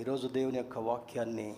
ఈరోజు 0.00 0.28
దేవుని 0.28 0.56
యొక్క 0.56 0.78
వాక్యాన్ని 0.78 1.56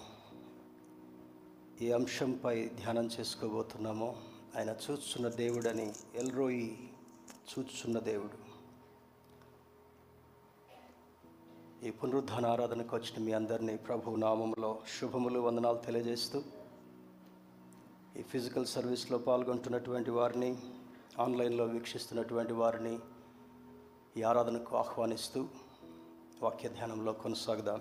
ఈ 1.80 1.92
అంశంపై 1.92 2.68
ధ్యానం 2.68 3.06
చేసుకోబోతున్నామో. 3.06 4.16
ఆయన 4.56 4.70
చూచున్న 4.84 5.28
దేవుడని 5.28 5.92
ఎల్రోయి 6.14 6.90
చూచున్న 7.50 7.98
దేవుడు. 7.98 8.38
ఈ 11.86 11.90
పునరుద్ధాన 11.90 12.46
ఆరాధనకు 12.46 12.96
వచ్చిన 12.96 13.24
మీ 13.24 13.32
అందరినీ 13.32 13.76
ప్రభు 13.76 14.16
నామములో 14.16 14.82
శుభములు 15.00 15.40
వందనాలు 15.40 15.78
తెలియజేస్తూ 15.78 16.42
ఈ 18.16 18.22
ఫిజికల్ 18.22 18.66
సర్వీస్లో 18.66 19.18
పాల్గొంటున్నటువంటి 19.18 20.10
వారిని 20.10 20.56
ఆన్లైన్లో 21.18 21.64
వీక్షిస్తున్నటువంటి 21.64 22.52
వారిని 22.52 22.98
ఈ 24.16 24.22
ఆరాధనకు 24.22 24.76
ఆహ్వానిస్తూ 24.76 25.48
వాక్య 26.42 26.68
ధ్యానంలో 26.68 27.12
కొనసాగుదాం. 27.12 27.80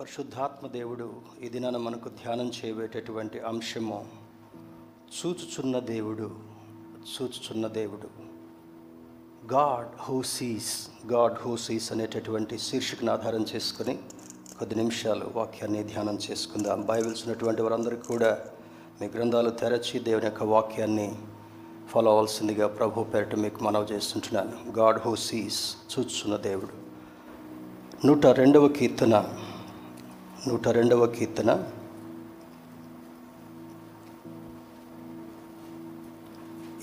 పరిశుద్ధాత్మ 0.00 0.66
దేవుడు 0.66 1.12
ఈ 1.44 1.48
దినాన 1.48 1.76
మనకు 1.76 2.08
ధ్యానం 2.08 2.52
చేయబేటటువంటి 2.58 3.40
అంశము 3.40 4.06
చూచుచున్న 5.18 5.78
దేవుడు 5.78 6.30
చూచుచున్న 7.12 7.66
దేవుడు. 7.66 8.08
God 9.52 9.86
who 10.00 10.22
sees 10.22 10.88
God 11.12 11.34
who 11.38 11.56
sees 11.56 11.92
అనేటటువంటి 11.92 12.58
శీర్షికను 12.58 13.12
ఆధారం 13.12 13.46
చేసుకొని 13.54 13.98
కొద్ది 14.58 14.74
నిమిషాలు 14.74 15.30
వాక్యాన్ని 15.34 15.84
ధ్యానం 15.84 16.18
చేసుకుందాం. 16.30 16.86
బైబిల్స్ 16.86 17.24
ఉన్నటువంటి 17.26 17.62
వారందరికీ 17.62 18.02
కూడా 18.02 18.38
మీ 19.00 19.06
గ్రంథాలు 19.06 19.50
తెరచి 19.50 20.00
దేవుని 20.00 20.24
యొక్క 20.24 20.42
వాక్యాన్ని 20.42 21.18
ఫాలో 21.88 22.10
అవ్వాల్సిందిగా 22.10 22.66
ప్రభు 22.66 23.04
పేరిట 23.04 23.34
మీకు 23.34 23.64
మనవి 23.64 23.94
చేస్తుంటున్నాను. 23.94 24.78
గాడ్ 24.78 24.98
హూ 24.98 25.16
సీస్ 25.16 25.76
చూచుచున్న 25.92 26.36
దేవుడు. 26.36 26.74
నూట 28.06 28.26
రెండవ 28.26 28.68
కీర్తన. 28.68 29.38
నూట 30.48 30.68
రెండవ 30.68 31.06
కీర్తన. 31.06 31.50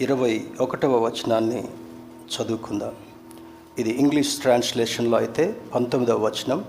ఇరవై 0.01 0.47
ఒకటవ 0.59 1.05
వచనాన్ని 1.05 1.67
చదువుకుందాం. 2.33 2.93
ఇది 3.77 3.89
ఇంగ్లీష్ 3.89 4.37
ట్రాన్స్లేషన్లో 4.37 5.17
అయితే 5.17 5.61
పంతొమ్మిదవ 5.75 6.25
వచనం. 6.25 6.65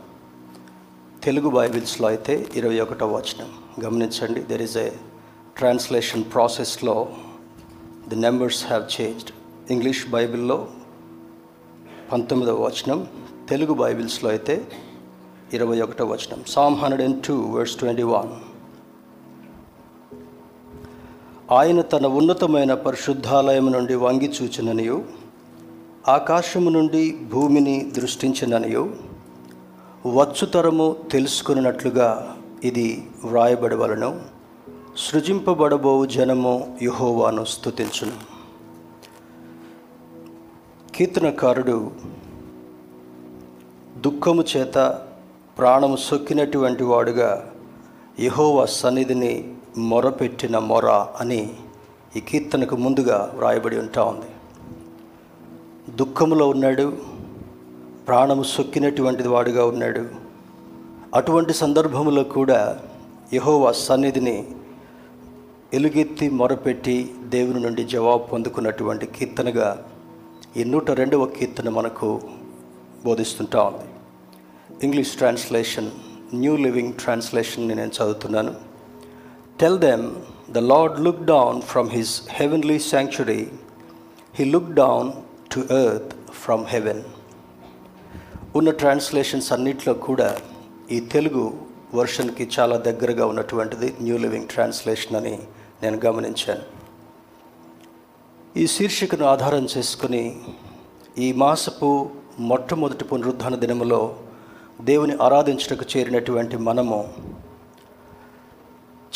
తెలుగు 1.24 1.50
బైబిల్స్లో 1.50 2.08
అయితే 2.08 2.46
ఇరవై 2.54 2.80
ఒకటవ 2.80 3.16
వచనం. 3.16 3.50
గమనించండి 3.84 4.40
దెర్ 4.40 4.62
ఇస్ 4.62 4.76
ఏ 4.76 4.90
ట్రాన్స్లేషన్ 5.56 6.24
ప్రాసెస్లో 6.24 7.12
the 8.08 8.16
numbers 8.16 8.66
have 8.66 9.00
changed 9.00 9.30
English 9.70 10.10
బైబిల్లో 10.10 10.68
పంతొమ్మిదవ 12.12 12.64
వచనం 12.64 13.06
తెలుగు 13.48 13.74
బైబిల్స్లో 13.74 14.30
అయితే 14.30 14.68
ఇరవై 15.52 15.80
ఒకటో 15.80 16.04
వచనం. 16.04 16.44
Psalm 16.48 16.76
hundred 16.76 17.02
and 17.02 17.26
two 17.26 17.34
verse 17.34 17.76
twenty 17.76 18.02
one 18.02 18.30
ఆయన 21.52 21.80
తన 21.80 22.06
ఉన్నతమైన 22.06 22.74
పరిశుద్ధాలయం 22.74 23.72
నుండి 23.72 23.94
వంగి 23.94 24.28
చూచిననియు 24.30 25.04
ఆకాశము 26.08 26.70
నుండి 26.70 27.16
భూమిని 27.32 27.90
దృష్టించిననియు 27.90 28.94
వచ్చుతరము 30.06 30.96
తెలుసుకున్నట్లుగా 31.12 32.36
ఇది 32.64 33.06
వ్రాయబడవలను. 33.24 34.20
సృజింపబడబో 34.96 36.06
జనము 36.06 36.78
యుహోవాను 36.82 37.44
స్థుతించును 37.44 38.16
కీర్తనకారుడు 40.94 41.90
దుఃఖము 43.96 44.44
చేత 44.56 44.76
ప్రాణము 45.60 45.96
సొక్కినటువంటి 45.96 46.84
వాడుగా 46.84 47.52
యహోవా 48.20 48.64
సన్నిధిని 48.64 49.54
మొరపెట్టిన 49.78 50.58
మొర 50.58 50.86
అని 50.90 51.50
ఈ 52.16 52.20
కీర్తనకు 52.20 52.76
ముందుగా 52.76 53.32
వ్రాయబడి 53.36 53.78
ఉంటా 53.78 54.04
ఉంది. 54.04 54.30
దుఃఖములో 55.96 56.48
ఉన్నాడు 56.48 56.98
ప్రాణము 58.08 58.42
సొక్కినటువంటి 58.42 59.28
వాడుగా 59.28 59.64
ఉన్నాడు. 59.64 60.06
అటువంటి 61.14 61.52
సందర్భంలో 61.52 62.22
కూడా 62.22 62.78
యహోవా 63.34 63.72
సన్నిధిని 63.72 64.46
ఎలుగెత్తి 65.74 66.30
మొరపెట్టి 66.30 67.14
దేవుని 67.28 67.60
నుండి 67.60 67.84
జవాబు 67.84 68.22
పొందుకున్నటువంటి 68.22 69.06
కీర్తనగా 69.06 69.86
ఈ 70.56 70.64
నూట 70.64 70.90
రెండవ 70.90 71.24
కీర్తన 71.24 71.68
మనకు 71.68 72.20
బోధిస్తుంటా 73.04 73.62
ఉంది. 73.62 73.99
ఇంగ్లీష్ 74.86 75.10
ట్రాన్స్లేషన్ 75.20 75.88
న్యూ 76.34 76.56
లివింగ్ 76.56 76.92
ట్రాన్స్లేషన్ని 76.92 77.74
నేను 77.74 77.92
చదువుతున్నాను. 77.96 78.52
Tell 79.60 79.78
them 79.78 80.04
the 80.50 80.58
Lord 80.58 81.00
look 81.00 81.24
down 81.24 81.58
from 81.62 81.88
his 81.90 82.12
heavenly 82.30 82.78
sanctuary 82.78 83.40
he 84.38 84.44
look 84.44 84.70
down 84.74 85.12
to 85.54 85.60
earth 85.74 86.12
from 86.44 86.64
heaven 86.66 87.02
ఉన్న 88.56 88.70
ట్రాన్స్లేషన్స్ 88.70 89.52
అన్నిట్లో 89.52 89.94
కూడా 89.94 90.30
ఈ 90.92 91.00
తెలుగు 91.00 91.44
వర్షన్కి 91.94 92.48
చాలా 92.58 92.76
దగ్గరగా 92.76 93.26
ఉన్నటువంటిది 93.26 93.94
న్యూ 94.00 94.16
లివింగ్ 94.16 94.48
ట్రాన్స్లేషన్ 94.48 95.16
అని 95.16 95.34
నేను 95.82 96.00
గమనించాను. 96.06 96.64
ఈ 98.56 98.66
శీర్షికను 98.66 99.24
ఆధారం 99.24 99.68
చేసుకుని 99.76 100.24
ఈ 101.18 101.32
మాసపు 101.32 102.10
మొట్టమొదటి 102.50 103.04
పునరుద్ధరణ 103.04 103.54
దినములో 103.54 104.16
దేవుని 104.80 105.16
ఆరాధించటకు 105.22 105.84
చేరినటువంటి 105.96 106.56
మనము 106.56 107.08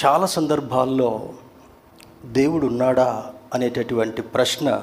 చాలా 0.04 0.26
సందర్భాల్లో 0.26 1.32
దేవుడు 2.24 2.66
ఉన్నాడా 2.66 3.32
అనేటటువంటి 3.54 4.22
ప్రశ్న 4.22 4.82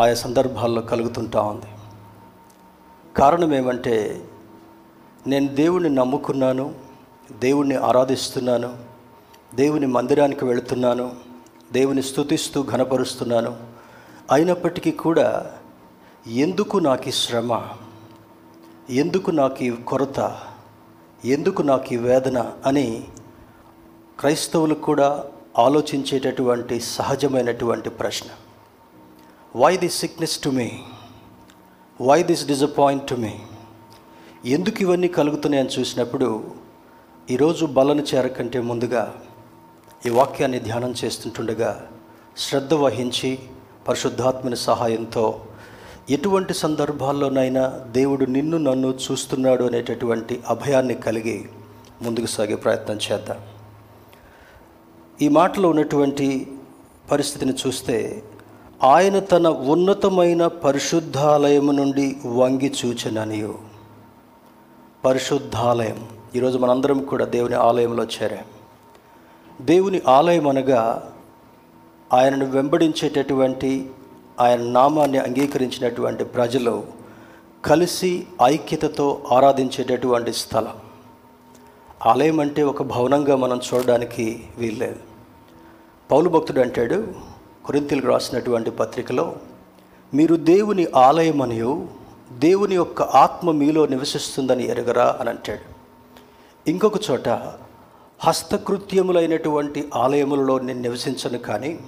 ఆయా 0.00 0.14
సందర్భాల్లో 0.14 0.82
కలుగుతుంటా 0.82 1.42
ఉంది. 1.42 1.66
కారణం 3.16 3.54
ఏమంటే 3.54 4.24
నేను 5.26 5.48
దేవుణ్ణి 5.48 5.90
నమ్ముకున్నాను 5.90 6.74
దేవుణ్ణి 7.32 7.74
ఆరాధిస్తున్నాను 7.74 8.76
దేవుని 9.54 9.86
మందిరానికి 9.86 10.44
వెళుతున్నాను 10.44 11.16
దేవుని 11.72 12.02
స్తుతిస్తూ 12.02 12.62
ఘనపరుస్తున్నాను. 12.62 13.56
అయినప్పటికీ 14.32 14.90
కూడా 14.90 15.50
ఎందుకు 16.26 16.78
నాకు 16.78 17.08
ఈ 17.08 17.12
శ్రమ? 17.12 17.62
ఎందుకు 18.90 19.30
నాకు 19.30 19.64
ఈ 19.64 19.70
కొరత? 19.70 20.40
ఎందుకు 21.24 21.62
నాకు 21.62 21.94
ఈ 21.94 21.96
వేదన? 21.96 22.52
అని 22.66 23.04
క్రైస్తవులు 24.20 24.74
కూడా 24.74 25.24
ఆలోచించేటటువంటి 25.58 26.80
సహజమైనటువంటి 26.80 27.90
ప్రశ్న. 27.90 28.30
Why 29.56 29.76
this 29.76 29.98
sickness 29.98 30.38
to 30.38 30.50
me 30.50 30.72
why 32.00 32.22
this 32.22 32.46
disappoint 32.46 33.08
to 33.08 33.14
me 33.14 33.34
ఎందుకు 34.44 34.82
ఇవన్నీ 34.82 35.08
కలుగుతున్నాయని 35.08 35.68
చూసినప్పుడు 35.68 36.50
ఈరోజు 37.30 37.66
బలను 37.66 38.02
చేరకంటే 38.02 38.60
ముందుగా 38.60 39.20
ఈ 40.06 40.08
వాక్యాన్ని 40.08 40.60
ధ్యానం 40.60 40.94
చేస్తుంటుండగా 41.04 41.90
శ్రద్ధ 42.36 42.74
వహించి 42.74 43.38
పరిశుద్ధాత్మని 43.88 44.56
సహాయంతో 44.56 45.44
ఎటువంటి 46.10 46.54
సందర్భాల్లోనైనా 46.54 47.68
దేవుడు 47.68 48.24
నిన్ను 48.24 48.56
నన్ను 48.56 48.98
చూస్తున్నాడు 49.10 49.64
అనేటటువంటి 49.64 50.40
అభయాన్ని 50.48 50.94
కలిగి 50.94 51.48
ముందుకు 52.02 52.26
సాగే 52.26 52.54
ప్రయత్నం 52.54 52.98
చేద్దాం. 53.12 53.36
ఈ 55.22 55.28
మాటలో 55.28 55.68
ఉన్నటువంటి 55.68 56.52
పరిస్థితిని 57.10 57.52
చూస్తే 57.66 58.22
ఆయన 58.84 59.18
తన 59.18 59.48
ఉన్నతమైన 59.48 60.46
పరిశుద్ధాలయము 60.46 61.72
నుండి 61.72 62.16
వంగి 62.26 62.74
చూచననియు. 62.84 63.58
పరిశుద్ధాలయం. 65.04 66.08
ఈరోజు 66.36 66.58
మనందరం 66.58 67.04
కూడా 67.04 67.24
దేవుని 67.24 67.54
ఆలయంలో 67.54 68.04
చేరాం. 68.04 68.44
దేవుని 69.60 70.02
ఆలయం 70.08 70.48
అనగా 70.48 71.12
ఆయనను 72.12 72.46
వెంబడించేటటువంటి 72.46 73.90
ఆయన 74.38 74.60
నామాన్ని 74.60 75.18
అంగీకరించినటువంటి 75.18 76.24
ప్రజలు 76.24 76.86
కలిసి 77.64 78.26
ఐక్యతతో 78.42 79.22
ఆరాధించేటటువంటి 79.32 80.32
స్థలం. 80.32 80.76
ఆలయం 82.06 82.40
అంటే 82.40 82.62
ఒక 82.62 82.82
భవనంగా 82.82 83.36
మనం 83.36 83.60
చూడడానికి 83.74 84.44
వీల్లేదు. 84.58 84.96
పౌలు 86.10 86.28
భక్తుడు 86.28 86.60
అంటాడు 86.60 87.14
కొరింతలకు 87.64 88.06
రాసినటువంటి 88.06 88.70
పత్రికలో 88.70 89.36
మీరు 90.14 90.36
దేవుని 90.36 90.86
ఆలయమనియు 90.96 91.88
దేవుని 92.32 92.74
యొక్క 92.74 93.02
ఆత్మ 93.02 93.50
మీలో 93.50 93.86
నివసిస్తుందని 93.86 94.68
ఎరగరా 94.68 95.18
అని 95.20 95.30
అంటాడు. 95.30 95.78
ఇంకొక 96.70 97.10
చోట 97.10 97.28
హస్తకృత్యములైనటువంటి 98.20 99.88
ఆలయములలో 99.94 100.58
నేను 100.58 100.80
నివసించను 100.80 101.38
కానీ 101.38 101.78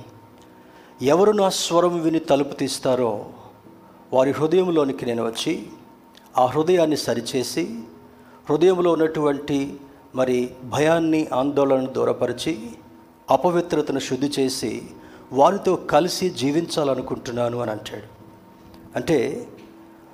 ఎవరు 1.03 1.33
నా 1.33 1.49
స్వరం 1.49 2.01
విని 2.01 2.19
తలుపు 2.19 2.55
తీస్తారో 2.55 3.27
వారి 4.13 4.31
హృదయంలోనికి 4.31 5.07
నేను 5.07 5.27
వచ్చి 5.27 5.67
ఆ 6.39 6.45
హృదయాన్ని 6.47 6.97
సరిచేసి 6.97 7.81
హృదయంలో 8.51 8.93
ఉన్నటువంటి 8.93 9.75
మరి 10.15 10.51
భయాన్ని 10.65 11.29
ఆందోళనను 11.35 11.87
దూరపరిచి 11.87 12.71
అపవిత్రతను 13.31 13.99
శుద్ధి 13.99 14.31
చేసి 14.41 14.83
వారితో 15.33 15.77
కలిసి 15.77 16.31
జీవించాలనుకుంటున్నాను 16.31 17.59
అని 17.59 17.71
అంటాడు. 17.71 18.09
అంటే 18.97 19.49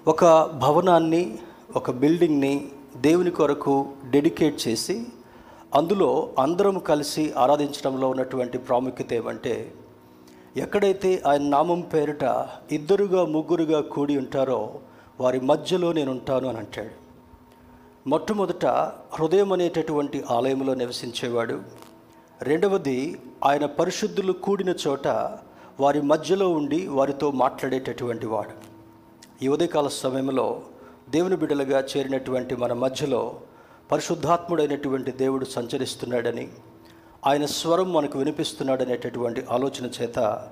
ఒక 0.09 0.25
భవనాన్ని 0.45 1.39
ఒక 1.77 1.91
బిల్డింగ్ని 1.91 2.69
దేవుని 2.97 3.31
కొరకు 3.31 3.87
డెడికేట్ 4.11 4.69
చేసి 4.69 5.07
అందులో 5.75 6.29
అందరం 6.39 6.79
కలిసి 6.79 7.33
ఆరాధించడంలో 7.33 8.09
ఉన్నటువంటి 8.09 8.59
ప్రాముఖ్యత 8.59 9.13
ఏమంటే 9.13 9.73
ఎక్కడైతే 10.57 11.23
ఆయన 11.27 11.43
నామం 11.43 11.81
పేరిట 11.81 12.47
ఇద్దరుగా 12.73 13.25
ముగ్గురుగా 13.25 13.81
కూడి 13.81 14.17
ఉంటారో 14.17 14.79
వారి 15.21 15.41
మధ్యలో 15.41 15.93
నేను 15.93 16.11
ఉంటాను 16.11 16.49
అని 16.49 16.59
అంటాడు. 16.59 16.91
మొట్టమొదట 18.09 18.67
హృదయం 19.13 19.53
అనేటటువంటి 19.53 20.25
ఆలయంలో 20.31 20.75
నివసించేవాడు. 20.75 21.63
రెండవది 22.43 23.21
ఆయన 23.45 23.67
పరిశుద్ధులు 23.67 24.33
కూడిన 24.33 24.75
చోట 24.87 25.09
వారి 25.81 26.03
మధ్యలో 26.03 26.51
ఉండి 26.51 26.87
వారితో 26.87 27.31
మాట్లాడేటటువంటి 27.31 28.27
వాడు. 28.27 28.51
ఈ 29.45 29.49
ఉదయకాల 29.49 29.89
సమయంలో 29.89 30.63
దేవుని 31.11 31.37
బిడ్డలుగా 31.37 31.85
చేరినటువంటి 31.97 32.57
మన 32.57 32.73
మధ్యలో 32.73 33.41
పరిశుద్ధాత్ముడైనటువంటి 33.93 35.11
దేవుడు 35.11 35.45
సంచరిస్తున్నాడని 35.45 36.49
ఆయన 37.27 37.47
స్వరం 37.47 37.93
మనకు 37.93 38.19
వినిపిస్తున్నాడనేటటువంటి 38.19 39.45
ఆలోచన 39.51 39.91
చేత 40.03 40.49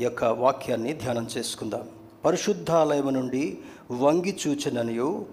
ఈ 0.00 0.04
యొక్క 0.04 0.24
వాక్యాన్ని 0.24 0.92
ధ్యానం 0.92 1.28
చేసుకుందాం. 1.38 1.88
పరిశుద్ధాలయము 2.24 3.10
నుండి 3.10 3.58
వంగి 3.90 4.36
చూచననియు 4.46 5.26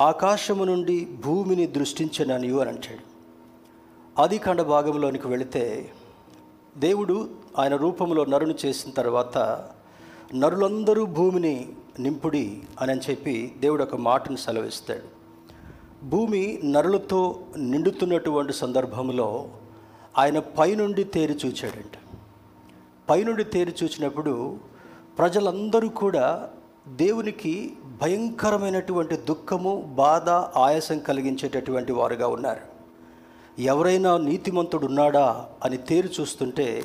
ఆకాశము 0.00 0.64
నుండి 0.64 1.04
భూమిని 1.04 1.66
దృష్టించననియు 1.66 2.56
అని 2.56 2.70
అంటాడు. 2.70 3.16
ఆది 4.20 4.38
కాండ 4.38 4.62
భాగంలోనికి 4.62 5.28
వెళితే 5.28 5.90
దేవుడు 6.78 7.30
ఆయన 7.58 7.76
రూపంలో 7.76 8.24
నరుని 8.24 8.54
చేసిన 8.66 8.90
తర్వాత 8.90 9.68
నరులందరూ 10.34 11.06
భూమిని 11.06 11.68
నింపుడి 11.98 12.62
అని 12.80 13.00
చెప్పి 13.10 13.54
దేవుడు 13.60 13.82
ఒక 13.82 13.96
మాటను 13.96 14.36
సెలవిస్తాడు. 14.36 15.16
భూమి 16.04 16.60
నరులతో 16.64 17.40
నిండుతున్నటువంటి 17.56 18.52
సందర్భంలో 18.52 19.48
ఆయన 20.18 20.38
పైనుండి 20.38 21.04
తేరి 21.04 21.38
చూచాడంట. 21.46 21.96
పైనుండి 23.10 23.44
తేరి 23.44 23.74
చూచినప్పుడు 23.82 24.58
ప్రజలందరూ 25.18 25.88
కూడా 25.88 26.50
దేవునికి 26.88 27.76
భయంకరమైనటువంటి 28.02 29.16
దుఃఖము 29.16 29.92
బాధ 29.96 30.28
ఆయాసం 30.58 30.98
కలిగించేటటువంటి 30.98 31.92
వారుగా 31.92 32.26
ఉన్నారు. 32.26 32.60
ఎవరైనా 33.58 34.16
నీతిమంతుడు 34.16 34.86
ఉన్నాడా 34.86 35.46
అని 35.64 35.76
తేరు 35.76 36.08
చూస్తుంటే 36.20 36.84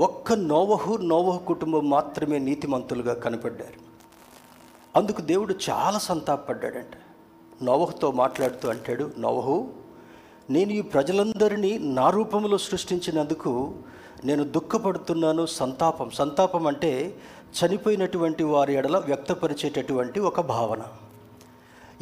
ఒక్క 0.00 0.32
నోవహు 0.32 0.96
నోవహు 0.96 1.38
కుటుంబం 1.38 1.90
మాత్రమే 1.90 2.38
నీతిమంతులుగా 2.38 3.14
కనపడ్డారు. 3.14 3.86
అందుకు 4.96 5.20
దేవుడు 5.20 5.54
చాలా 5.70 5.98
సంతాపడ్డాడంట 5.98 6.94
నోవహుతో 7.62 8.10
మాట్లాడుతూ 8.10 8.68
అంటాడు 8.68 9.10
నోవహు 9.18 9.70
నేను 10.50 10.70
ఈ 10.72 10.80
ప్రజలందరినీ 10.80 11.78
నా 11.78 12.10
రూపంలో 12.10 12.58
సృష్టించినందుకు 12.58 13.74
నేను 14.24 14.44
దుఃఖపడుతున్నాను. 14.44 15.46
సంతాపం. 15.46 16.10
సంతాపం 16.10 16.66
అంటే 16.66 17.16
చనిపోయినటువంటి 17.56 18.44
వారి 18.44 18.74
ఎడల 18.74 18.98
వ్యక్తపరిచేటటువంటి 18.98 20.20
ఒక 20.20 20.40
భావన. 20.40 20.82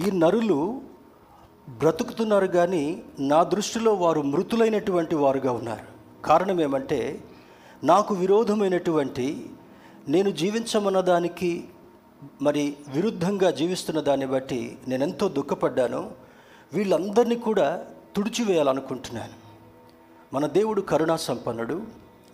ఈ 0.07 0.11
నరులు 0.11 0.81
బ్రతుకుతున్నారు 1.69 2.47
కానీ 2.47 3.03
నా 3.21 3.43
దృష్టిలో 3.43 3.95
వారు 3.95 4.23
మృతులైనటువంటి 4.23 5.15
వారుగా 5.15 5.53
ఉన్నారు. 5.53 6.23
కారణం 6.23 6.61
ఏమంటే 6.61 7.25
నాకు 7.85 8.15
విరోధమైనటువంటి 8.15 9.51
నేను 10.09 10.31
జీవించమన్న 10.31 11.01
దానికి 11.01 11.65
మరి 12.43 12.77
విరుద్ధంగా 12.89 13.51
జీవిస్తున్న 13.51 14.01
దాన్ని 14.01 14.27
బట్టి 14.27 14.79
నేను 14.89 15.03
ఎంతో 15.03 15.29
దుఃఖపడ్డాను. 15.29 16.11
వీళ్ళందరినీ 16.73 17.37
కూడా 17.37 17.85
తుడిచివేయాలనుకుంటున్నాను. 18.17 19.45
మన 20.35 20.47
దేవుడు 20.47 20.81
కరుణా 20.81 21.17
సంపన్నుడు 21.17 21.83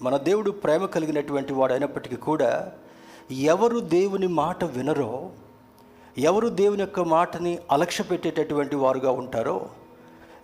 మన 0.03 0.17
దేవుడు 0.17 0.51
ప్రేమ 0.51 0.87
కలిగినటువంటి 0.87 1.53
వాడు 1.53 1.73
అయినప్పటికీ 1.73 2.17
కూడా 2.17 2.73
ఎవరు 3.31 3.81
దేవుని 3.81 4.27
మాట 4.27 4.65
వినరో 4.65 5.31
ఎవరు 6.19 6.49
దేవుని 6.49 6.81
యొక్క 6.81 7.01
మాటని 7.01 7.59
అలక్ష్య 7.71 8.05
పెట్టేటటువంటి 8.05 8.77
వారుగా 8.77 9.11
ఉంటారో 9.11 9.69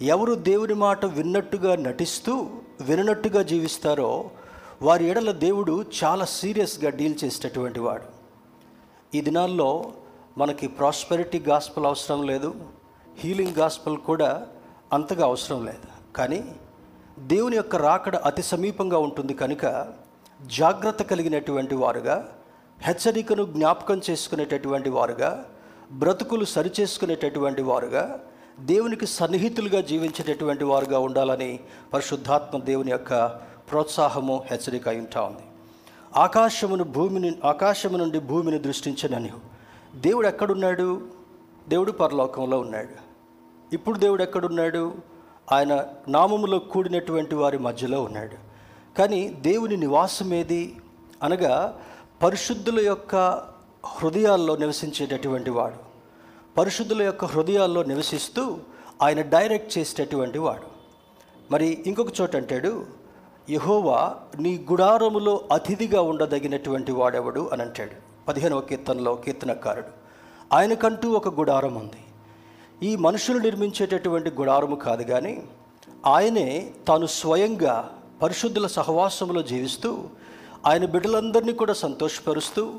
ఎవరు 0.03 0.35
దేవుని 0.35 0.75
మాట 0.75 1.05
విన్నట్టుగా 1.05 1.77
నటిస్తూ 1.77 2.51
విననట్టుగా 2.81 3.43
జీవిస్తారో 3.43 4.31
వారి 4.83 5.05
ఎడల 5.05 5.31
దేవుడు 5.31 5.85
చాలా 6.05 6.25
సీరియస్గా 6.25 6.91
డీల్ 6.91 7.25
చేసేటటువంటి 7.25 7.81
వాడు. 7.81 8.03
ఈ 9.15 9.21
దినాల్లో 9.21 9.93
మనకి 10.39 10.67
ప్రాస్పెరిటీ 10.67 11.39
గాస్పల్ 11.39 11.87
అవసరం 11.87 12.23
లేదు 12.23 12.55
హీలింగ్ 13.19 13.55
గాస్పల్ 13.55 13.97
కూడా 13.97 14.47
అంతగా 14.93 15.25
అవసరం 15.25 15.67
లేదు. 15.67 16.13
కానీ 16.17 16.45
దేవుని 17.19 17.57
యొక్క 17.57 17.77
రాకడ 17.77 18.17
అతి 18.17 18.43
సమీపంగా 18.43 18.99
ఉంటుంది 18.99 19.35
కనుక 19.35 19.93
జాగ్రత్త 20.47 21.03
కలిగినటువంటి 21.03 21.75
వారుగా 21.75 22.29
హెచ్చరికను 22.83 23.45
జ్ఞాపకం 23.45 24.01
చేసుకునేటటువంటి 24.11 24.91
వారుగా 24.91 25.45
బ్రతుకులు 25.93 26.45
సరిచేసుకునేటటువంటి 26.45 27.63
వారుగా 27.63 28.21
దేవునికి 28.61 29.07
సన్నిహితులుగా 29.07 29.81
జీవించేటటువంటి 29.81 30.65
వారుగా 30.65 30.99
ఉండాలని 30.99 31.61
పరిశుద్ధాత్మ 31.93 32.59
దేవుని 32.59 32.91
యొక్క 32.91 33.27
ప్రోత్సాహము 33.71 34.45
హెచ్చరిక 34.51 34.89
ఉంటా 34.89 35.21
ఉంది. 35.21 35.43
ఆకాశమును 36.17 36.85
భూమిని 36.85 37.37
ఆకాశము 37.45 37.97
నుండి 37.97 38.19
భూమిని 38.19 38.59
దృష్టించనని 38.59 39.33
దేవుడు 39.97 40.29
ఎక్కడున్నాడు? 40.29 41.01
దేవుడు 41.69 41.93
పరలోకంలో 41.93 42.61
ఉన్నాడు. 42.61 43.06
ఇప్పుడు 43.73 43.99
దేవుడు 43.99 44.23
ఎక్కడున్నాడు? 44.23 44.95
ఆయన 45.53 45.85
నామములో 46.09 46.59
కూడినటువంటి 46.59 47.35
వారి 47.35 47.59
మధ్యలో 47.59 48.03
ఉన్నాడు. 48.03 48.37
కానీ 48.99 49.29
దేవుని 49.29 49.77
నివాసం 49.77 50.35
ఏది? 50.35 50.77
అనగా 51.23 51.81
పరిశుద్ధుల 52.23 52.81
యొక్క 52.81 53.17
హృదయాల్లో 53.87 54.57
నివసించేటటువంటి 54.57 55.51
వాడు. 55.51 55.75
పరిశుద్ధుల 56.59 57.03
యొక్క 57.03 57.25
హృదయాల్లో 57.25 57.83
నివసిస్తూ 57.83 58.59
ఆయన 59.03 59.21
డైరెక్ట్ 59.21 59.79
చేసేటటువంటి 59.79 60.39
వాడు. 60.39 60.67
మరి 61.51 61.83
ఇంకొక 61.87 62.21
చోట 62.21 62.37
అంటాడు 62.37 62.87
యహోవా 63.51 64.17
నీ 64.39 64.67
గుడారములో 64.71 65.41
అతిథిగా 65.53 66.01
ఉండదగినటువంటి 66.01 66.93
వాడెవడు? 66.93 67.51
అని 67.53 67.63
అంటాడు. 67.63 68.27
పదిహేనవ 68.29 68.61
కీర్తనలో 68.61 69.15
కీర్తనకారుడు. 69.15 70.07
ఆయనకంటూ 70.53 71.11
ఒక 71.11 71.29
గుడారం 71.29 71.75
ఉంది. 71.75 72.06
ఈ 72.83 72.97
మనుషులు 72.97 73.39
నిర్మించేటటువంటి 73.39 74.31
గుడారము 74.31 74.77
కాదు 74.77 75.03
కానీ 75.03 75.43
ఆయనే 76.07 76.71
తాను 76.89 77.07
స్వయంగా 77.07 77.99
పరిశుద్ధుల 78.23 78.67
సహవాసంలో 78.67 79.43
జీవిస్తూ 79.43 80.05
ఆయన 80.67 80.87
బిడ్డలందరినీ 80.87 81.53
కూడా 81.53 81.73
సంతోషపరుస్తూ 81.73 82.73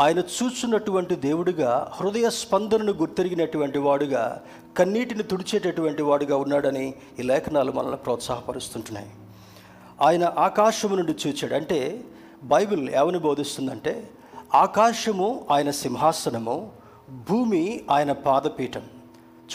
ఆయన 0.00 0.18
చూస్తున్నటువంటి 0.18 1.14
దేవుడిగా 1.14 1.92
హృదయ 1.94 2.30
స్పందనను 2.30 2.92
గుర్తెరిగినటువంటి 2.92 3.78
వాడుగా 3.78 4.42
కన్నీటిని 4.78 5.22
తుడిచేటటువంటి 5.22 6.02
వాడుగా 6.02 6.36
ఉన్నాడని 6.36 6.94
ఈ 7.18 7.22
లేఖనాలు 7.22 7.72
మనల్ని 7.72 7.96
ప్రోత్సాహపరుస్తుంటున్నాయి. 7.96 9.10
ఆయన 10.02 10.34
ఆకాశము 10.38 10.96
నుండి 10.96 11.28
చూచాడు. 11.28 11.54
అంటే 11.54 12.04
బైబిల్ 12.42 12.90
ఏమని 12.90 13.18
బోధిస్తుందంటే 13.18 14.10
ఆకాశము 14.54 15.46
ఆయన 15.50 15.70
సింహాసనము 15.70 16.70
భూమి 17.30 17.80
ఆయన 17.90 18.12
పాదపీఠం. 18.12 18.82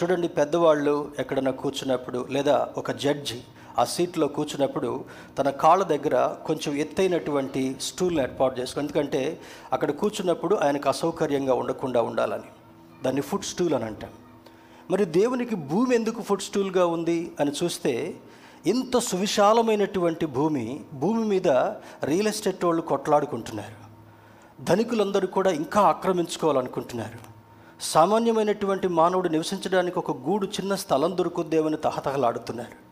చూడండి 0.02 0.28
పెద్దవాళ్ళు 0.28 1.12
ఎక్కడైనా 1.18 1.50
కూర్చున్నప్పుడు 1.50 2.26
లేదా 2.30 2.68
ఒక 2.76 2.90
జడ్జి 2.90 3.40
ఆ 3.78 3.84
సీట్లో 3.84 4.28
కూర్చున్నప్పుడు 4.28 5.04
తన 5.38 5.50
కాళ్ళ 5.50 5.84
దగ్గర 5.84 6.36
కొంచెం 6.46 6.74
ఎత్తైనటువంటి 6.74 7.76
స్టూల్ని 7.80 8.22
ఏర్పాటు 8.22 8.60
చేసుకో 8.60 8.80
ఎందుకంటే 8.80 9.40
అక్కడ 9.72 9.90
కూర్చున్నప్పుడు 9.90 10.54
ఆయనకు 10.56 10.88
అసౌకర్యంగా 10.88 11.54
ఉండకుండా 11.54 12.02
ఉండాలని. 12.02 12.42
దాన్ని 13.04 13.22
ఫుడ్ 13.22 13.44
స్టూల్ 13.44 13.74
అని 13.74 13.84
అంటాం. 13.84 14.10
మరి 14.90 15.04
దేవునికి 15.04 15.54
భూమి 15.54 15.94
ఎందుకు 15.94 16.22
ఫుడ్ 16.22 16.42
స్టూల్గా 16.42 16.86
ఉంది 16.86 17.32
అని 17.40 17.52
చూస్తే 17.64 18.14
ఇంత 18.66 18.98
సువిశాలమైనటువంటి 18.98 20.26
భూమి 20.26 20.80
భూమి 20.92 21.24
మీద 21.24 21.48
రియల్ 22.04 22.28
ఎస్టేట్ 22.28 22.64
వాళ్ళు 22.64 22.82
కొట్లాడుకుంటున్నారు. 22.82 23.86
ధనికులందరూ 24.64 25.26
కూడా 25.26 25.50
ఇంకా 25.50 25.80
ఆక్రమించుకోవాలనుకుంటున్నారు. 25.80 27.35
సామాన్యమైనటువంటి 27.80 28.88
మానవుడు 28.88 29.28
నివసించడానికి 29.28 29.98
ఒక 29.98 30.10
గూడు 30.10 30.46
చిన్న 30.46 30.74
స్థలం 30.74 31.16
దొరుకుద్దేమని 31.16 31.76
తహతహలాడుతున్నారు. 31.76 32.86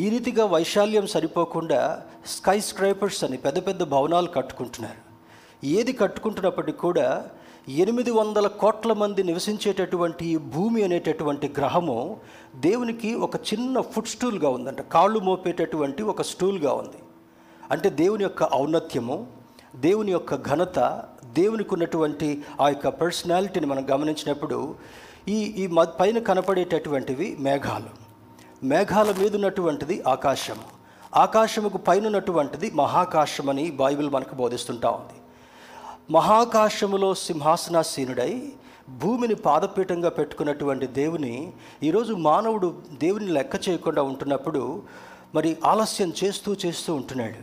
ఈ 0.00 0.08
రీతిగా 0.08 0.44
వైశాల్యం 0.44 1.06
సరిపోకుండా 1.06 2.02
స్కై 2.26 2.60
స్క్రైపర్స్ 2.60 3.24
అని 3.24 3.36
పెద్ద 3.36 3.66
పెద్ద 3.66 3.82
భవనాలు 3.82 4.26
కట్టుకుంటున్నారు. 4.26 5.10
ఏది 5.66 5.92
కట్టుకుంటున్నప్పటికీ 5.92 6.78
కూడా 6.78 7.26
ఎనిమిది 7.68 8.10
వందల 8.10 8.46
కోట్ల 8.46 8.92
మంది 8.92 9.22
నివసించేటటువంటి 9.22 10.26
ఈ 10.26 10.36
భూమి 10.36 10.82
అనేటటువంటి 10.82 11.54
గ్రహము 11.58 12.16
దేవునికి 12.56 13.14
ఒక 13.14 13.36
చిన్న 13.36 13.80
ఫుడ్ 13.80 14.06
స్టూల్గా 14.06 14.48
ఉందంట. 14.48 14.80
కాళ్ళు 14.80 15.18
మోపేటటువంటి 15.18 16.02
ఒక 16.02 16.22
స్టూల్గా 16.22 16.72
ఉంది. 16.72 16.98
అంటే 17.70 17.90
దేవుని 17.90 18.22
యొక్క 18.22 18.54
ఔన్నత్యము 18.54 19.26
దేవుని 19.76 20.12
యొక్క 20.12 20.34
ఘనత 20.34 21.04
దేవునికి 21.32 21.74
ఉన్నటువంటి 21.74 22.44
ఆ 22.60 22.68
యొక్క 22.68 22.88
పర్సనాలిటీని 22.88 23.66
మనం 23.66 23.86
గమనించినప్పుడు 23.90 24.74
ఈ 25.28 25.34
ఈ 25.34 25.66
మ 25.66 25.84
పైన 25.84 26.18
కనపడేటటువంటివి 26.18 27.36
మేఘాలు. 27.40 27.90
మేఘాల 28.64 29.14
మీద 29.18 29.34
ఉన్నటువంటిది 29.34 30.02
ఆకాశము 30.08 30.80
ఆకాశముకు 31.16 31.78
పైన 31.78 32.06
ఉన్నటువంటిది 32.06 32.70
మహాకాశం 32.70 33.50
అని 33.50 33.70
బైబిల్ 33.70 34.10
మనకు 34.10 34.34
బోధిస్తుంటా 34.34 34.90
ఉంది. 34.90 35.16
మహాకాశములో 36.12 37.14
సింహాసనాసీనుడై 37.14 38.42
భూమిని 38.90 39.34
పాదపీఠంగా 39.34 40.08
పెట్టుకున్నటువంటి 40.08 40.86
దేవుని 40.86 41.52
ఈరోజు 41.82 42.12
మానవుడు 42.12 42.82
దేవుని 42.92 43.26
లెక్క 43.26 43.68
చేయకుండా 43.68 44.02
ఉంటున్నప్పుడు 44.02 44.82
మరి 45.34 45.56
ఆలస్యం 45.64 46.12
చేస్తూ 46.24 46.56
చేస్తూ 46.66 46.94
ఉంటున్నాడు. 46.94 47.40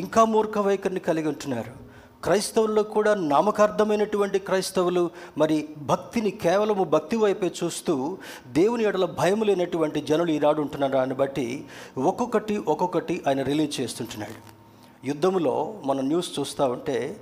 ఇంకా 0.00 0.24
మూర్ఖ 0.24 0.58
వైఖరిని 0.58 1.00
కలిగి 1.00 1.28
ఉంటున్నారు. 1.28 1.87
క్రైస్తవుల్లో 2.22 2.82
కూడా 2.82 3.14
నామకార్థమైనటువంటి 3.14 4.38
క్రైస్తవులు 4.38 5.10
మరి 5.38 5.68
భక్తిని 5.78 6.30
కేవలము 6.30 6.84
భక్తి 6.84 7.16
వైపే 7.16 7.52
చూస్తూ 7.64 8.18
దేవుని 8.46 8.84
ఎడల 8.84 9.04
భయం 9.04 9.42
లేనటువంటి 9.42 10.00
జనులు 10.00 10.30
ఈనాడు 10.30 10.60
ఉంటున్నారు. 10.60 10.92
దాన్ని 10.92 11.16
బట్టి 11.16 11.64
ఒక్కొక్కటి 11.98 12.56
ఒక్కొక్కటి 12.56 13.22
ఆయన 13.28 13.42
రిలీజ్ 13.42 13.80
చేస్తుంటున్నాడు. 13.80 14.58
యుద్ధంలో 15.06 15.74
మనం 15.84 16.08
న్యూస్ 16.08 16.40
చూస్తూ 16.40 16.64
ఉంటే 16.64 17.16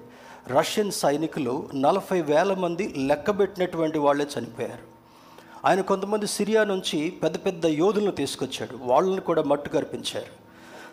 రష్యన్ 0.48 0.92
సైనికులు 0.92 1.68
నలభై 1.74 2.22
వేల 2.22 2.54
మంది 2.54 2.94
లెక్కబెట్టినటువంటి 2.96 3.98
వాళ్ళే 3.98 4.26
చనిపోయారు. 4.38 4.96
ఆయన 5.64 5.80
కొంతమంది 5.80 6.26
సిరియా 6.26 6.64
నుంచి 6.64 7.10
పెద్ద 7.10 7.36
పెద్ద 7.36 7.66
యోధులను 7.66 8.10
తీసుకొచ్చాడు. 8.10 8.78
వాళ్ళని 8.82 9.20
కూడా 9.20 9.42
మట్టు 9.42 9.68
కనిపించారు 9.68 10.32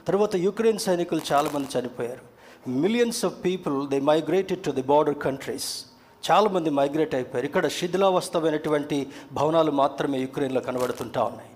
తర్వాత 0.07 0.35
యుక్రెయిన్ 0.35 0.79
సైనికులు 0.79 1.21
చాలామంది 1.33 1.79
చనిపోయారు. 1.79 2.32
Millions 2.67 3.25
of 3.25 3.45
people 3.45 3.89
they 3.89 3.99
migrated 3.99 4.63
to 4.63 4.71
the 4.71 4.81
border 4.81 5.15
countries 5.15 5.85
చాలామంది 6.31 6.69
మైగ్రేట్ 6.69 7.15
అయిపోయారు. 7.15 7.45
ఇక్కడ 7.45 7.67
శిథిలావస్థమైనటువంటి 7.67 9.07
భవనాలు 9.33 9.71
మాత్రమే 9.71 10.19
యుక్రెయిన్లో 10.19 10.61
కనబడుతుంటా 10.61 11.23
ఉన్నాయి. 11.23 11.49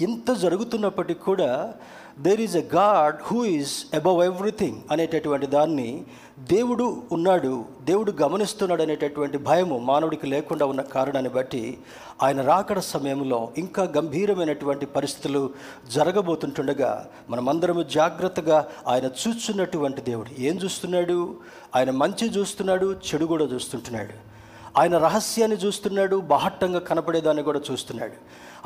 ఇంత 0.00 0.34
జరుగుతున్నప్పటికీ 0.34 1.20
కూడా 1.20 1.74
there 2.20 2.40
is 2.40 2.56
a 2.56 2.64
God 2.74 3.16
who 3.22 3.44
is 3.44 3.94
above 3.94 4.24
everything 4.24 4.78
అనేటటువంటి 4.90 5.46
దాన్ని 5.46 6.04
దేవుడు 6.50 7.02
ఉన్నాడు 7.12 7.64
దేవుడు 7.84 8.12
గమనిస్తున్నాడు 8.12 8.82
అనేటటువంటి 8.82 9.38
భయము 9.38 9.78
మానవుడికి 9.78 10.26
లేకుండా 10.26 10.66
ఉన్న 10.66 10.80
కారణాన్ని 10.80 11.30
బట్టి 11.30 11.78
ఆయన 12.22 12.40
రాకడ 12.40 12.78
సమయంలో 12.78 13.48
ఇంకా 13.58 13.82
గంభీరమైనటువంటి 13.82 14.86
పరిస్థితులు 14.86 15.50
జరగబోతుంటుండగా 15.92 17.08
మనమందరము 17.30 17.82
జాగ్రత్తగా 17.82 18.68
ఆయన 18.86 19.04
చూస్తున్నటువంటి 19.04 20.00
దేవుడు. 20.00 20.40
ఏం 20.40 20.56
చూస్తున్నాడు? 20.56 21.34
ఆయన 21.76 21.90
మంచి 21.90 22.30
చూస్తున్నాడు 22.30 22.92
చెడు 22.92 23.24
కూడా 23.24 23.44
చూస్తుంటున్నాడు. 23.44 24.31
ఆయన 24.76 24.98
రహస్యాన్ని 24.98 25.56
చూస్తున్నాడు 25.56 26.16
బాహట్టంగా 26.16 26.78
కనపడేదాన్ని 26.78 27.42
కూడా 27.42 27.60
చూస్తున్నాడు. 27.72 28.12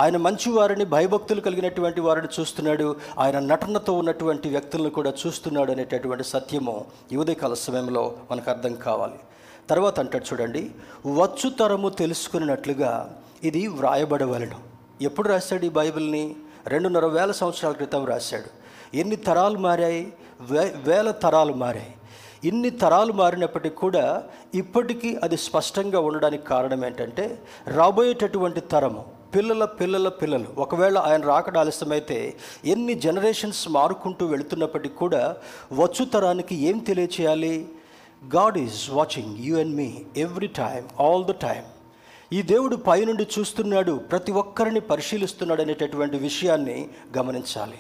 ఆయన 0.02 0.16
మంచి 0.16 0.50
వారిని 0.50 0.84
భయభక్తులు 0.84 1.40
కలిగినటువంటి 1.40 2.00
వారిని 2.00 2.28
చూస్తున్నాడు 2.40 2.96
ఆయన 3.18 3.38
నటనతో 3.38 3.92
ఉన్నటువంటి 3.92 4.48
వ్యక్తులను 4.48 4.90
కూడా 4.90 5.12
చూస్తున్నాడు 5.26 5.72
అనేటటువంటి 5.72 6.25
సత్యము 6.25 6.84
ఈ 7.12 7.34
సమయంలో 7.52 8.16
మనకు 8.30 8.50
అర్థం 8.50 8.75
కావాలి. 8.75 9.18
తర్వాత 9.70 10.00
అంటాడు 10.00 10.25
చూడండి 10.25 10.70
వచ్చు 11.06 11.50
తరము 11.50 11.88
తెలుసుకున్నట్లుగా 11.88 13.18
ఇది 13.44 13.66
వ్రాయబడవలను. 13.66 14.56
ఎప్పుడు 15.02 15.28
రాశాడు 15.28 15.64
ఈ 15.64 15.68
బైబిల్ని? 15.68 16.36
రెండున్నర 16.66 17.06
వేల 17.06 17.32
సంవత్సరాల 17.32 17.72
క్రితం 17.72 18.04
రాశాడు. 18.04 18.66
ఎన్ని 18.96 19.16
తరాలు 19.16 19.58
మారాయి? 19.58 20.12
వే 20.40 20.75
వేల 20.76 21.10
తరాలు 21.10 21.52
మారాయి. 21.52 21.94
ఇన్ని 22.46 22.70
తరాలు 22.70 23.12
మారినప్పటికీ 23.12 23.74
కూడా 23.74 24.24
ఇప్పటికీ 24.54 25.16
అది 25.22 25.36
స్పష్టంగా 25.36 26.00
ఉండడానికి 26.00 26.44
కారణం 26.44 26.84
ఏంటంటే 26.84 27.38
రాబోయేటటువంటి 27.66 28.60
తరము 28.60 29.04
పిల్లల 29.34 29.64
పిల్లల 29.64 30.08
పిల్లలు 30.08 30.46
ఒకవేళ 30.58 30.98
ఆయన 30.98 31.22
రాకడ 31.22 31.58
ఆలస్యమైతే 31.58 32.36
ఎన్ని 32.64 32.94
జనరేషన్స్ 32.94 33.68
మారుకుంటూ 33.68 34.26
వెళుతున్నప్పటికీ 34.26 34.94
కూడా 34.94 35.36
వచ్చు 35.72 36.04
తరానికి 36.04 36.54
ఏం 36.54 36.78
తెలియచేయాలి? 36.78 37.68
God 38.36 38.58
is 38.58 38.90
watching 38.90 39.36
you 39.38 39.58
and 39.58 39.76
me 39.76 40.02
every 40.16 40.46
time 40.46 41.02
all 41.02 41.24
the 41.24 41.30
time 41.30 41.64
ఈ 42.32 42.42
దేవుడు 42.42 42.76
పైనుండి 42.76 43.26
చూస్తున్నాడు 43.38 43.92
ప్రతి 43.92 44.32
ఒక్కరిని 44.32 44.80
పరిశీలిస్తున్నాడు 44.80 45.62
అనేటటువంటి 45.62 46.16
విషయాన్ని 46.16 46.88
గమనించాలి. 47.18 47.78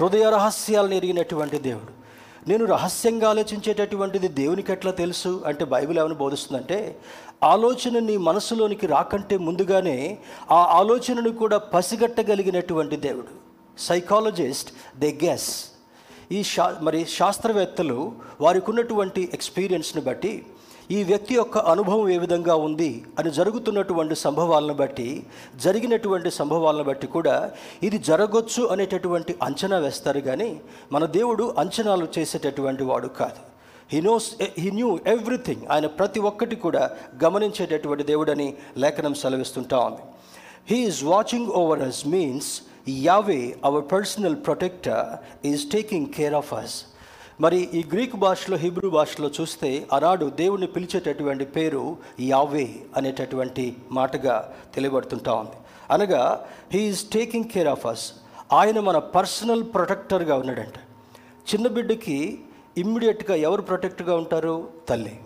హృదయ 0.00 0.30
రహస్యాలను 0.30 0.94
ఎరిగినటువంటి 0.94 1.58
దేవుడు 1.58 2.07
నేను 2.46 2.64
రహస్యంగా 2.64 3.30
ఆలోచించేటటువంటిది 3.30 4.28
దేవునికి 4.28 4.72
ఎట్లా 4.72 4.92
తెలుసు? 4.92 5.42
అంటే 5.46 5.64
బైబిల్ 5.64 5.98
ఏమైనా 5.98 6.14
బోధిస్తుందంటే 6.14 6.98
ఆలోచన 7.42 7.98
నీ 7.98 8.16
మనసులోనికి 8.16 8.86
రాకంటే 8.86 9.38
ముందుగానే 9.38 10.18
ఆ 10.50 10.60
ఆలోచనను 10.78 11.30
కూడా 11.30 11.58
పసిగట్టగలిగినటువంటి 11.58 12.96
దేవుడు. 12.96 13.32
సైకాలజిస్ట్ 13.78 14.72
దే 14.98 15.18
గ్యాస్ 15.22 15.50
ఈ 16.32 16.42
శా 16.42 16.78
మరి 16.82 17.04
శాస్త్రవేత్తలు 17.04 18.12
వారికి 18.40 18.70
ఉన్నటువంటి 18.70 19.30
ఎక్స్పీరియన్స్ని 19.34 20.02
బట్టి 20.02 20.46
ఈ 20.96 20.98
వ్యక్తి 21.02 21.34
యొక్క 21.34 21.58
అనుభవం 21.70 22.08
ఏ 22.10 22.18
విధంగా 22.18 22.54
ఉంది 22.66 23.04
అని 23.18 23.30
జరుగుతున్నటువంటి 23.30 24.14
సంభవాలను 24.14 24.74
బట్టి 24.74 25.08
జరిగినటువంటి 25.64 26.30
సంభవాలను 26.30 26.84
బట్టి 26.84 27.06
కూడా 27.06 27.34
ఇది 27.82 27.98
జరగొచ్చు 27.98 28.62
అనేటటువంటి 28.66 29.34
అంచనా 29.42 29.78
వేస్తారు 29.78 30.20
కానీ 30.20 30.48
మన 30.92 31.04
దేవుడు 31.18 31.54
అంచనాలు 31.62 32.08
చేసేటటువంటి 32.18 32.84
వాడు 32.84 33.08
కాదు. 33.20 33.40
He 33.92 34.00
knows 34.00 34.28
he 34.62 34.70
knew 34.70 34.98
everything 35.06 35.66
ఆయన 35.70 35.86
ప్రతి 35.98 36.20
ఒక్కటి 36.30 36.56
కూడా 36.56 36.90
గమనించేటటువంటి 37.24 38.04
దేవుడని 38.04 38.48
లేఖనం 38.84 39.14
సెలవిస్తుంటా 39.14 39.78
ఉంది. 39.78 40.02
He 40.70 40.78
is 40.88 41.04
watching 41.04 41.50
over 41.62 41.82
us 41.82 42.06
means 42.14 42.50
Yahweh 42.88 43.42
our 43.64 43.84
personal 43.92 44.36
protector 44.46 45.06
is 45.52 45.64
taking 45.70 46.06
care 46.06 46.34
of 46.34 46.54
us 46.54 46.76
మరి 47.40 47.70
ఈ 47.74 47.84
గ్రీక్ 47.92 48.16
భాషలో 48.16 48.56
హిబ్రూ 48.56 48.90
భాషలో 48.90 49.30
చూస్తే 49.40 49.88
అరాడు 49.92 50.26
దేవుణ్ణి 50.26 50.66
పిలిచేటటువంటి 50.66 51.44
పేరు 51.44 51.96
యావే 52.20 52.76
అనేటటువంటి 52.96 53.76
మాటగా 53.92 54.54
తెలియబడుతుంటా 54.74 55.34
ఉంది. 55.34 55.56
అనగా 55.90 56.46
he is 56.72 57.08
taking 57.08 57.44
care 57.44 57.68
of 57.68 57.86
us 57.86 58.12
ఆయన 58.52 58.80
మన 58.80 58.98
పర్సనల్ 58.98 59.64
ప్రొటెక్టర్గా 59.74 60.34
ఉన్నాడంట. 60.34 60.78
చిన్న 61.54 61.68
బిడ్డకి 61.68 62.40
ఇమ్మీడియట్గా 62.78 63.36
ఎవరు 63.36 63.62
ప్రొటెక్ట్గా 63.62 64.16
ఉంటారు? 64.16 64.68
తల్లి. 64.88 65.20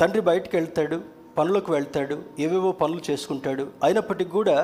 తండ్రి 0.00 0.20
బయటకు 0.20 0.56
వెళ్తాడు 0.56 1.19
పనులకు 1.40 1.72
వెళ్తాడు 1.72 2.16
ఏవేవో 2.44 2.70
పనులు 2.82 3.02
చేసుకుంటాడు. 3.10 3.64
అయినప్పటికీ 3.84 4.30
కూడా 4.30 4.56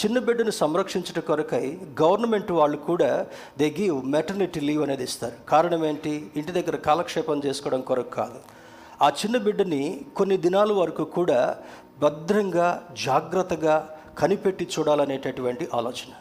చిన్న 0.00 0.18
బిడ్డను 0.28 0.52
సంరక్షించడం 0.62 1.24
కొరకై 1.26 1.66
గవర్నమెంట్ 2.02 2.52
వాళ్ళు 2.60 2.78
కూడా 2.90 3.10
దే 3.58 3.68
గివ్ 3.80 3.98
మెటర్నిటీ 4.14 4.60
లీవ్ 4.60 4.82
అనేది 4.82 5.04
ఇస్తారు. 5.10 5.36
కారణం 5.48 5.84
ఏంటి? 5.90 6.14
ఇంటి 6.36 6.52
దగ్గర 6.52 6.76
కాలక్షేపం 6.88 7.42
చేసుకోవడం 7.46 7.80
కొరకు 7.90 8.10
కాదు. 8.20 8.40
ఆ 9.02 9.08
చిన్న 9.20 9.36
బిడ్డని 9.46 9.82
కొన్ని 10.16 10.36
దినాల 10.46 10.72
వరకు 10.72 11.04
కూడా 11.18 11.40
భద్రంగా 12.02 12.68
జాగ్రత్తగా 13.04 13.74
కనిపెట్టి 14.18 14.64
చూడాలనేటటువంటి 14.74 15.68
ఆలోచన. 15.74 16.12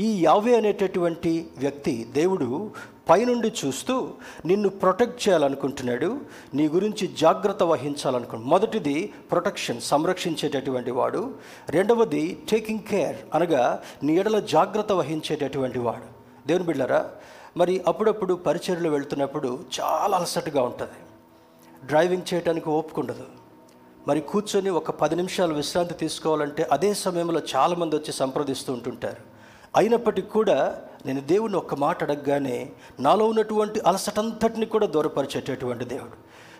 ఈ 0.00 0.24
యావే 0.24 0.56
అనేటటువంటి 0.56 1.48
వ్యక్తి 1.58 2.08
దేవుడు 2.12 2.70
పైనుండి 3.10 3.52
చూస్తూ 3.64 4.10
నిన్ను 4.46 4.68
ప్రొటెక్ట్ 4.68 5.28
చేయాలనుకుంటున్నాడు 5.28 6.20
నీ 6.54 6.68
గురించి 6.68 7.06
జాగ్రత్త 7.06 7.62
వహించాలనుకుంటు 7.62 8.44
మొదటిది 8.44 9.12
ప్రొటెక్షన్ 9.30 9.80
సంరక్షించేటటువంటి 9.80 10.90
వాడు 10.90 11.34
రెండవది 11.68 12.42
టేకింగ్ 12.50 12.78
కేర్ 12.78 13.16
అనగా 13.34 13.82
నీ 14.02 14.16
ఎడల 14.16 14.38
జాగ్రత్త 14.38 14.92
వహించేటటువంటి 14.92 15.78
వాడు. 15.78 16.08
దేవుని 16.46 16.66
బిళ్ళరా 16.66 17.10
మరి 17.56 17.84
అప్పుడప్పుడు 17.86 18.34
పరిచర్లు 18.34 18.88
వెళ్తున్నప్పుడు 18.88 19.58
చాలా 19.80 20.16
అలసటగా 20.16 20.62
ఉంటుంది. 20.62 20.98
డ్రైవింగ్ 21.86 22.34
చేయడానికి 22.34 22.68
ఓపుకుండదు 22.68 23.26
మరి 24.08 24.20
కూర్చొని 24.20 24.70
ఒక 24.70 24.90
పది 24.90 25.16
నిమిషాలు 25.16 25.54
విశ్రాంతి 25.54 25.94
తీసుకోవాలంటే 25.94 26.68
అదే 26.72 26.94
సమయంలో 26.94 27.40
చాలామంది 27.56 27.96
వచ్చి 27.96 28.12
సంప్రదిస్తూ 28.12 28.72
ఉంటుంటారు. 28.72 29.29
అయినప్పటికీ 29.76 30.28
కూడా 30.28 30.80
నేను 31.06 31.20
దేవుని 31.20 31.56
ఒక్క 31.56 31.74
మాట 31.74 32.02
అడగగానే 32.04 32.68
నాలో 33.00 33.24
ఉన్నటువంటి 33.26 33.80
అలసటంతటిని 33.80 34.66
కూడా 34.66 34.86
దూరపరిచేటటువంటి 34.86 35.84
దేవుడు. 35.84 36.16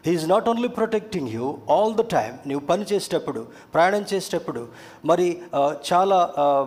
He is 0.07 0.29
not 0.29 0.49
only 0.49 0.69
protecting 0.69 1.29
you 1.29 1.47
all 1.71 1.95
the 1.95 2.00
time 2.00 2.49
నీవు 2.49 2.61
పని 2.61 2.85
చేసేటప్పుడు 2.93 3.47
ప్రయాణం 3.75 4.05
చేసేటప్పుడు 4.12 4.69
మరి 5.05 5.26
చాలా 5.93 6.19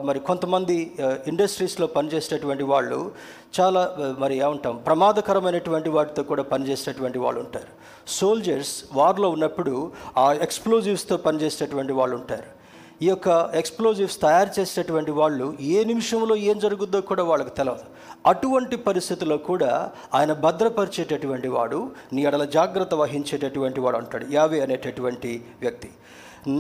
మరి 0.06 0.20
కొంతమంది 0.20 0.96
ఇండస్ట్రీస్లో 1.28 1.88
పనిచేసేటటువంటి 1.88 2.64
వాళ్ళు 2.64 3.12
చాలా 3.60 3.82
మరి 4.20 4.38
ఏమంటాం 4.38 4.78
ప్రమాదకరమైనటువంటి 4.78 5.90
వాటితో 5.90 6.24
కూడా 6.24 6.44
పనిచేసేటటువంటి 6.44 7.20
వాళ్ళు 7.20 7.40
ఉంటారు. 7.40 7.72
సోల్జర్స్ 8.08 8.76
వార్లో 8.94 9.30
ఉన్నప్పుడు 9.30 9.92
ఆ 10.18 10.34
ఎక్స్ప్లోజివ్స్తో 10.34 11.18
పనిచేసేటటువంటి 11.18 11.94
వాళ్ళు 11.94 12.16
ఉంటారు. 12.16 12.63
ఈ 13.04 13.08
యొక్క 13.08 13.30
ఎక్స్ప్లోజివ్స్ 13.54 14.18
తయారు 14.22 14.52
చేసేటటువంటి 14.58 15.14
వాళ్ళు 15.20 15.46
ఏ 15.62 15.84
నిమిషంలో 15.84 16.36
ఏం 16.50 16.58
జరుగుద్దో 16.60 17.00
కూడా 17.02 17.24
వాళ్ళకి 17.24 17.50
తెలియదు 17.50 17.88
అటువంటి 18.30 18.76
పరిస్థితుల్లో 18.88 19.38
కూడా 19.50 19.72
ఆయన 20.14 20.34
భద్రపరిచేటటువంటి 20.34 21.48
వాడు 21.48 21.80
నీ 22.14 22.22
ఎడల 22.26 22.46
జాగ్రత్త 22.58 22.94
వహించేటటువంటి 22.96 23.80
వాడు 23.80 23.98
అంటాడు 23.98 24.26
యావే 24.32 24.60
అనేటటువంటి 24.60 25.32
వ్యక్తి. 25.62 25.90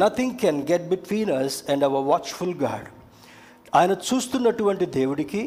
Nothing 0.02 0.36
can 0.42 0.62
get 0.72 0.90
between 0.90 1.32
us 1.32 1.58
and 1.70 1.84
our 1.84 2.06
watchful 2.06 2.56
God 2.66 2.90
ఆయన 3.76 3.92
చూస్తున్నటువంటి 3.92 4.86
దేవుడికి 5.00 5.44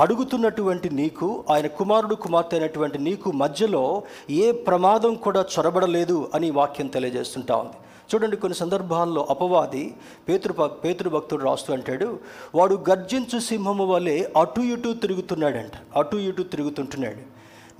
అడుగుతున్నటువంటి 0.00 0.88
నీకు 0.90 1.44
ఆయన 1.50 1.66
కుమారుడు 1.78 2.14
కుమార్తె 2.14 2.56
అయినటువంటి 2.56 2.98
నీకు 2.98 3.28
మధ్యలో 3.42 3.84
ఏ 4.30 4.46
ప్రమాదం 4.52 5.14
కూడా 5.14 5.44
చొరబడలేదు 5.54 6.30
అని 6.34 6.50
వాక్యం 6.50 6.86
తెలియజేస్తుంటా 6.86 7.56
ఉంది. 7.56 7.78
చూడండి 8.14 8.36
కొన్ని 8.36 8.58
సందర్భాల్లో 8.58 9.26
అపవాది 9.30 9.94
పేతృ 10.28 10.52
పేతృభక్తుడు 10.66 11.44
రాస్తూ 11.44 11.72
అంటాడు 11.72 12.18
వాడు 12.54 12.84
గర్జించు 12.90 13.38
సింహము 13.38 13.84
వలె 13.84 14.16
అటు 14.36 14.60
ఇటు 14.60 14.92
తిరుగుతున్నాడంట 14.92 15.72
అటు 15.96 16.16
ఇటు 16.16 16.42
తిరుగుతుంటున్నాడు. 16.42 17.22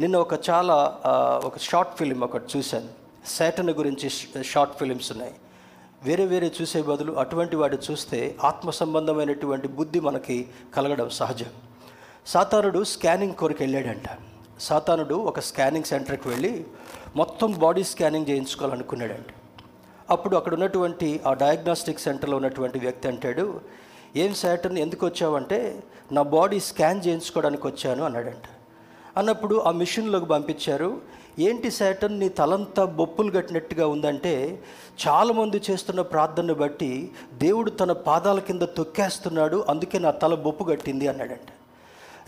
నిన్న 0.00 0.16
ఒక 0.16 0.50
చాలా 0.50 0.76
ఒక 1.44 1.58
షార్ట్ 1.58 1.96
ఫిలిం 1.98 2.20
ఒకటి 2.20 2.58
చూశాను. 2.58 2.88
శాటన్ 3.36 3.70
గురించి 3.70 4.10
షార్ట్ 4.44 4.74
ఫిలిమ్స్ 4.78 5.12
ఉన్నాయి. 5.12 5.34
వేరే 6.04 6.24
వేరే 6.24 6.52
చూసే 6.60 6.82
బదులు 6.82 7.12
అటువంటి 7.12 7.56
వాడు 7.56 7.78
చూస్తే 7.90 8.36
ఆత్మ 8.44 8.70
సంబంధమైనటువంటి 8.70 9.68
బుద్ధి 9.68 10.00
మనకి 10.00 10.36
కలగడం 10.76 11.08
సహజం. 11.10 11.50
సాతానుడు 12.26 12.84
స్కానింగ్ 12.84 13.34
కొరకు 13.34 13.62
వెళ్ళాడంట. 13.62 14.08
సాతానుడు 14.60 15.14
ఒక 15.14 15.40
స్కానింగ్ 15.40 15.84
సెంటర్కి 15.84 16.28
వెళ్ళి 16.28 16.64
మొత్తం 17.16 17.52
బాడీ 17.58 17.84
స్కానింగ్ 17.84 18.28
చేయించుకోవాలనుకున్నాడంట. 18.30 19.30
అప్పుడు 20.10 20.34
అక్కడ 20.36 20.54
ఉన్నటువంటి 20.54 21.08
ఆ 21.26 21.32
డయాగ్నోస్టిక్ 21.32 22.00
సెంటర్లో 22.00 22.36
ఉన్నటువంటి 22.36 22.78
వ్యక్తి 22.78 23.08
అంటాడు 23.08 23.44
ఏం 24.16 24.34
శాటన్ 24.34 24.78
ఎందుకు 24.78 25.06
వచ్చావంటే 25.06 25.58
నా 26.12 26.22
బాడీ 26.34 26.60
స్కాన్ 26.60 27.02
చేయించుకోవడానికి 27.06 27.66
వచ్చాను 27.66 28.02
అన్నాడంట. 28.04 28.46
అన్నప్పుడు 29.16 29.54
ఆ 29.68 29.70
మిషన్లోకి 29.70 30.26
పంపించారు 30.26 30.90
ఏంటి 31.46 31.70
శాటర్న్ 31.70 32.20
నీ 32.20 32.28
తలంతా 32.28 32.84
బొప్పులు 33.00 33.30
కట్టినట్టుగా 33.30 33.86
ఉందంటే 33.86 34.32
చాలామంది 35.06 35.58
చేస్తున్న 35.70 36.00
ప్రార్థనను 36.00 36.54
బట్టి 36.54 36.90
దేవుడు 37.34 37.70
తన 37.70 37.92
పాదాల 38.08 38.38
కింద 38.38 38.64
తొక్కేస్తున్నాడు 38.78 39.64
అందుకే 39.68 39.98
నా 39.98 40.10
తల 40.10 40.34
బొప్పు 40.34 40.64
కట్టింది 40.64 41.08
అన్నాడంట. 41.08 41.50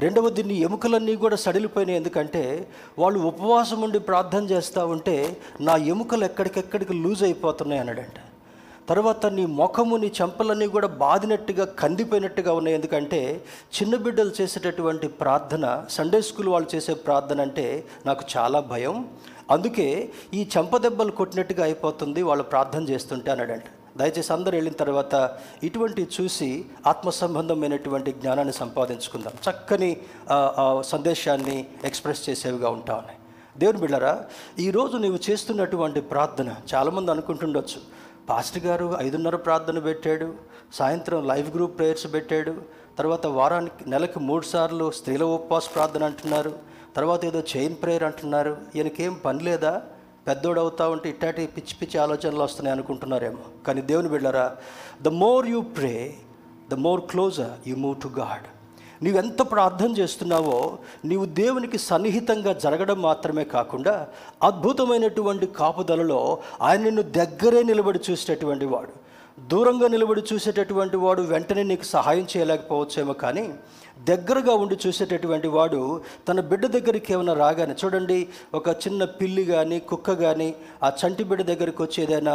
రెండవది 0.00 0.42
నీ 0.42 0.54
ఎముకలన్నీ 0.54 1.16
కూడా 1.16 1.36
సడిలిపోయినాయి. 1.36 1.98
ఎందుకంటే 1.98 2.68
వాళ్ళు 2.98 3.20
ఉపవాసం 3.20 3.80
ఉండి 3.80 3.98
ప్రార్థన 3.98 4.44
చేస్తూ 4.44 4.86
ఉంటే 4.86 5.36
నా 5.60 5.76
ఎముకలు 5.76 6.24
ఎక్కడికెక్కడికి 6.24 6.94
లూజ్ 6.94 7.22
అయిపోతున్నాయి 7.22 7.80
అన్నాడంట. 7.80 8.18
తర్వాత 8.88 9.26
నీ 9.26 9.46
ముఖము 9.46 9.96
నీ 9.96 10.12
చెంపలన్నీ 10.20 10.66
కూడా 10.66 10.88
బాదినట్టుగా 11.02 11.64
కందిపోయినట్టుగా 11.64 12.52
ఉన్నాయి. 12.52 12.76
ఎందుకంటే 12.76 13.20
చిన్న 13.76 13.96
బిడ్డలు 13.96 14.32
చేసేటటువంటి 14.40 15.08
ప్రార్థన 15.08 15.86
సండే 15.90 16.20
స్కూల్ 16.20 16.48
వాళ్ళు 16.48 16.68
చేసే 16.74 16.94
ప్రార్థన 16.94 17.40
అంటే 17.40 17.84
నాకు 18.06 18.24
చాలా 18.36 18.60
భయం. 18.60 19.08
అందుకే 19.50 20.10
ఈ 20.34 20.48
చెంప 20.56 20.76
దెబ్బలు 20.76 21.10
కొట్టినట్టుగా 21.10 21.64
అయిపోతుంది 21.64 22.22
వాళ్ళు 22.22 22.44
ప్రార్థన 22.44 22.82
చేస్తుంటే 22.90 23.30
అన్నాడంట. 23.30 23.64
దయచేసి 23.98 24.32
అందరు 24.32 24.54
వెళ్ళిన 24.58 24.76
తర్వాత 24.82 25.14
ఇటువంటి 25.68 26.02
చూసి 26.16 26.48
ఆత్మ 26.86 27.10
సంబంధమైనటువంటి 27.20 28.10
జ్ఞానాన్ని 28.20 28.54
సంపాదించుకుందాం. 28.62 29.34
చక్కని 29.46 29.90
సందేశాన్ని 30.92 31.56
ఎక్స్ప్రెస్ 31.88 32.22
చేసేవిగా 32.28 32.70
ఉంటా 32.76 32.94
ఉన్నాయి. 33.00 33.18
దేవుని 33.58 33.80
బిళ్ళరా 33.84 34.12
ఈరోజు 34.66 34.96
నీవు 35.04 35.18
చేస్తున్నటువంటి 35.28 36.00
ప్రార్థన 36.12 36.50
చాలామంది 36.74 37.10
అనుకుంటుండొచ్చు. 37.14 37.80
పాస్టర్ 38.30 38.64
గారు 38.64 38.86
ఐదున్నర 39.00 39.36
ప్రార్థన 39.46 39.78
పెట్టాడు 39.88 40.28
సాయంత్రం 40.78 41.20
లైవ్ 41.30 41.48
గ్రూప్ 41.54 41.78
ప్రేయర్స్ 41.78 42.06
పెట్టాడు 42.14 42.52
తర్వాత 42.98 43.26
వారానికి 43.38 43.82
నెలకు 43.90 44.18
మూడు 44.28 44.46
సార్లు 44.52 44.86
స్త్రీల 44.98 45.24
ఉపవాస 45.36 45.66
ప్రార్థన 45.74 46.04
అంటున్నారు 46.10 46.52
తర్వాత 46.96 47.22
ఏదో 47.30 47.40
చైన్ 47.52 47.74
ప్రేయర్ 47.82 48.04
అంటున్నారు 48.08 48.52
ఈయనకేం 48.76 49.14
పని 49.24 49.42
లేదా? 49.48 49.72
పెద్దోడు 50.26 50.60
అవుతా 50.60 50.88
ఉంటే 50.88 51.08
ఇట్టాటి 51.08 51.46
పిచ్చి 51.46 51.74
పిచ్చి 51.80 52.00
ఆలోచనలు 52.00 52.42
వస్తున్నాయి 52.42 52.74
అనుకుంటున్నారేమో. 52.74 53.38
కానీ 53.66 53.80
దేవుని 53.80 54.08
బిళ్ళరా 54.08 54.56
the 55.02 55.08
more 55.08 55.46
you 55.46 55.60
pray 55.60 56.14
the 56.70 56.74
more 56.74 57.00
closer 57.00 57.68
you 57.68 57.76
move 57.76 57.96
to 58.02 58.08
God 58.08 58.46
నీవెంత 59.04 59.42
ప్రార్థన 59.42 59.90
చేస్తున్నావో 59.98 60.78
నీవు 61.04 61.24
దేవునికి 61.24 61.78
సన్నిహితంగా 61.78 62.52
జరగడం 62.52 63.02
మాత్రమే 63.02 63.44
కాకుండా 63.44 64.08
అద్భుతమైనటువంటి 64.42 65.46
కాపుదలలో 65.46 66.38
ఆయన 66.62 66.80
నిన్ను 66.80 67.02
దగ్గరే 67.02 67.62
నిలబడి 67.62 68.00
చూసేటటువంటి 68.10 68.66
వాడు. 68.66 68.92
దూరంగా 69.46 69.88
నిలబడి 69.88 70.22
చూసేటటువంటి 70.32 70.96
వాడు 70.96 71.22
వెంటనే 71.22 71.62
నీకు 71.62 71.84
సహాయం 71.84 72.26
చేయలేకపోవచ్చేమో 72.36 73.12
కానీ 73.12 73.54
దగ్గరగా 74.08 74.52
ఉండి 74.62 74.76
చూసేటటువంటి 74.84 75.48
వాడు 75.48 75.80
తన 76.28 76.40
బిడ్డ 76.50 76.66
దగ్గరికి 76.76 77.10
ఏమైనా 77.14 77.34
రాగానే 77.42 77.74
చూడండి 77.82 78.18
ఒక 78.58 78.68
చిన్న 78.84 79.04
పిల్లి 79.20 79.44
కానీ 79.44 79.78
కుక్క 79.90 80.14
కానీ 80.24 80.48
ఆ 80.86 80.90
చంటి 81.00 81.24
బిడ్డ 81.30 81.42
దగ్గరికి 81.52 81.82
వచ్చి 81.82 81.98
ఏదైనా 82.04 82.34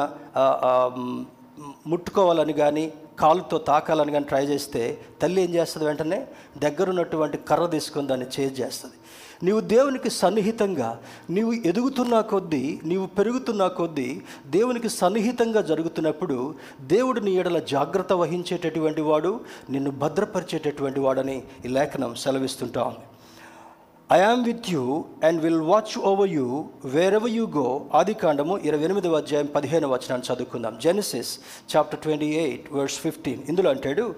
ముట్టుకోవాలని 1.92 2.54
కానీ 2.54 2.86
కాలుతో 3.20 3.58
తాకాలని 3.70 4.12
కానీ 4.16 4.26
ట్రై 4.32 4.44
చేస్తే 4.46 4.82
తల్లి 5.22 5.40
ఏం 5.44 5.52
చేస్తుంది 5.56 5.86
వెంటనే? 5.88 6.18
దగ్గరున్నటువంటి 6.58 7.38
కర్ర 7.50 7.66
తీసుకుని 7.76 8.10
దాన్ని 8.12 8.28
చేజ్ 8.36 8.56
చేస్తుంది. 8.62 8.98
నీవు 9.46 9.62
దేవునికి 9.74 10.10
సన్నిహితంగా 10.10 10.90
నీవు 11.30 11.52
ఎదుగుతున్న 11.70 12.20
కొద్దీ 12.32 12.62
నీవు 12.86 13.06
పెరుగుతున్న 13.18 13.64
కొద్దీ 13.80 14.22
దేవునికి 14.48 14.90
సన్నిహితంగా 14.90 15.62
జరుగుతున్నప్పుడు 15.62 16.38
దేవుడు 16.82 17.20
నీ 17.20 17.32
ఎడల 17.32 17.60
జాగ్రత్త 17.60 18.14
వహించేటటువంటి 18.14 19.02
వాడు 19.02 19.34
నిన్ను 19.70 19.92
భద్రపరిచేటటువంటి 19.92 21.00
వాడని 21.00 21.38
ఈ 21.66 21.68
లేఖనం 21.68 22.16
సెలవిస్తుంటా 22.16 22.84
ఉంది. 22.84 23.06
I 24.12 24.20
am 24.22 24.46
with 24.46 24.70
you 24.70 25.06
and 25.24 25.42
will 25.42 25.62
watch 25.72 25.94
over 26.00 26.30
you 26.30 26.48
wherever 27.14 27.32
you 27.32 27.46
go 27.48 27.68
ఆది 27.94 28.14
కాండము 28.14 28.58
ఇరవై 28.58 28.84
ఎనిమిదవ 28.84 29.16
అధ్యాయం 29.18 29.50
పదిహేను 29.56 29.88
వచనాన్ని 29.88 30.34
చదువుకుందాం. 30.34 30.80
Genesis 30.84 31.32
chapter 31.76 32.00
twenty 32.00 32.26
eight 32.26 32.74
verse 32.74 33.00
fifteen 33.00 33.42
ఇందులో 33.50 33.70
అంటాడు 33.70 34.16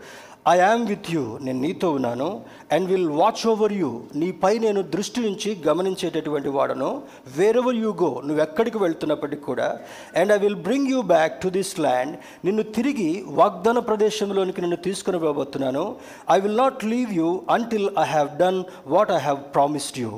ఐ 0.51 0.59
ఆమ్ 0.65 0.83
విత్ 0.87 1.07
యూ 1.11 1.21
నేను 1.41 1.59
నీతో 1.59 1.87
ఉన్నాను. 1.91 2.27
And 2.71 2.85
will 2.89 3.09
watch 3.19 3.41
over 3.51 3.73
you 3.73 3.89
నీపై 4.15 4.51
నేను 4.57 4.81
దృష్టి 4.93 5.19
నుంచి 5.21 5.49
గమనించేటటువంటి 5.67 6.49
వాడను. 6.49 6.89
వేరెవర్ 7.37 7.75
యూ 7.75 7.89
గో 8.01 8.09
నువ్వు 8.25 8.41
ఎక్కడికి 8.43 8.77
వెళ్తున్నప్పటికీ 8.77 9.41
కూడా 9.41 9.67
and 10.15 10.31
I 10.31 10.37
will 10.37 10.59
bring 10.67 10.87
you 10.87 11.01
back 11.13 11.41
to 11.41 11.49
this 11.49 11.79
land 11.79 12.15
నిన్ను 12.45 12.63
తిరిగి 12.77 13.23
వాగ్దాన 13.39 13.79
ప్రదేశంలోనికి 13.79 14.61
నిన్ను 14.61 14.77
తీసుకుని 14.77 15.19
పోబోతున్నాను 15.19 15.95
I 16.35 16.39
will 16.39 16.57
not 16.57 16.85
leave 16.85 17.11
you 17.13 17.41
until 17.49 17.89
I 17.99 18.05
have 18.05 18.29
done 18.37 18.63
what 18.87 19.11
I 19.11 19.19
have 19.19 19.41
promised 19.55 19.99
you 19.99 20.11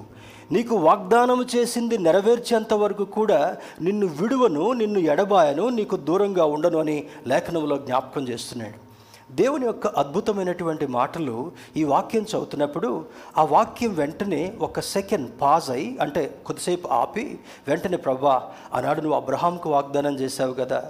నీకు 0.52 0.76
వాగ్దానం 0.76 1.46
చేసింది 1.56 1.98
నెరవేర్చేంత 1.98 2.74
వరకు 2.74 3.06
కూడా 3.18 3.40
నిన్ను 3.82 4.08
విడువను 4.22 4.72
నిన్ను 4.74 5.00
ఎడబాయను 5.14 5.66
నీకు 5.70 5.96
దూరంగా 6.10 6.46
ఉండను 6.46 6.80
అని 6.80 7.04
లేఖనంలో 7.28 7.78
జ్ఞాపకం 7.78 8.24
చేస్తున్నాడు. 8.28 8.89
దేవుని 9.30 9.66
యొక్క 9.66 9.88
అద్భుతమైనటువంటి 9.98 10.86
మాటలు 10.92 11.36
ఈ 11.78 11.84
వాక్యం 11.84 12.24
చదువుతున్నప్పుడు 12.24 12.90
ఆ 13.38 13.44
వాక్యం 13.46 13.92
వెంటనే 13.94 14.42
ఒక 14.62 14.80
సెకండ్ 14.90 15.30
పాజ్ 15.42 15.68
అయి 15.70 15.90
అంటే 16.02 16.24
కొద్దిసేపు 16.46 16.88
ఆపి 16.94 17.26
వెంటనే 17.68 17.98
ప్రభా 17.98 18.36
ఆనాడు 18.74 19.02
నువ్వు 19.02 19.18
అబ్రహాంకు 19.18 19.70
వాగ్దానం 19.70 20.16
చేశావు 20.22 20.54
కదా 20.54 20.82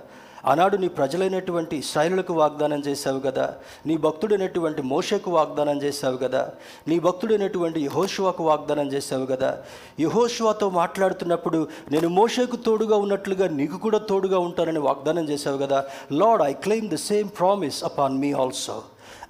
ఆనాడు 0.46 0.78
నీ 0.78 0.88
ప్రజలైనటువంటి 0.88 1.78
ఇస్రాయిలకు 1.78 2.34
వాగ్దానం 2.34 2.80
చేశావు 2.80 3.20
కదా. 3.20 3.56
నీ 3.86 3.98
భక్తుడైనటువంటి 3.98 4.82
మోషకు 4.82 5.32
వాగ్దానం 5.32 5.82
చేశావు 5.82 6.18
కదా. 6.18 6.50
నీ 6.88 7.00
భక్తుడైనటువంటి 7.00 7.82
యహోశువాకు 7.82 8.44
వాగ్దానం 8.44 8.92
చేశావు 8.92 9.26
కదా. 9.26 9.58
యహోషువాతో 10.00 10.70
మాట్లాడుతున్నప్పుడు 10.70 11.68
నేను 11.92 12.10
మోషకు 12.10 12.56
తోడుగా 12.56 12.98
ఉన్నట్లుగా 12.98 13.48
నీకు 13.48 13.78
కూడా 13.78 13.98
తోడుగా 13.98 14.40
ఉంటానని 14.40 14.80
వాగ్దానం 14.80 15.30
చేశావు 15.30 15.58
కదా. 15.58 15.86
Lord 16.12 16.44
I 16.44 16.54
claim 16.54 16.90
the 16.90 16.96
same 16.96 17.30
promise 17.40 17.84
upon 17.84 18.18
me 18.18 18.32
also 18.32 18.82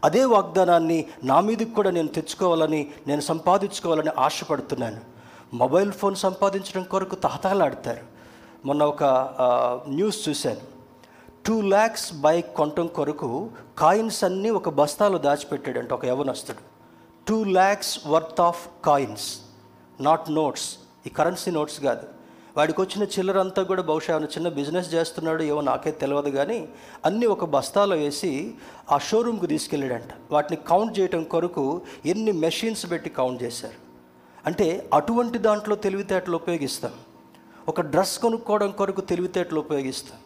అదే 0.03 0.25
వాగ్దానాన్ని 0.25 1.05
నా 1.23 1.39
మీదకి 1.39 1.71
కూడా 1.71 1.91
నేను 1.91 2.07
తెచ్చుకోవాలని 2.07 2.87
నేను 3.07 3.21
సంపాదించుకోవాలని 3.21 4.09
ఆశపడుతున్నాను. 4.17 5.01
మొబైల్ 5.53 5.91
ఫోన్ 5.91 6.15
సంపాదించడం 6.15 6.83
కొరకు 6.83 7.15
తహతహలాడతారు. 7.15 8.19
మొన్న 8.65 8.83
ఒక 8.83 9.03
న్యూస్ 9.87 10.29
చూశాను. 10.29 10.78
టూ 11.49 11.61
ల్యాక్స్ 11.61 12.13
బైక్ 12.13 12.55
కొనటం 12.55 12.87
కొరకు 12.87 13.49
కాయిన్స్ 13.77 14.23
అన్నీ 14.23 14.49
ఒక 14.49 14.69
బస్తాలో 14.69 15.17
దాచిపెట్టాడంట 15.17 15.93
ఒక 15.93 16.05
యవనస్తుడు. 16.05 16.57
Two 17.27 17.43
lakhs 17.43 18.07
worth 18.07 18.41
of 18.41 18.67
coins 18.85 19.39
not 20.01 20.31
notes. 20.31 20.77
ఈ 21.07 21.09
కరెన్సీ 21.09 21.51
నోట్స్ 21.51 21.79
కాదు. 21.79 22.07
వాడికి 22.57 22.81
వచ్చిన 22.81 23.03
చిల్లరంతా 23.03 23.63
కూడా 23.63 23.81
బహుశా 23.81 24.13
ఏమైనా 24.13 24.25
చిన్న 24.25 24.49
బిజినెస్ 24.49 24.93
చేస్తున్నాడు 24.93 25.43
ఏమో 25.43 25.61
నాకే 25.61 25.91
తెలియదు 25.91 26.29
కానీ 26.29 26.69
అన్నీ 27.05 27.25
ఒక 27.25 27.45
బస్తాలో 27.45 27.95
వేసి 27.95 28.53
ఆ 28.91 28.97
షోరూమ్కి 28.97 29.47
తీసుకెళ్ళాడంట. 29.47 30.09
వాటిని 30.31 30.57
కౌంట్ 30.67 30.99
చేయడం 30.99 31.23
కొరకు 31.23 31.81
ఎన్ని 32.05 32.31
మెషిన్స్ 32.31 32.91
పెట్టి 32.91 33.09
కౌంట్ 33.09 33.43
చేశారు. 33.43 33.73
అంటే 34.45 34.89
అటువంటి 34.93 35.37
దాంట్లో 35.37 35.75
తెలివితేటలు 35.75 36.35
ఉపయోగిస్తాం. 36.35 36.91
ఒక 37.67 37.81
డ్రెస్ 37.81 38.19
కొనుక్కోవడం 38.19 38.71
కొరకు 38.71 39.01
తెలివితేటలు 39.01 39.59
ఉపయోగిస్తాం. 39.59 40.17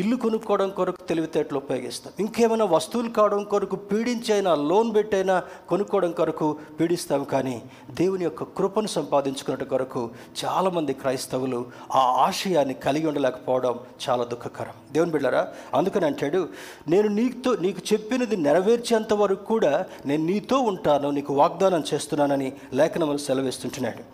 ఇల్లు 0.00 0.16
కొనుక్కోవడం 0.16 0.70
కొరకు 0.70 1.02
తెలివితేటలు 1.08 1.58
ఉపయోగిస్తాం. 1.58 2.12
ఇంకేమైనా 2.20 2.64
వస్తువులు 2.64 3.10
కావడం 3.10 3.44
కొరకు 3.44 3.76
పీడించైనా 3.76 4.54
లోన్ 4.70 4.94
పెట్టైనా 4.94 5.36
కొనుక్కోవడం 5.68 6.12
కొరకు 6.12 6.46
పీడిస్తాం. 6.80 7.24
కానీ 7.24 7.62
దేవుని 7.90 8.24
యొక్క 8.24 8.44
కృపను 8.58 8.90
సంపాదించుకున్నట్టు 8.96 9.64
కొరకు 9.64 10.02
చాలామంది 10.44 10.92
క్రైస్తవులు 10.92 11.60
ఆ 11.94 12.02
ఆశయాన్ని 12.26 12.74
కలిగి 12.74 13.06
ఉండలేకపోవడం 13.06 13.74
చాలా 14.04 14.24
దుఃఖకరం. 14.24 14.76
దేవుని 14.92 15.12
బిడ్డారా 15.12 15.42
అందుకని 15.74 16.06
అంటాడు 16.06 16.48
నేను 16.88 17.08
నీతో 17.08 17.52
నీకు 17.66 17.82
చెప్పినది 17.92 18.36
నెరవేర్చేంత 18.36 19.12
వరకు 19.14 19.44
కూడా 19.44 19.72
నేను 20.06 20.24
నీతో 20.24 20.58
ఉంటాను 20.72 21.10
నీకు 21.10 21.34
వాగ్దానం 21.34 21.84
చేస్తున్నానని 21.94 22.52
లేఖనములు 22.74 23.22
సెలవిస్తుంటున్నాడు. 23.28 24.04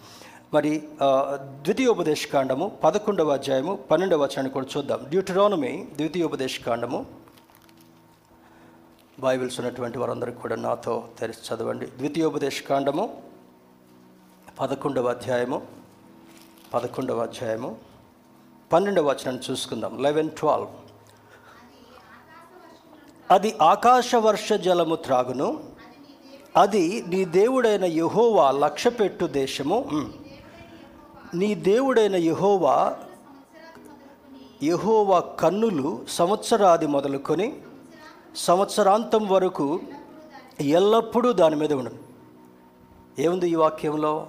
మరి 0.55 0.71
ద్వితీయోపదేశకాండము 0.71 1.67
ద్వితీయోపదేశ 1.67 2.23
కాండము 2.33 2.65
పదకొండవ 2.83 3.29
అధ్యాయము 3.39 3.73
పన్నెండవ 3.91 4.19
వచనాన్ని 4.23 4.51
కూడా 4.57 4.67
చూద్దాం. 4.73 5.01
డ్యూటరానమీ 5.13 5.71
ద్వితీయోపదేశ 5.99 6.55
కాండము 6.67 6.99
బైబిల్స్ 9.25 9.57
ఉన్నటువంటి 9.61 9.99
వారందరికీ 10.03 10.39
కూడా 10.43 10.57
నాతో 10.67 10.95
తెరిచి 11.19 11.43
చదవండి. 11.49 11.87
ద్వితీయోపదేశ 12.01 12.57
కాండము 12.71 13.05
పదకొండవ 14.61 15.09
అధ్యాయము 15.15 15.59
పదకొండవ 16.75 17.23
అధ్యాయము 17.29 17.71
పన్నెండవ 18.73 19.09
వచనాన్ని 19.13 19.43
చూసుకుందాం. 19.49 19.95
లెవెన్ 20.07 20.31
ట్వెల్వ్ 20.41 20.71
అది 23.37 23.53
ఆకాశ 23.73 24.11
వర్ష 24.29 24.53
జలము 24.67 24.99
త్రాగును. 25.07 25.49
అది 26.63 26.85
నీ 27.13 27.23
దేవుడైన 27.39 27.85
యహోవా 28.03 28.49
లక్ష్యపెట్టు 28.65 29.29
దేశము. 29.41 29.79
నీ 31.35 31.55
దేవుడైన 31.55 32.17
యహోవా 32.17 32.97
యహోవా 34.63 35.21
కన్నులు 35.21 36.05
సంవత్సరాది 36.09 36.87
మొదలుకొని 36.87 37.57
సంవత్సరాంతం 38.37 39.29
వరకు 39.29 39.81
ఎల్లప్పుడూ 40.61 41.33
దాని 41.33 41.57
మీద 41.57 41.73
ఉండను 41.73 41.99
ఏముంది 43.19 43.51
ఈ 43.51 43.55
వాక్యంలో? 43.55 44.27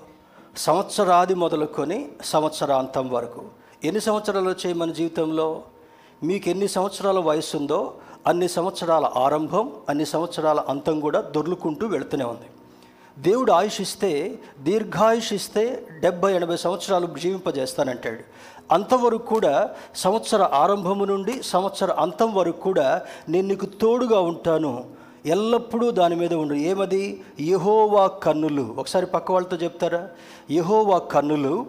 సంవత్సరాది 0.57 1.33
మొదలుకొని 1.33 2.11
సంవత్సరాంతం 2.23 3.09
వరకు. 3.09 3.45
ఎన్ని 3.83 4.01
సంవత్సరాలు 4.01 4.49
వచ్చాయి 4.49 4.73
మన 4.73 4.91
జీవితంలో? 4.91 5.63
మీకు 6.23 6.49
ఎన్ని 6.49 6.67
సంవత్సరాల 6.67 7.19
వయసు 7.19 7.57
ఉందో 7.57 7.93
అన్ని 8.27 8.49
సంవత్సరాల 8.49 9.11
ఆరంభం 9.15 9.71
అన్ని 9.89 10.05
సంవత్సరాల 10.05 10.59
అంతం 10.59 10.99
కూడా 10.99 11.21
దొర్లుకుంటూ 11.21 11.87
వెళుతూనే 11.87 12.23
ఉంది. 12.23 12.45
దేవుడు 13.19 13.51
ఆయుష్ 13.51 13.81
ఇస్తే 13.81 14.39
దీర్ఘాయుష్ 14.59 15.33
ఇస్తే 15.33 15.87
డెబ్బై 15.99 16.33
ఎనభై 16.33 16.57
సంవత్సరాలు 16.57 17.19
జీవింపజేస్తానంటాడు. 17.19 18.19
అంతవరకు 18.71 19.25
కూడా 19.25 19.69
సంవత్సర 19.95 20.43
ఆరంభము 20.43 21.05
నుండి 21.05 21.43
సంవత్సర 21.43 21.91
అంతం 21.91 22.33
వరకు 22.33 22.61
కూడా 22.61 23.01
నేను 23.29 23.47
నీకు 23.47 23.65
తోడుగా 23.65 24.19
ఉంటాను. 24.19 24.85
ఎల్లప్పుడూ 25.25 25.91
దాని 25.91 26.15
మీద 26.15 26.33
ఉండు. 26.33 26.53
ఏమది? 26.53 27.23
యహోవా 27.41 28.07
కన్నులు. 28.07 28.75
ఒకసారి 28.77 29.05
పక్క 29.05 29.31
వాళ్ళతో 29.31 29.57
చెప్తారా? 29.57 30.09
యహోవా 30.51 30.97
కన్నులు 30.97 31.65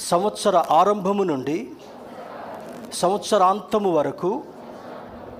సంవత్సర 0.00 0.64
ఆరంభము 0.70 1.22
నుండి 1.22 1.70
సంవత్సరాంతము 2.94 3.92
వరకు 3.92 4.42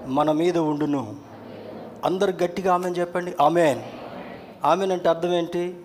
మన 0.07 0.33
మీద 0.33 0.59
ఉండును. 0.59 1.17
అందరు 2.05 2.35
గట్టిగా 2.43 2.75
ఆమెను 2.75 2.95
చెప్పండి. 2.95 3.33
ఆమెన్. 3.41 3.81
ఆమెన్ 4.65 4.93
అంటే 4.93 5.09
అర్థం 5.09 5.35
ఏంటి 5.35 5.81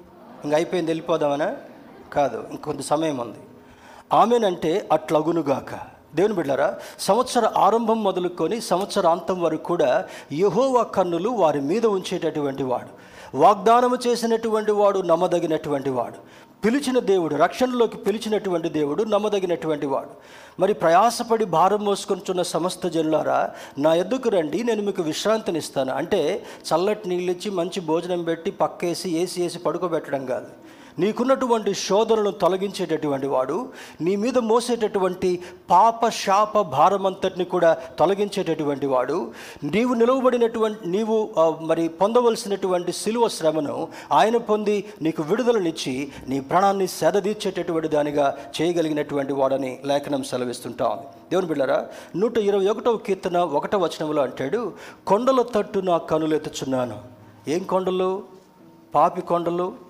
ఇంక 0.46 0.54
అయిపోయింది 0.54 0.92
వెళ్ళిపోదామనా? 0.92 1.56
కాదు 2.14 2.48
ఇంకొంత 2.50 2.82
సమయం 2.82 3.18
ఉంది. 3.18 3.38
ఆమెన్ 4.14 4.44
అంటే 4.44 4.88
అట్లగునుగాక 4.92 5.96
దేవుని 6.16 6.34
బిడ్డారా 6.34 6.80
సంవత్సర 7.00 7.52
ఆరంభం 7.58 8.04
మొదలుకొని 8.04 8.62
సంవత్సరాంతం 8.62 9.42
వరకు 9.42 9.64
కూడా 9.64 10.06
యహోవా 10.34 10.84
కన్నులు 10.84 11.30
వారి 11.30 11.62
మీద 11.62 11.86
ఉంచేటటువంటి 11.86 12.64
వాడు. 12.64 13.06
వాగ్దానము 13.38 13.98
చేసినటువంటి 14.08 14.72
వాడు 14.72 15.00
నమ్మదగినటువంటి 15.00 15.90
వాడు. 15.90 16.36
పిలిచిన 16.66 17.00
దేవుడు 17.00 17.36
రక్షణలోకి 17.36 17.98
పిలిచినటువంటి 17.98 18.70
దేవుడు 18.70 19.04
నమ్మదగినటువంటి 19.04 19.86
వాడు. 19.86 20.10
మరి 20.62 20.74
ప్రయాసపడి 20.74 21.46
భారం 21.46 21.86
మోసుకొంచున్న 21.86 22.42
సమస్త 22.42 22.88
జనులారా 22.88 23.52
నా 23.78 23.94
ఎద్దుకు 23.94 24.30
రండి 24.30 24.64
నేను 24.64 24.82
మీకు 24.82 25.02
విశ్రాంతినిస్తాను. 25.02 25.94
అంటే 25.94 26.46
చల్లటి 26.64 27.10
నీళ్ళు 27.10 27.32
ఇచ్చి 27.32 27.52
మంచి 27.52 27.80
భోజనం 27.80 28.24
పెట్టి 28.24 28.52
పక్కేసి 28.52 29.18
ఏసి 29.18 29.42
వేసి 29.42 29.60
పడుకోబెట్టడం 29.60 30.26
కాదు. 30.26 30.48
నీకున్నటువంటి 31.00 31.74
శోధనను 31.74 32.32
తొలగించేటటువంటి 32.32 33.28
వాడు 33.28 33.70
నీ 34.02 34.16
మీద 34.16 34.38
మోసేటటువంటి 34.38 35.40
పాప 35.70 36.10
శాప 36.10 36.62
భారమంతటిని 36.62 37.46
కూడా 37.46 37.78
తొలగించేటటువంటి 38.00 38.86
వాడు 38.86 39.32
నీవు 39.64 39.94
నిలువబడినటువంటి 39.94 40.88
నీవు 40.88 41.30
మరి 41.62 41.88
పొందవలసినటువంటి 41.88 42.92
సిలువ 42.92 43.28
శ్రమను 43.28 43.88
ఆయన 44.12 44.38
పొంది 44.38 44.84
నీకు 45.02 45.24
విడుదలనిచ్చి 45.24 46.12
నీ 46.30 46.40
ప్రాణాన్ని 46.40 46.88
సెదదీర్చేటటువంటి 46.88 47.88
దానిగా 47.88 48.38
చేయగలిగినటువంటి 48.62 49.34
వాడని 49.34 49.80
లేఖనం 49.86 50.24
సెలవిస్తుంటాం 50.24 50.98
దేవుని 51.30 51.48
బిళ్ళరా 51.48 51.88
నూట 52.16 52.38
ఇరవై 52.38 52.66
ఒకటవ 52.66 52.98
కీర్తన 52.98 53.38
ఒకటవ 53.38 53.84
వచనంలో 53.84 54.22
అంటాడు 54.22 54.74
కొండల 55.08 55.42
తట్టు 55.42 55.80
నా 55.80 55.98
కనులెత్తుచున్నాను. 55.98 57.02
ఏం 57.48 57.64
కొండలు? 57.64 58.24
పాపి 58.96 59.22
కొండలు? 59.22 59.85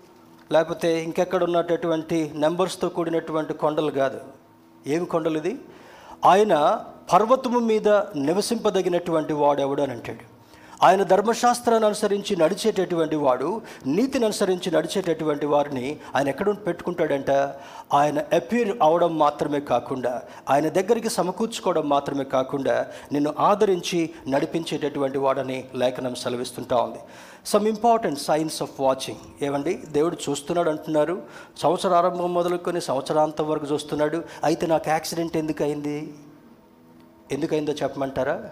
లేకపోతే 0.52 1.04
ఇంకెక్కడ 1.04 1.44
ఉన్నటువంటి 1.44 2.32
నెంబర్స్తో 2.36 2.90
కూడినటువంటి 2.90 3.54
కొండలు 3.54 3.92
కాదు. 3.92 4.22
ఏమి 4.88 5.06
కొండలు 5.06 5.38
ఇది 5.38 5.58
ఆయన 6.26 6.84
పర్వతము 7.14 7.60
మీద 7.60 7.88
నివసింపదగినటువంటి 8.16 9.34
వాడు 9.34 9.62
ఎవడు 9.62 9.82
అని 9.82 9.92
అంటాడు. 9.92 10.35
ఆయన 10.84 11.04
ధర్మశాస్త్రాన్ని 11.04 11.86
అనుసరించి 11.86 12.36
నడిచేటటువంటి 12.36 13.16
వాడు 13.16 13.62
నీతిని 13.88 14.26
అనుసరించి 14.26 14.72
నడిచేటటువంటి 14.72 15.46
వారిని 15.46 16.00
ఆయన 16.16 16.30
ఎక్కడ 16.30 16.56
పెట్టుకుంటాడంట? 16.68 17.32
ఆయన 17.94 18.20
అపీర్ 18.20 18.78
అవడం 18.82 19.18
మాత్రమే 19.18 19.60
కాకుండా 19.60 20.22
ఆయన 20.50 20.70
దగ్గరికి 20.70 21.10
సమకూర్చుకోవడం 21.10 21.90
మాత్రమే 21.90 22.24
కాకుండా 22.24 22.88
నిన్ను 23.12 23.36
ఆదరించి 23.40 24.10
నడిపించేటటువంటి 24.28 25.18
వాడని 25.18 25.66
లేఖనం 25.76 26.16
సెలవిస్తుంటా 26.16 26.76
ఉంది. 26.76 27.00
Some 27.46 27.68
important 27.68 28.20
signs 28.20 28.62
of 28.62 28.80
watching 28.80 29.44
ఏమండి 29.44 29.74
దేవుడు 29.74 30.18
చూస్తున్నాడు 30.30 30.70
అంటున్నారు. 30.70 31.22
సంవత్సర 31.58 31.94
ఆరంభం 31.94 32.34
మొదలుకొని 32.34 32.82
సంవత్సరాంతం 32.82 33.50
వరకు 33.50 33.66
చూస్తున్నాడు. 33.74 34.24
అయితే 34.44 34.68
నాకు 34.68 34.90
యాక్సిడెంట్ 34.90 35.38
ఎందుకు 35.38 35.64
అయింది 35.64 36.14
ఎందుకైందో 37.32 37.74
చెప్పమంటారా? 37.74 38.50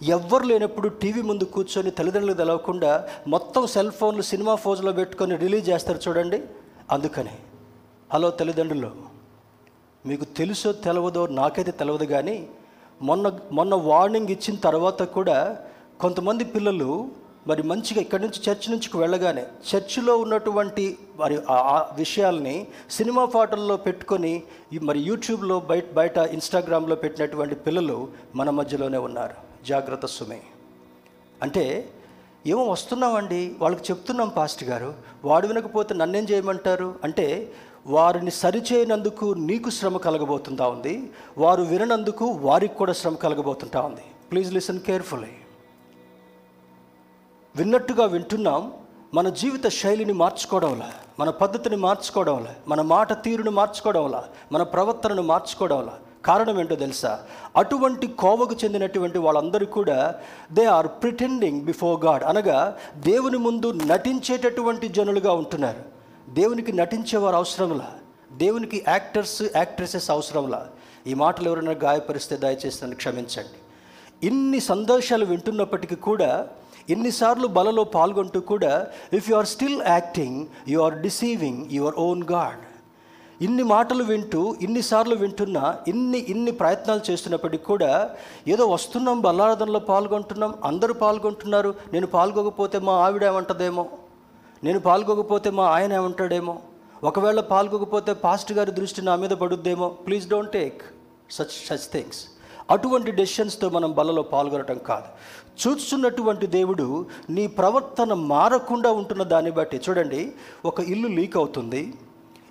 ఎవ్వరు 0.00 0.44
లేనప్పుడు 0.44 0.88
టీవీ 0.88 1.22
ముందు 1.22 1.44
కూర్చొని 1.44 1.90
తల్లిదండ్రులు 1.90 2.34
తెలవకుండా 2.34 3.08
మొత్తం 3.26 3.66
సెల్ 3.66 3.90
ఫోన్లు 3.90 4.22
సినిమా 4.22 4.54
ఫోజులో 4.54 4.92
పెట్టుకొని 4.92 5.36
రిలీజ్ 5.36 5.68
చేస్తారు 5.70 5.98
చూడండి. 6.08 6.42
అందుకని. 6.90 7.30
హలో 8.12 8.30
తల్లిదండ్రులు 8.30 8.90
మీకు 10.06 10.24
తెలుసో 10.24 10.72
తెలవదో 10.72 11.26
నాకైతే 11.26 11.70
తెలియదు 11.70 12.04
కానీ 12.04 12.48
మొన్న 13.02 13.38
మొన్న 13.52 13.74
వార్నింగ్ 13.74 14.30
ఇచ్చిన 14.30 14.56
తర్వాత 14.56 15.02
కూడా 15.02 15.58
కొంతమంది 16.00 16.44
పిల్లలు 16.44 17.10
మరి 17.46 17.62
మంచిగా 17.62 18.00
ఇక్కడి 18.00 18.22
నుంచి 18.22 18.50
చర్చ్ 18.50 18.70
నుంచి 18.70 18.98
వెళ్ళగానే 18.98 19.44
చర్చిలో 19.68 20.16
ఉన్నటువంటి 20.16 20.98
మరి 21.16 21.38
ఆ- 21.50 21.84
విషయాల్ని 21.96 22.66
సినిమా 22.90 23.24
పాటల్లో 23.24 23.76
పెట్టుకొని 23.76 24.42
ఈ 24.72 24.78
మరి 24.78 25.00
యూట్యూబ్లో 25.00 25.60
బయట 25.60 25.92
బయట 25.92 26.18
ఇన్స్టాగ్రామ్లో 26.18 26.96
పెట్టినటువంటి 26.96 27.54
పిల్లలు 27.54 28.08
మన 28.34 28.50
మధ్యలోనే 28.50 28.98
ఉన్నారు. 28.98 29.47
జాగ్రత్త 29.68 30.06
సుమే. 30.06 30.40
అంటే 31.42 31.64
ఏమో 32.46 32.64
వస్తున్నామండి 32.64 33.40
వాళ్ళకి 33.60 33.82
చెప్తున్నాం 33.90 34.28
పాస్ట్ 34.28 34.64
గారు 34.64 34.94
వాడు 35.24 35.46
వినకపోతే 35.46 35.92
నన్నేం 35.94 36.24
చేయమంటారు? 36.24 36.88
అంటే 37.04 37.26
వారిని 37.86 38.30
సరిచేయనందుకు 38.30 39.26
నీకు 39.48 39.70
శ్రమ 39.70 39.96
కలగబోతుంటా 39.96 40.66
ఉంది 40.68 40.94
వారు 41.38 41.62
విననందుకు 41.62 42.26
వారికి 42.46 42.74
కూడా 42.74 42.92
శ్రమ 42.92 43.14
కలగబోతుంటా 43.14 43.80
ఉంది. 43.80 44.04
ప్లీజ్ 44.30 44.52
లిసన్ 44.54 44.80
కేర్ఫుల్లీ 44.80 45.32
విన్నట్టుగా 47.56 48.04
వింటున్నాం 48.14 48.72
మన 49.14 49.28
జీవిత 49.40 49.66
శైలిని 49.68 50.12
మార్చుకోవడంలా 50.12 50.90
మన 51.20 51.30
పద్ధతిని 51.30 51.76
మార్చుకోవడంలా 51.76 52.54
మన 52.68 52.80
మాట 52.82 53.12
తీరుని 53.24 53.50
మార్చుకోవడంలా 53.50 54.24
మన 54.52 54.62
ప్రవర్తనను 54.62 55.22
మార్చుకోవడంలా 55.22 55.96
కారణం 56.24 56.60
ఏంటో 56.60 56.74
తెలుసా? 56.74 57.20
అటువంటి 57.56 58.06
కోవకు 58.06 58.56
చెందినటువంటి 58.64 59.18
వాళ్ళందరూ 59.18 59.66
కూడా 59.66 60.14
they 60.52 60.64
are 60.64 60.86
pretending 60.86 61.60
before 61.60 62.04
God 62.04 62.24
అనగా 62.24 62.76
దేవుని 62.96 63.38
ముందు 63.38 63.72
నటించేటటువంటి 63.72 64.88
జనులుగా 64.88 65.32
ఉంటున్నారు. 65.32 65.82
దేవునికి 66.28 66.72
నటించేవారు 66.72 67.36
అవసరంలా 67.36 67.92
దేవునికి 68.32 68.84
యాక్టర్స్ 68.88 69.42
యాక్ట్రెసెస్ 69.56 70.10
అవసరంలా 70.10 70.66
ఈ 71.06 71.14
మాటలు 71.14 71.48
ఎవరైనా 71.48 71.72
గాయపరిస్తే 71.72 72.36
దయచేసి 72.36 72.78
నన్ను 72.82 72.96
క్షమించండి. 72.96 73.58
ఇన్ని 74.26 74.60
సందేశాలు 74.60 75.24
వింటున్నప్పటికీ 75.24 75.94
కూడా 75.94 76.48
ఎన్నిసార్లు 76.90 77.46
బలలో 77.46 77.84
పాల్గొంటూ 77.84 78.40
కూడా 78.40 78.86
if 79.12 79.30
you 79.30 79.36
are 79.36 79.46
still 79.46 79.82
acting 79.82 80.46
you 80.68 80.80
are 80.80 80.94
deceiving 80.94 81.66
your 81.72 81.94
own 81.96 82.22
God 82.22 82.58
ఇన్ని 83.42 83.62
మాటలు 83.62 84.04
వింటూ 84.04 84.56
ఇన్నిసార్లు 84.62 85.14
వింటున్నా 85.14 85.64
ఇన్ని 85.88 86.18
ఇన్ని 86.28 86.52
ప్రయత్నాలు 86.52 87.10
చేస్తున్నప్పటికీ 87.10 87.64
కూడా 87.64 88.10
ఏదో 88.48 88.66
వస్తున్నాం 88.66 89.20
బల్లారాధనలో 89.20 89.80
పాల్గొంటున్నాం 89.90 90.54
అందరూ 90.64 90.94
పాల్గొంటున్నారు. 90.94 91.74
నేను 91.92 92.06
పాల్గొకపోతే 92.06 92.78
మా 92.78 92.94
ఆవిడ 93.06 93.24
ఏమంటదేమో? 93.24 93.86
నేను 94.64 94.80
పాల్గొకపోతే 94.80 95.50
మా 95.50 95.66
ఆయన 95.66 95.92
ఏమంటాడేమో? 95.92 96.58
ఒకవేళ 97.04 97.40
పాల్గొకపోతే 97.40 98.12
పాస్ట్ 98.12 98.52
గారి 98.52 98.70
దృష్టి 98.70 99.02
నా 99.02 99.16
మీద 99.16 99.30
పడుద్దేమో? 99.30 99.88
Please 99.88 100.28
don't 100.28 100.52
take 100.52 100.82
such 101.30 101.54
such 101.68 101.86
things 101.92 102.20
అటువంటి 102.70 103.10
డెసిషన్స్తో 103.10 103.68
మనం 103.68 103.92
బలలో 103.92 104.22
పాల్గొనటం 104.22 104.78
కాదు. 104.78 105.08
చూస్తున్నటువంటి 105.60 106.46
దేవుడు 106.46 107.06
నీ 107.30 107.46
ప్రవర్తన 107.46 108.12
మారకుండా 108.12 108.92
ఉంటున్న 108.92 109.22
దాన్ని 109.22 109.50
బట్టి 109.50 109.80
చూడండి 109.88 110.32
ఒక 110.64 110.80
ఇల్లు 110.80 111.08
లీక్ 111.08 111.36
అవుతుంది. 111.36 111.94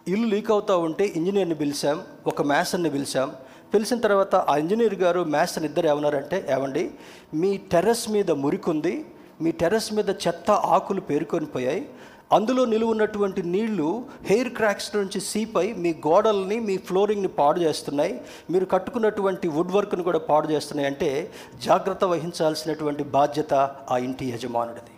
ఇల్లు 0.08 0.28
లీక్ 0.28 0.52
అవుతూ 0.52 0.80
ఉంటే 0.80 1.14
ఇంజనీర్ని 1.16 1.56
పిలిచాం 1.56 2.02
ఒక 2.28 2.42
మ్యాసన్ని 2.42 2.90
పిలిచాం. 2.90 3.36
పిలిచిన 3.74 4.00
తర్వాత 4.00 4.36
ఆ 4.36 4.58
ఇంజనీర్ 4.58 4.96
గారు 4.96 5.22
మ్యాసన్ 5.24 5.66
ఇద్దరు 5.66 5.88
ఏమన్నారంటే 5.88 6.48
ఏమండి 6.50 6.92
మీ 7.34 7.58
టెర్రస్ 7.58 8.10
మీద 8.10 8.32
మురికుంది 8.32 9.06
మీ 9.42 9.52
టెర్రస్ 9.52 9.94
మీద 9.94 10.10
చెత్త 10.10 10.52
ఆకులు 10.52 11.02
పేరుకొని 11.02 11.46
పోయాయి. 11.46 11.90
అందులో 12.32 12.66
నిలువున్నటువంటి 12.66 13.44
నీళ్ళు 13.44 14.06
హెయిర్ 14.24 14.50
క్రాక్స్ 14.50 14.96
నుంచి 14.96 15.20
సీపై 15.22 15.74
మీ 15.74 15.96
గోడల్ని 16.08 16.60
మీ 16.60 16.78
ఫ్లోరింగ్ని 16.78 17.28
పాడు 17.28 17.60
చేస్తున్నాయి. 17.60 18.22
మీరు 18.52 18.66
కట్టుకున్నటువంటి 18.66 19.48
వుడ్ 19.48 19.72
వర్క్ని 19.72 20.04
కూడా 20.04 20.20
పాడు 20.20 20.48
చేస్తున్నాయి. 20.48 20.90
అంటే 20.90 21.32
జాగ్రత్త 21.64 22.04
వహించాల్సినటువంటి 22.04 23.04
బాధ్యత 23.04 23.54
ఆ 23.92 23.98
ఇంటి 23.98 24.26
యజమానుడిది. 24.26 24.97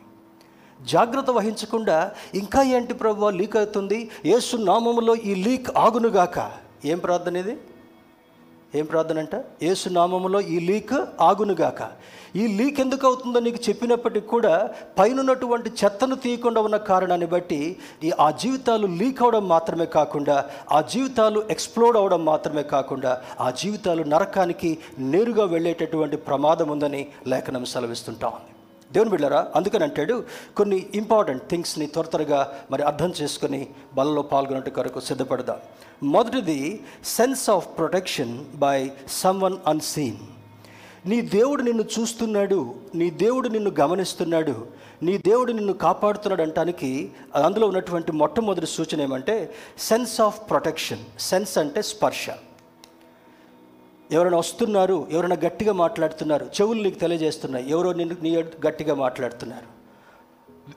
జాగ్రత్త 0.85 1.29
వహించకుండా 1.29 2.11
ఇంకా 2.33 2.63
ఏంటి 2.63 2.93
ప్రభు 2.93 3.29
లీక్ 3.29 3.57
అవుతుంది? 3.57 4.09
యేసు 4.25 4.57
నామములో 4.57 5.15
ఈ 5.15 5.35
లీక్ 5.35 5.69
ఆగునుగాక. 5.77 6.51
ఏం 6.85 6.99
ప్రార్థన 6.99 7.37
ఇది? 7.37 7.57
ఏం 8.75 8.85
ప్రార్థన 8.85 9.19
అంట? 9.19 9.35
యేసు 9.63 9.89
నామములో 9.89 10.41
ఈ 10.41 10.59
లీక్ 10.59 10.93
ఆగునుగాక. 11.21 11.87
ఈ 12.35 12.47
లీక్ 12.47 12.79
ఎందుకు 12.79 13.07
అవుతుందో 13.07 13.39
నీకు 13.39 13.69
చెప్పినప్పటికి 13.69 14.27
కూడా 14.27 14.69
పైనున్నటువంటి 14.99 15.69
చెత్తను 15.69 16.15
తీయకుండా 16.15 16.61
ఉన్న 16.61 16.77
కారణాన్ని 16.77 17.25
బట్టి 17.25 17.75
ఈ 18.03 18.11
ఆ 18.19 18.31
జీవితాలు 18.31 18.87
లీక్ 18.87 19.21
అవడం 19.21 19.47
మాత్రమే 19.47 19.85
కాకుండా 19.85 20.45
ఆ 20.71 20.81
జీవితాలు 20.81 21.43
ఎక్స్ప్లోడ్ 21.49 21.97
అవడం 21.97 22.25
మాత్రమే 22.25 22.63
కాకుండా 22.63 23.21
ఆ 23.39 23.51
జీవితాలు 23.51 24.03
నరకానికి 24.03 24.77
నేరుగా 24.99 25.43
వెళ్ళేటటువంటి 25.43 26.17
ప్రమాదం 26.17 26.69
ఉందని 26.69 27.07
లేఖనం 27.27 27.65
సెలవిస్తుంటా 27.65 28.27
ఉంది. 28.27 28.58
దేవుని 28.93 29.09
బిళ్ళరా 29.09 29.47
అందుకని 29.55 29.83
అంటాడు 29.83 30.23
కొన్ని 30.57 30.85
ఇంపార్టెంట్ 30.95 31.43
థింగ్స్ని 31.49 31.85
త్వర 31.85 32.05
త్వరగా 32.05 32.59
మరి 32.71 32.83
అర్థం 32.83 33.13
చేసుకొని 33.21 33.67
బలలో 33.93 34.21
పాల్గొనట్టు 34.21 34.69
కొరకు 34.69 34.99
సిద్ధపడదాం. 34.99 35.57
మొదటిది 36.03 36.83
sense 37.05 37.49
of 37.49 37.67
protection 37.77 38.45
by 38.55 38.91
someone 39.07 39.57
unseen 39.67 40.17
నీ 41.05 41.21
దేవుడు 41.21 41.61
నిన్ను 41.61 41.83
చూస్తున్నాడు 41.99 42.75
నీ 42.95 43.09
దేవుడు 43.09 43.47
నిన్ను 43.47 43.71
గమనిస్తున్నాడు 43.79 44.67
నీ 45.03 45.17
దేవుడు 45.17 45.51
నిన్ను 45.51 45.73
కాపాడుతున్నాడు 45.73 46.41
అంటానికి 46.41 47.11
అందులో 47.35 47.67
ఉన్నటువంటి 47.67 48.11
మొట్టమొదటి 48.11 48.65
సూచన 48.65 49.01
ఏమంటే 49.01 49.55
సెన్స్ 49.79 50.21
ఆఫ్ 50.21 50.49
ప్రొటెక్షన్ 50.49 50.99
సెన్స్ 51.19 51.57
అంటే 51.57 51.81
స్పర్శ. 51.81 52.27
ఎవరైనా 54.11 54.37
వస్తున్నారు 54.37 55.07
ఎవరైనా 55.11 55.37
గట్టిగా 55.45 55.73
మాట్లాడుతున్నారు 55.73 56.45
చెవులు 56.45 56.83
నీకు 56.83 56.99
తెలియజేస్తున్నాయి 56.99 57.71
ఎవరో 57.71 57.93
నిన్ను 57.93 58.15
నీ 58.21 58.35
గట్టిగా 58.35 58.93
మాట్లాడుతున్నారు. 58.93 59.79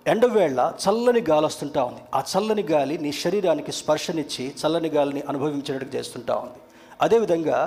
ఎండవేళ 0.06 0.72
చల్లని 0.88 1.24
గాలి 1.30 1.46
వస్తుంటా 1.46 1.84
ఉంది. 1.84 2.00
ఆ 2.14 2.22
చల్లని 2.32 2.62
గాలి 2.62 2.98
నీ 2.98 3.12
శరీరానికి 3.12 3.72
స్పర్శనిచ్చి 3.72 4.54
చల్లని 4.66 4.88
గాలిని 4.88 5.22
అనుభవించేటట్టు 5.28 5.96
చేస్తుంటా 5.96 6.34
ఉంది. 6.34 6.58
అదేవిధంగా 7.02 7.58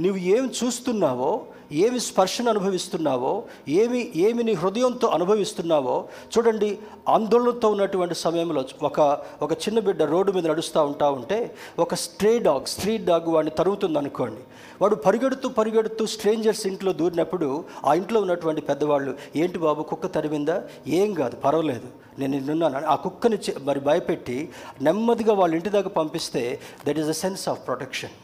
నువ్వు 0.00 0.20
ఏమి 0.36 0.48
చూస్తున్నావో 0.60 1.32
ఏమి 1.72 2.00
స్పర్శను 2.00 2.50
అనుభవిస్తున్నావో 2.50 3.30
ఏమి 3.68 4.12
ఏమి 4.16 4.42
నీ 4.44 4.52
హృదయంతో 4.52 5.06
అనుభవిస్తున్నావో 5.08 5.94
చూడండి 6.32 6.78
ఆందోళనతో 7.08 7.68
ఉన్నటువంటి 7.68 8.14
సమయంలో 8.14 8.64
ఒక 8.82 9.00
ఒక 9.42 9.52
చిన్న 9.52 9.78
బిడ్డ 9.78 10.02
రోడ్డు 10.02 10.32
మీద 10.32 10.46
నడుస్తూ 10.46 10.80
ఉంటా 10.84 11.10
ఉంటే 11.10 11.38
ఒక 11.78 11.94
స్ట్రే 11.94 12.38
డాగ్ 12.38 12.66
స్ట్రీట్ 12.66 13.04
డాగ్ 13.04 13.28
వాడిని 13.28 13.54
తరుగుతుంది 13.58 13.98
అనుకోండి. 13.98 14.42
వాడు 14.82 14.94
పరిగెడుతూ 14.94 15.48
పరిగెడుతూ 15.48 16.06
స్ట్రేంజర్స్ 16.06 16.66
ఇంట్లో 16.66 16.92
దూరినప్పుడు 16.92 17.48
ఆ 17.86 17.94
ఇంట్లో 17.94 18.20
ఉన్నటువంటి 18.20 18.60
పెద్దవాళ్ళు 18.60 19.14
ఏంటి 19.36 19.58
బాబు 19.58 19.82
కుక్క 19.82 20.06
తరిమిందా? 20.06 20.56
ఏం 21.00 21.14
కాదు 21.14 21.36
పర్వాలేదు 21.36 21.88
నేను 22.18 22.32
నిన్నున్నాను 22.32 22.86
ఆ 22.86 22.94
కుక్కని 22.94 23.38
మరి 23.62 23.80
భయపెట్టి 23.80 24.38
నెమ్మదిగా 24.82 25.34
వాళ్ళ 25.34 25.54
ఇంటి 25.54 25.68
దాకా 25.68 25.88
పంపిస్తే 25.88 26.44
that 26.88 26.98
is 26.98 27.08
a 27.08 27.18
sense 27.24 27.48
of 27.48 27.66
protection 27.66 28.14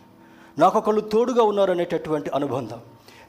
నాకు 0.59 0.79
ఒకళ్ళు 0.79 1.01
తోడుగా 1.01 1.43
ఉన్నారనేటటువంటి 1.43 2.31
అనుబంధం. 2.35 2.81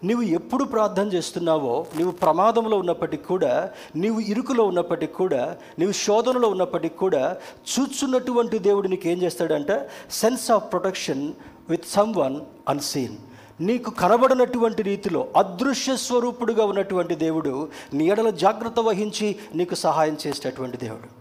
నీవు 0.04 0.22
ఎప్పుడు 0.22 0.64
ప్రార్థన 0.64 1.08
చేస్తున్నావో 1.08 1.86
నీవు 1.98 2.12
ప్రమాదంలో 2.12 2.78
ఉన్నప్పటికీ 2.78 3.24
కూడా 3.24 3.72
నీవు 3.96 4.20
ఇరుకులో 4.20 4.64
ఉన్నప్పటికీ 4.64 5.14
కూడా 5.14 5.58
నీవు 5.80 5.92
శోధనలో 5.92 6.50
ఉన్నప్పటికీ 6.50 6.96
కూడా 6.96 7.38
చూచున్నటువంటి 7.72 8.60
దేవుడు 8.60 8.88
నీకు 8.88 9.08
ఏం 9.08 9.22
చేస్తాడంటే 9.22 9.90
sense 10.12 10.52
of 10.52 10.72
protection 10.72 11.34
with 11.70 11.86
someone 12.16 12.42
unseen 12.70 13.18
నీకు 13.62 13.92
కనబడినటువంటి 13.92 14.84
రీతిలో 14.84 15.28
అదృశ్య 15.36 15.96
స్వరూపుడుగా 15.98 16.66
ఉన్నటువంటి 16.66 17.16
దేవుడు 17.16 17.70
నీ 17.94 18.08
ఎడల 18.08 18.30
జాగ్రత్త 18.30 18.80
వహించి 18.80 19.36
నీకు 19.56 19.76
సహాయం 19.76 20.18
చేసేటటువంటి 20.28 20.78
దేవుడు. 20.78 21.19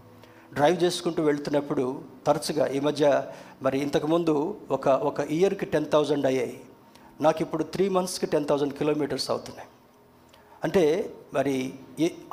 డ్రైవ్ 0.53 0.83
చేసుకుంటూ 0.83 1.23
వెళ్తున్నప్పుడు 1.23 2.01
తరచుగా 2.27 2.67
ఈ 2.67 2.79
మధ్య 2.79 3.23
మరి 3.61 3.79
ఇంతకుముందు 3.79 4.57
ఒక 4.71 4.87
ఒక 4.87 5.19
ఇయర్కి 5.19 5.65
టెన్ 5.65 5.85
థౌజండ్ 5.91 6.25
అయ్యాయి. 6.25 6.61
నాకు 7.21 7.41
ఇప్పుడు 7.41 7.63
త్రీ 7.63 7.89
మంత్స్కి 7.89 8.25
టెన్ 8.25 8.47
థౌజండ్ 8.47 8.73
కిలోమీటర్స్ 8.73 9.31
అవుతున్నాయి. 9.31 9.67
అంటే 10.63 11.13
మరి 11.33 11.73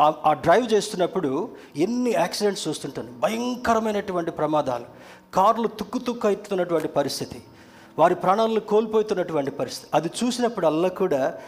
ఆ- 0.01 0.23
ఆ 0.25 0.33
డ్రైవ్ 0.33 0.73
చేస్తున్నప్పుడు 0.73 1.57
ఎన్ని 1.77 2.11
యాక్సిడెంట్స్ 2.11 2.69
చూస్తుంటాను. 2.69 3.13
భయంకరమైనటువంటి 3.19 4.31
ప్రమాదాలు. 4.31 4.85
కార్లు 5.35 5.69
తుక్కు 5.69 5.99
తుక్కు 5.99 6.29
అవుతున్నటువంటి 6.29 6.89
పరిస్థితి. 6.89 7.43
వారి 7.99 8.15
ప్రాణాలను 8.15 8.61
కోల్పోతున్నటువంటి 8.61 9.51
పరిస్థితి. 9.51 9.91
అది 9.95 10.11
చూసినప్పుడు 10.25 10.67
అల్లా 10.67 10.89
కూడా 10.89 11.39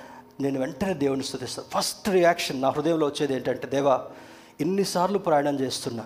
నేను 0.41 0.61
వెంటనే 0.61 0.95
దేవుని 0.95 1.25
స్థుతిస్తాను 1.25 1.81
ఫస్ట్ 1.81 2.09
రియాక్షన్ 2.09 2.63
నా 2.63 2.69
హృదయంలో 2.71 3.07
వచ్చేది 3.07 3.35
ఏంటంటే 3.35 3.67
దేవా 3.67 4.05
ఇన్నిసార్లు 4.61 5.19
ప్రయాణం 5.19 5.61
చేస్తున్నా. 5.61 6.05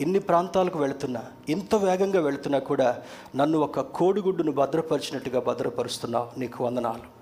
ఇన్ని 0.00 0.20
ప్రాంతాలకు 0.20 0.78
వెళుతున్నా 0.78 1.22
ఇంత 1.48 1.74
వేగంగా 1.74 2.20
వెళుతున్నా 2.20 2.58
కూడా 2.58 2.98
నన్ను 3.36 3.58
ఒక 3.58 3.80
కోడిగుడ్డును 3.80 4.52
భద్రపరిచినట్టుగా 4.52 5.40
భద్రపరుస్తున్నావు. 5.40 6.40
నీకు 6.40 6.64
వందనాలు. 6.64 7.16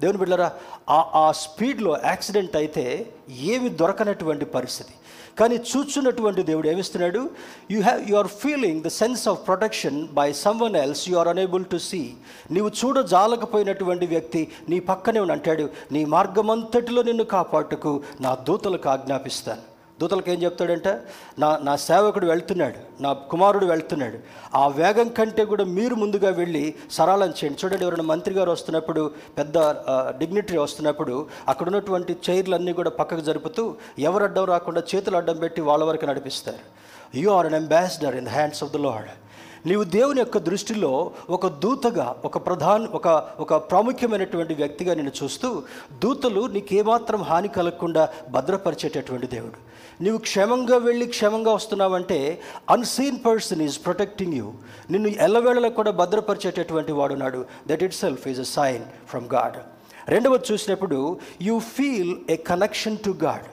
దేవుని 0.00 0.18
బిడ్డరా 0.18 0.52
ఆ 0.90 1.10
ఆ 1.14 1.32
స్పీడ్లో 1.32 1.98
యాక్సిడెంట్ 2.04 2.56
అయితే 2.56 3.12
ఏమి 3.30 3.68
దొరకనటువంటి 3.68 4.44
పరిస్థితి. 4.44 4.94
కానీ 5.38 5.54
చూచున్నటువంటి 5.54 6.42
దేవుడు 6.42 6.68
ఏమిస్తున్నాడు 6.68 7.30
you 7.70 7.82
have 7.82 8.10
you 8.10 8.16
are 8.16 8.26
feeling 8.26 8.82
the 8.82 8.88
sense 8.88 9.28
of 9.28 9.46
protection 9.46 10.08
by 10.08 10.32
someone 10.32 10.76
else 10.76 11.08
you 11.08 11.16
are 11.16 11.28
unable 11.28 11.64
to 11.64 11.76
see 11.76 12.10
నీవు 12.50 12.68
చూడజాలకపోయినటువంటి 12.68 14.06
వ్యక్తి 14.06 14.48
నీ 14.68 14.80
పక్కనే 14.80 15.20
ఉన్న 15.20 15.32
అంటాడు 15.32 15.70
నీ 15.92 16.04
మార్గమంతటిలో 16.04 17.02
నిన్ను 17.02 17.24
కాపాటుకు 17.24 18.02
నా 18.20 18.34
దూతలకు 18.34 18.88
ఆజ్ఞాపిస్తాను. 18.88 19.69
దూతలకు 20.00 20.30
ఏం 20.34 20.38
చెప్తాడంటే? 20.42 20.92
నా 21.42 21.48
నా 21.68 21.74
సేవకుడు 21.86 22.26
వెళ్తున్నాడు 22.32 22.78
నా 23.04 23.12
కుమారుడు 23.32 23.66
వెళ్తున్నాడు. 23.72 24.18
ఆ 24.60 24.64
వేగం 24.78 25.08
కంటే 25.18 25.44
కూడా 25.52 25.64
మీరు 25.78 25.94
ముందుగా 26.02 26.30
వెళ్ళి 26.40 26.64
సరళం 26.96 27.32
చేయండి. 27.38 27.60
చూడండి 27.62 27.84
ఎవరైనా 27.86 28.06
మంత్రి 28.12 28.34
గారు 28.34 28.50
వస్తున్నప్పుడు 28.56 29.04
పెద్ద 29.38 29.58
డిగ్నిటరీ 30.20 30.58
వస్తున్నప్పుడు 30.64 31.14
అక్కడ 31.48 31.66
ఉన్నటువంటి 31.72 32.12
చైర్లన్నీ 32.28 32.74
కూడా 32.80 32.90
పక్కకు 33.00 33.24
జరుపుతూ 33.30 33.64
ఎవరు 34.10 34.24
అడ్డం 34.28 34.46
రాకుండా 34.54 34.82
చేతులు 34.92 35.18
అడ్డం 35.20 35.36
పెట్టి 35.36 35.60
వాళ్ళ 35.70 35.84
వరకు 35.84 36.06
నడిపిస్తారు. 36.12 36.62
You 37.22 37.30
are 37.38 37.48
an 37.50 37.58
ambassador 37.62 38.16
in 38.20 38.28
the 38.30 38.32
hands 38.38 38.62
of 38.64 38.72
the 38.76 38.80
Lord 38.86 39.10
నీవు 39.68 39.84
దేవుని 39.84 40.20
యొక్క 40.20 40.38
దృష్టిలో 40.38 40.90
ఒక 41.36 41.46
దూతగా 41.62 42.14
ఒక 42.24 42.38
ప్రధాన 42.46 42.86
ఒక 42.98 43.08
ఒక 43.44 43.54
ప్రాముఖ్యమైనటువంటి 43.70 44.54
వ్యక్తిగా 44.60 44.92
నేను 44.94 45.12
చూస్తూ 45.22 45.48
దూతలు 46.02 46.42
నీకేమాత్రం 46.54 47.22
హాని 47.22 47.50
కలగకుండా 47.56 48.04
భద్రపరిచేటటువంటి 48.36 49.26
దేవుడు. 49.26 49.58
నీవు 50.00 50.18
క్షేమంగా 50.26 50.76
వెళ్ళి 50.84 51.06
క్షేమంగా 51.06 51.52
వస్తున్నావంటే 51.52 52.18
unseen 52.74 53.18
person 53.26 53.62
is 53.66 53.76
protecting 53.84 54.36
you 54.38 54.46
నిన్ను 54.90 55.10
ఎల్లవేళలో 55.20 55.70
కూడా 55.70 55.92
భద్రపరిచేటటువంటి 56.00 56.92
వాడున్నాడు 56.92 57.40
that 57.68 57.82
itself 57.98 58.24
is 58.28 58.40
a 58.40 58.48
sign 58.54 58.84
from 59.10 59.28
God 59.34 59.58
రెండవది 60.08 60.46
చూసినప్పుడు 60.52 60.98
you 61.42 61.56
feel 61.74 62.12
a 62.30 62.38
connection 62.50 62.98
to 62.98 63.12
God 63.24 63.46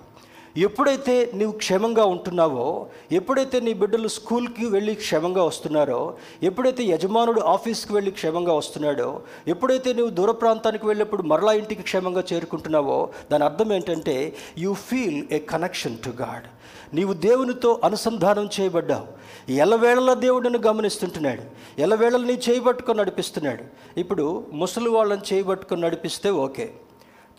ఎప్పుడైతే 0.57 1.31
నీవు 1.33 1.51
క్షేమంగా 1.51 2.05
ఉంటున్నావో 2.05 2.87
ఎప్పుడైతే 3.11 3.59
నీ 3.59 3.73
బిడ్డలు 3.73 4.07
స్కూల్కి 4.07 4.65
వెళ్ళి 4.65 4.95
క్షేమంగా 4.95 5.43
వస్తున్నారో 5.43 6.17
ఎప్పుడైతే 6.43 6.83
యజమానుడు 6.83 7.41
ఆఫీస్కి 7.41 7.93
వెళ్ళి 7.93 8.11
క్షేమంగా 8.11 8.53
వస్తున్నాడో 8.53 9.21
ఎప్పుడైతే 9.47 9.93
నువ్వు 9.93 10.13
దూర 10.15 10.31
ప్రాంతానికి 10.31 10.85
వెళ్ళినప్పుడు 10.85 11.23
మరలా 11.23 11.53
ఇంటికి 11.53 11.83
క్షేమంగా 11.83 12.23
చేరుకుంటున్నావో 12.33 13.09
దాని 13.31 13.43
అర్థం 13.43 13.73
ఏంటంటే 13.73 14.15
you 14.57 14.73
feel 14.73 15.23
a 15.31 15.39
connection 15.39 15.97
to 15.97 16.09
God 16.09 16.47
నీవు 16.93 17.13
దేవునితో 17.13 17.81
అనుసంధానం 17.83 18.49
చేయబడ్డావు. 18.59 19.07
ఎల్లవేళలా 19.51 20.13
దేవుడిని 20.13 20.57
గమనిస్తుంటున్నాడు. 20.57 21.41
ఎలవేళలని 21.81 22.27
నీ 22.27 22.41
చేయబట్టుకొని 22.49 22.99
నడిపిస్తున్నాడు. 22.99 23.63
ఇప్పుడు 23.99 24.45
ముసలి 24.53 24.89
వాళ్ళని 24.89 25.33
చేయబట్టుకొని 25.33 25.81
నడిపిస్తే 25.81 26.29
ఓకే. 26.29 26.67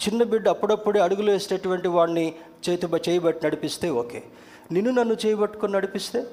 చిన్న 0.07 0.23
బిడ్డ 0.23 0.49
అప్పుడప్పుడే 0.49 1.01
అడుగులు 1.01 1.31
వేసేటటువంటి 1.31 1.89
వాడిని 1.89 2.35
చేతి 2.69 2.87
చేయబట్టి 3.09 3.47
నడిపిస్తే 3.47 3.91
ఓకే. 3.91 4.23
నిన్ను 4.73 4.91
నన్ను 4.93 5.17
చేయబట్టుకొని 5.27 5.73
నడిపిస్తే? 5.73 6.27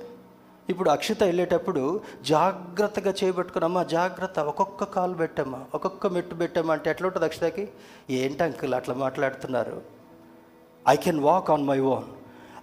ఇప్పుడు 0.69 0.89
అక్షిత 0.89 1.23
వెళ్ళేటప్పుడు 1.23 2.01
జాగ్రత్తగా 2.25 3.13
చేయబట్టుకుని 3.23 3.65
అమ్మా 3.65 3.84
జాగ్రత్త 3.84 4.39
ఒక్కొక్క 4.39 4.84
కాలు 4.84 5.13
పెట్టమ్మా 5.13 5.65
ఒక్కొక్క 5.73 6.08
మెట్టు 6.08 6.36
పెట్టమ్మా 6.36 6.73
అంటే 6.73 6.89
ఎట్లా 6.89 7.08
ఉంటుంది 7.08 7.25
అక్షితకి? 7.25 7.69
ఏంటి 8.10 8.43
అంకుల్ 8.43 8.73
అట్లా 8.73 8.95
మాట్లాడుతున్నారు? 8.95 9.82
I 10.88 10.95
can 10.95 11.19
walk 11.19 11.49
on 11.49 11.67
my 11.67 11.80
own 11.80 12.04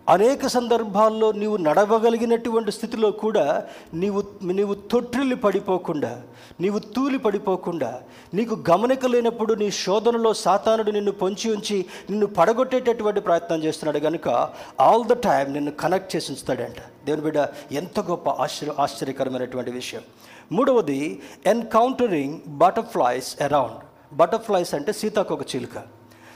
అనేక 0.08 0.46
సందర్భాల్లో 0.46 1.32
నీవు 1.32 1.56
నడవగలిగినటువంటి 1.56 2.72
స్థితిలో 2.72 3.10
కూడా 3.10 3.64
నీవు 3.94 4.24
నీవు 4.42 4.74
తొట్టిల్లి 4.74 5.36
పడిపోకుండా 5.36 6.22
నీవు 6.60 6.78
తూలి 6.78 7.18
పడిపోకుండా 7.18 8.02
నీకు 8.34 8.64
గమనిక 8.70 9.06
లేనప్పుడు 9.06 9.54
నీ 9.54 9.70
శోధనలో 9.70 10.34
సాతానుడు 10.34 10.90
నిన్ను 10.90 11.12
పొంచి 11.12 11.52
ఉంచి 11.52 11.86
నిన్ను 12.10 12.26
పడగొట్టేటటువంటి 12.26 13.20
ప్రయత్నం 13.20 13.64
చేస్తున్నాడు 13.64 13.98
కనుక 13.98 14.28
ఆల్ 14.80 15.04
ద 15.04 15.12
టైం 15.12 15.52
నిన్ను 15.52 15.70
కనెక్ట్ 15.70 16.16
చేసి 16.16 16.32
ఉంచుతాడంట. 16.32 17.06
దేవుని 17.06 17.22
బిడ్డ 17.22 17.48
ఎంత 17.72 18.00
గొప్ప 18.00 18.30
ఆశ్చర్య 18.30 18.72
ఆశ్చర్యకరమైనటువంటి 18.78 19.70
విషయం. 19.70 20.02
మూడవది 20.52 21.22
ఎన్కౌంటరింగ్ 21.46 22.40
బటర్ఫ్లైస్ 22.48 23.42
అరౌండ్. 23.42 23.78
బటర్ఫ్లైస్ 24.16 24.74
అంటే 24.74 24.92
సీతాకొక 24.92 25.56
చిలుక. 25.56 25.82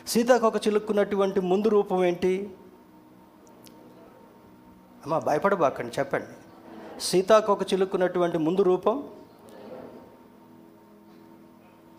సీతాకొక 0.09 0.67
చిలుక్కున్నటువంటి 0.67 1.41
ముందు 1.41 1.69
రూపం 1.69 2.05
ఏంటి? 2.05 2.51
అమ్మ 5.07 5.19
భయపడబాకండి 5.19 5.93
చెప్పండి. 5.99 6.27
సీతాకొక 7.01 7.73
చిలుక్కున్నటువంటి 7.73 8.39
ముందు 8.39 8.63
రూపం 8.63 9.09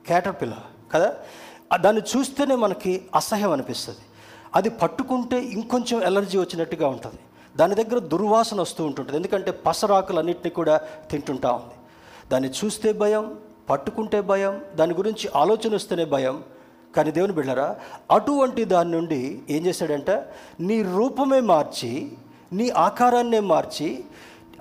కేటర్పిల్ల 0.07 0.57
కదా? 0.93 1.15
దాన్ని 1.75 2.01
చూస్తేనే 2.17 2.55
మనకి 2.55 3.05
అసహ్యం 3.15 3.51
అనిపిస్తుంది. 3.51 3.99
అది 4.55 4.69
పట్టుకుంటే 4.69 5.41
ఇంకొంచెం 5.41 6.03
ఎలర్జీ 6.03 6.37
వచ్చినట్టుగా 6.37 6.87
ఉంటుంది. 6.87 7.19
దాని 7.57 7.75
దగ్గర 7.75 7.99
దుర్వాసన 7.99 8.61
వస్తూ 8.61 8.85
ఉంటుంటుంది. 8.85 9.17
ఎందుకంటే 9.17 9.51
పసరాకులన్నింటినీ 9.51 10.49
కూడా 10.49 10.77
తింటుంటా 11.11 11.51
ఉంది. 11.51 11.73
దాన్ని 12.31 12.49
చూస్తే 12.49 12.93
భయం 12.93 13.39
పట్టుకుంటే 13.69 14.21
భయం 14.21 14.61
దాని 14.75 14.93
గురించి 14.93 15.29
ఆలోచన 15.35 15.75
వస్తేనే 15.75 16.05
భయం. 16.05 16.43
కానీ 16.95 17.11
దేవుని 17.11 17.33
బిళ్ళరా 17.33 17.75
అటువంటి 18.11 18.63
దాని 18.65 18.91
నుండి 18.91 19.41
ఏం 19.49 19.65
చేశాడంటే? 19.65 20.33
నీ 20.59 20.83
రూపమే 20.83 21.39
మార్చి 21.39 22.11
నీ 22.53 22.69
ఆకారాన్నే 22.69 23.39
మార్చి 23.39 24.03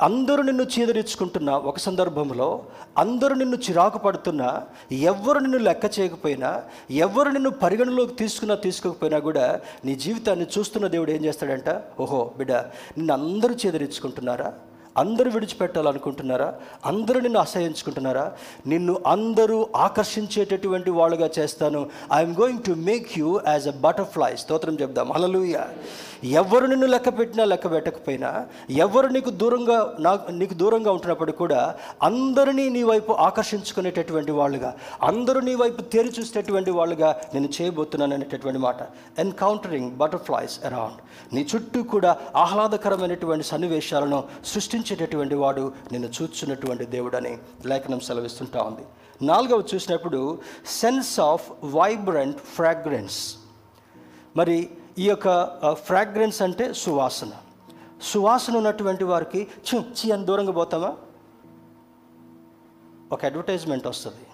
అందరూ 0.03 0.43
నిన్ను 0.43 0.63
చీదరించుకుంటున్న 0.63 1.51
ఒక 1.51 1.79
సందర్భంలో 1.79 2.63
అందరూ 2.99 3.35
నిన్ను 3.35 3.57
చిరాకు 3.57 3.99
పడుతున్నా 3.99 4.63
ఎవరు 4.93 5.39
నిన్ను 5.39 5.59
లెక్క 5.59 5.99
చేయకపోయినా 5.99 6.63
ఎవరు 6.91 7.29
నిన్ను 7.29 7.51
పరిగణలోకి 7.51 8.15
తీసుకున్నా 8.15 8.55
తీసుకోకపోయినా 8.55 9.19
కూడా 9.19 9.61
నీ 9.85 9.95
జీవితాన్ని 9.95 10.47
చూస్తున్న 10.59 10.87
దేవుడు 10.87 11.11
ఏం 11.11 11.25
చేస్తాడంట? 11.25 11.83
ఓహో 12.01 12.33
బిడ్డ 12.39 12.53
నిన్ను 12.53 13.15
అందరూ 13.15 13.55
చీదరించుకుంటున్నారా? 13.55 14.53
అందరూ 14.97 15.31
విడిచిపెట్టాలనుకుంటున్నారా? 15.31 16.55
అందరూ 16.87 17.21
నిన్ను 17.21 17.41
అసహించుకుంటున్నారా? 17.41 18.33
నిన్ను 18.67 19.03
అందరూ 19.07 19.69
ఆకర్షించేటటువంటి 19.77 20.91
వాళ్ళుగా 20.91 21.31
చేస్తాను. 21.39 21.91
I'm 22.15 22.37
going 22.41 22.63
to 22.63 22.73
make 22.73 23.19
you 23.19 23.41
as 23.49 23.69
a 23.69 23.71
butterfly 23.71 24.37
స్తోత్రం 24.37 24.75
చెప్దాం. 24.75 25.13
అలలుయ 25.13 25.61
ఎవరు 26.25 26.67
నిన్ను 26.67 26.87
లెక్క 26.87 27.09
పెట్టినా 27.09 27.45
లెక్క 27.45 27.71
పెట్టకపోయినా 27.71 28.47
ఎవరు 28.71 29.07
నీకు 29.07 29.31
దూరంగా 29.31 29.97
నాకు 30.01 30.31
నీకు 30.31 30.55
దూరంగా 30.55 30.93
ఉంటున్నప్పుడు 30.93 31.33
కూడా 31.33 31.75
అందరినీ 32.03 32.69
నీ 32.69 32.83
వైపు 32.83 33.13
ఆకర్షించుకునేటటువంటి 33.13 34.33
వాళ్ళుగా 34.33 34.77
అందరూ 35.03 35.41
నీ 35.41 35.55
వైపు 35.55 35.83
తేరి 35.83 36.13
చూసేటటువంటి 36.21 36.71
వాళ్ళుగా 36.71 37.21
నేను 37.35 37.49
చేయబోతున్నాను 37.61 38.15
అనేటటువంటి 38.15 38.59
మాట. 38.59 38.77
ఎన్కౌంటరింగ్ 39.19 39.91
బటర్ఫ్లైస్ 39.91 40.65
అరౌండ్ 40.65 41.35
నీ 41.35 41.47
చుట్టూ 41.55 41.83
కూడా 41.83 42.17
ఆహ్లాదకరమైనటువంటి 42.37 43.47
సన్నివేశాలను 43.47 44.25
సృష్టించేటటువంటి 44.47 45.35
వాడు 45.35 45.73
నేను 45.93 46.09
చూచున్నటువంటి 46.23 46.85
దేవుడని 46.85 47.39
లేఖనం 47.67 48.01
సెలవిస్తుంటా 48.01 48.63
ఉంది. 48.63 48.83
నాలుగవ 49.27 49.63
చూసినప్పుడు 49.75 50.39
సెన్స్ 50.67 51.21
ఆఫ్ 51.21 51.51
వైబ్రెంట్ 51.65 52.37
ఫ్రాగ్రెన్స్ 52.37 53.35
మరి 54.37 54.69
ఈ 54.99 55.09
యొక్క 55.09 55.27
ఫ్రాగ్రెన్స్ 55.73 56.43
అంటే 56.43 56.73
సువాసన. 56.73 57.31
సువాసన 58.03 58.57
ఉన్నటువంటి 58.57 59.05
వారికి 59.05 59.49
చి 59.67 59.81
చి 59.81 60.11
అని 60.11 60.25
దూరంగా 60.25 60.53
పోతామా? 60.53 60.97
ఒక 63.13 63.25
అడ్వర్టైజ్మెంట్ 63.25 63.87
వస్తుంది. 63.87 64.27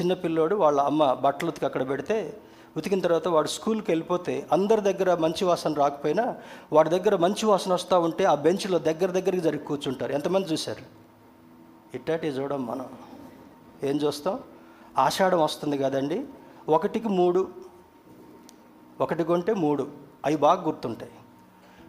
చిన్నపిల్లోడు 0.00 0.56
వాళ్ళ 0.56 0.80
అమ్మ 0.80 1.12
బట్టలు 1.12 1.48
ఉతికి 1.48 1.66
అక్కడ 1.66 1.88
పెడితే 1.88 2.40
ఉతికిన 2.76 3.00
తర్వాత 3.00 3.28
వాడు 3.28 3.48
స్కూల్కి 3.48 3.90
వెళ్ళిపోతే 3.90 4.46
అందరి 4.52 4.80
దగ్గర 4.80 5.14
మంచి 5.14 5.44
వాసన 5.44 5.72
రాకపోయినా 5.72 6.36
వాడి 6.72 6.90
దగ్గర 6.90 7.16
మంచి 7.16 7.46
వాసన 7.46 7.72
వస్తూ 7.72 8.00
ఉంటే 8.00 8.24
ఆ 8.24 8.34
బెంచ్లో 8.34 8.78
దగ్గర 8.78 9.06
దగ్గరికి 9.06 9.40
జరిగి 9.40 9.64
కూర్చుంటారు. 9.64 10.12
ఎంతమంది 10.12 10.52
చూశారు? 10.52 10.82
ఇట్టాటి 11.94 12.26
చూడడం 12.26 12.66
మనం. 12.66 12.86
ఏం 13.82 13.96
చూస్తాం? 13.96 14.38
ఆషాఢం 14.98 15.40
వస్తుంది 15.40 15.78
కదండి. 15.78 16.24
ఒకటికి 16.68 17.08
మూడు 17.08 17.65
ఒకటి 19.00 19.24
కొంటే 19.24 19.54
మూడు. 19.54 19.86
అవి 20.24 20.36
బాగా 20.36 20.62
గుర్తుంటాయి. 20.62 21.10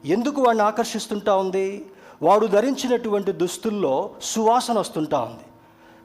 ఎందుకు 0.05 0.41
వాడిని 0.41 0.63
ఆకర్షిస్తుంటా 0.63 1.35
ఉంది? 1.35 1.85
వాడు 2.21 2.45
ధరించినటువంటి 2.45 3.31
దుస్తుల్లో 3.31 4.09
సువాసన 4.21 4.79
వస్తుంటా 4.79 5.21
ఉంది. 5.21 5.43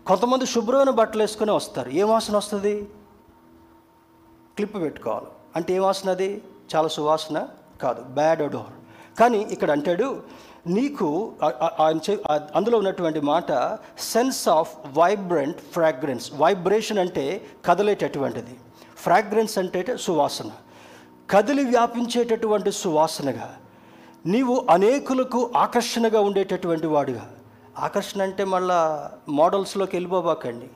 కొంతమంది 0.06 0.46
శుభ్రమైన 0.46 0.90
బట్టలు 0.90 1.22
వేసుకుని 1.22 1.50
వస్తారు. 1.50 1.90
ఏ 1.90 2.02
వాసన 2.02 2.36
వస్తుంది? 2.36 2.82
క్లిప్ 4.56 4.74
పెట్టుకోవాలి. 4.74 5.26
అంటే 5.56 5.74
ఏ 5.74 5.78
వాసన 5.78 6.10
అది? 6.10 6.42
చాలా 6.76 6.88
సువాసన 6.88 7.48
కాదు. 7.82 8.02
బ్యాడ్ 8.02 8.42
అడోర్ 8.42 9.18
కానీ 9.18 9.38
ఇక్కడ 9.38 9.70
అంటాడు 9.70 10.22
నీకు 10.66 11.32
ఆయన 11.80 12.16
అందులో 12.54 12.78
ఉన్నటువంటి 12.78 13.20
మాట 13.20 13.52
sense 13.98 14.48
of 14.48 14.76
vibrant 14.92 15.58
fragrance 15.58 16.32
vibration 16.34 16.98
అంటే 16.98 17.46
కదలేటటువంటిది. 17.64 18.56
ఫ్రాగ్రెన్స్ 18.96 19.58
అంటే 19.58 19.96
సువాసన. 20.00 20.50
కదిలి 21.30 21.64
వ్యాపించేటటువంటి 21.64 22.72
సువాసనగా 22.72 23.56
నీవు 24.26 24.66
అనేకులకు 24.70 25.52
ఆకర్షణగా 25.56 26.20
ఉండేటటువంటి 26.20 26.86
వాడుగా. 26.86 27.30
ఆకర్షణ 27.78 28.22
అంటే 28.22 28.44
మళ్ళా 28.44 29.10
మోడల్స్లోకి 29.28 29.96
వెళ్ళిపోబాకండి 29.96 30.68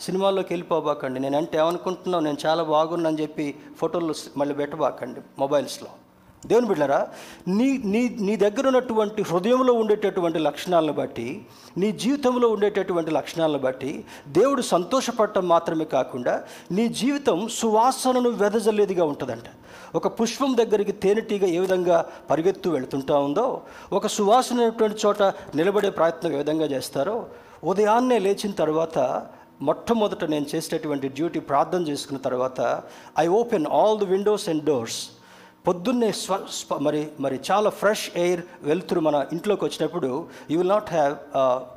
సినిమాల్లోకి 0.00 0.54
వెళ్ళిపోబాకండి. 0.54 1.20
నేను 1.20 1.36
అంటే 1.36 1.58
ఏమనుకుంటున్నావు? 1.58 2.24
నేను 2.24 2.36
చాలా 2.46 2.62
బాగున్నాను 2.62 3.20
చెప్పి 3.20 3.56
ఫోటోలు 3.76 4.14
మళ్ళీ 4.36 4.54
పెట్టబాకండి 4.54 5.20
మొబైల్స్లో. 5.38 5.88
దేవుని 6.46 6.66
బిడ్డరా 6.68 7.08
నీ 7.48 7.78
నీ 7.84 8.16
నీ 8.20 8.36
దగ్గర 8.36 8.66
ఉన్నటువంటి 8.66 9.22
హృదయంలో 9.22 9.72
ఉండేటటువంటి 9.72 10.38
లక్షణాలను 10.38 10.92
బట్టి 10.92 11.46
నీ 11.76 11.92
జీవితంలో 11.92 12.48
ఉండేటటువంటి 12.48 13.10
లక్షణాలను 13.10 13.58
బట్టి 13.58 14.04
దేవుడు 14.28 14.62
సంతోషపడటం 14.62 15.48
మాత్రమే 15.48 15.84
కాకుండా 15.84 16.44
నీ 16.70 16.88
జీవితం 16.88 17.48
సువాసనను 17.48 18.28
వెదజల్లేదిగా 18.28 19.04
ఉంటుందంట. 19.04 19.44
ఒక 19.94 20.20
పుష్పం 20.20 20.56
దగ్గరికి 20.56 20.92
తేనెటీగ 20.92 21.44
ఏ 21.44 21.58
విధంగా 21.58 22.04
పరిగెత్తు 22.30 22.70
వెళుతుంటా 22.70 23.16
ఉందో 23.16 23.62
ఒక 23.92 24.06
సువాసన 24.06 24.72
చోట 25.06 25.22
నిలబడే 25.54 25.90
ప్రయత్నం 25.90 26.32
ఏ 26.32 26.36
విధంగా 26.36 26.64
చేస్తారో 26.64 27.26
ఉదయాన్నే 27.64 28.18
లేచిన 28.18 28.52
తర్వాత 28.52 29.26
మొట్టమొదట 29.62 30.24
నేను 30.24 30.46
చేసేటటువంటి 30.54 31.08
డ్యూటీ 31.08 31.40
ప్రార్థన 31.40 31.82
చేసుకున్న 31.82 32.20
తర్వాత 32.20 32.82
I 33.18 33.26
open 33.26 33.66
all 33.66 33.98
the 33.98 34.04
windows 34.04 34.48
and 34.48 34.64
doors 34.64 35.08
పొద్దున్నే 35.66 36.12
స్వ 36.12 36.46
స్ప- 36.50 36.78
మరి 36.80 37.08
మరి 37.20 37.40
చాలా 37.50 37.70
ఫ్రెష్ 37.70 38.10
ఎయిర్ 38.16 38.42
వెళ్తురు 38.62 39.00
మన 39.00 39.26
ఇంట్లోకి 39.32 39.64
వచ్చినప్పుడు 39.64 40.28
you 40.50 40.58
will 40.58 40.68
not 40.68 40.90
have 40.90 41.14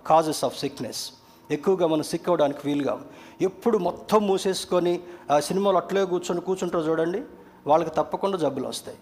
causes 0.08 0.44
of 0.44 0.60
sickness 0.60 1.12
ఎక్కువగా 1.52 1.88
మనం 1.88 2.04
సిక్ 2.04 2.30
అవ్వడానికి 2.30 2.60
వీలుగా 2.66 3.00
ఎప్పుడు 3.42 3.78
మొత్తం 3.78 4.28
మూసేసుకొని 4.28 5.00
ఆ 5.32 5.40
సినిమాలు 5.40 5.78
అట్లే 5.78 6.06
కూర్చొని 6.06 6.42
కూర్చుంటారు 6.42 6.84
చూడండి 6.84 7.22
వాళ్ళకి 7.68 7.90
తప్పకుండా 7.90 8.38
జబ్బులు 8.38 8.68
వస్తాయి. 8.68 8.98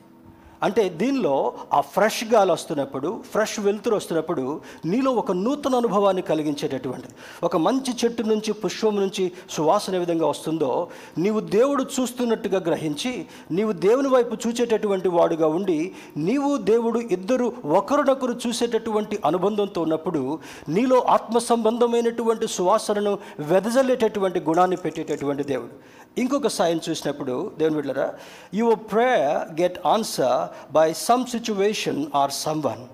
అంటే 0.65 0.83
దీనిలో 0.89 1.53
ఆ 1.73 1.79
ఫ్రెష్ 1.81 2.23
గాలి 2.33 2.51
వస్తున్నప్పుడు 2.51 3.23
ఫ్రెష్ 3.31 3.59
వెలుతురు 3.59 3.95
వస్తున్నప్పుడు 3.95 4.43
నీలో 4.85 5.11
ఒక 5.11 5.31
నూతన 5.31 5.75
అనుభవాన్ని 5.75 6.21
కలిగించేటటువంటిది. 6.21 7.13
ఒక 7.43 7.57
మంచి 7.57 7.91
చెట్టు 8.03 8.23
నుంచి 8.23 8.51
పుష్పం 8.53 8.95
నుంచి 8.95 9.31
సువాసన 9.49 9.95
ఏ 9.95 9.97
విధంగా 9.97 10.27
వస్తుందో 10.27 10.71
నీవు 11.17 11.39
దేవుడు 11.39 11.85
చూస్తున్నట్టుగా 11.95 12.59
గ్రహించి 12.59 13.25
నీవు 13.51 13.71
దేవుని 13.71 14.07
వైపు 14.07 14.37
చూచేటటువంటి 14.47 15.09
వాడుగా 15.09 15.47
ఉండి 15.47 15.79
నీవు 16.17 16.57
దేవుడు 16.57 16.99
ఇద్దరు 16.99 17.53
ఒకరినొకరు 17.65 18.35
చూసేటటువంటి 18.47 19.19
అనుబంధంతో 19.25 19.81
ఉన్నప్పుడు 19.81 20.39
నీలో 20.69 20.99
ఆత్మ 21.09 21.37
సంబంధమైనటువంటి 21.37 22.47
సువాసనను 22.47 23.19
వెదజల్లేటటువంటి 23.39 24.39
గుణాన్ని 24.39 24.77
పెట్టేటటువంటి 24.77 25.43
దేవుడు. 25.43 25.75
ఇంకొక 26.17 26.47
సాయం 26.47 26.79
చూసినప్పుడు 26.89 27.51
దేవుని 27.59 27.75
బిడ్డరా 27.75 28.13
your 28.53 28.79
prayer 28.91 29.61
get 29.61 29.79
answer 29.85 30.54
by 30.71 30.93
some 30.93 31.25
situation 31.25 32.05
or 32.15 32.31
someone 32.63 32.87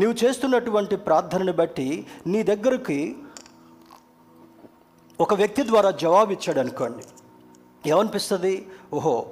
నీవు 0.00 0.24
చేస్తున్నటువంటి 0.24 0.96
ప్రార్థనను 0.96 1.52
బట్టి 1.52 2.06
నీ 2.26 2.42
దగ్గరికి 2.42 3.16
ఒక 5.20 5.34
వ్యక్తి 5.34 5.66
ద్వారా 5.66 5.90
జవాబు 5.90 6.32
ఇచ్చాడు 6.32 6.60
అనుకోండి. 6.60 7.04
ఏమనిపిస్తుంది? 7.90 8.68
ఓహో 8.94 9.26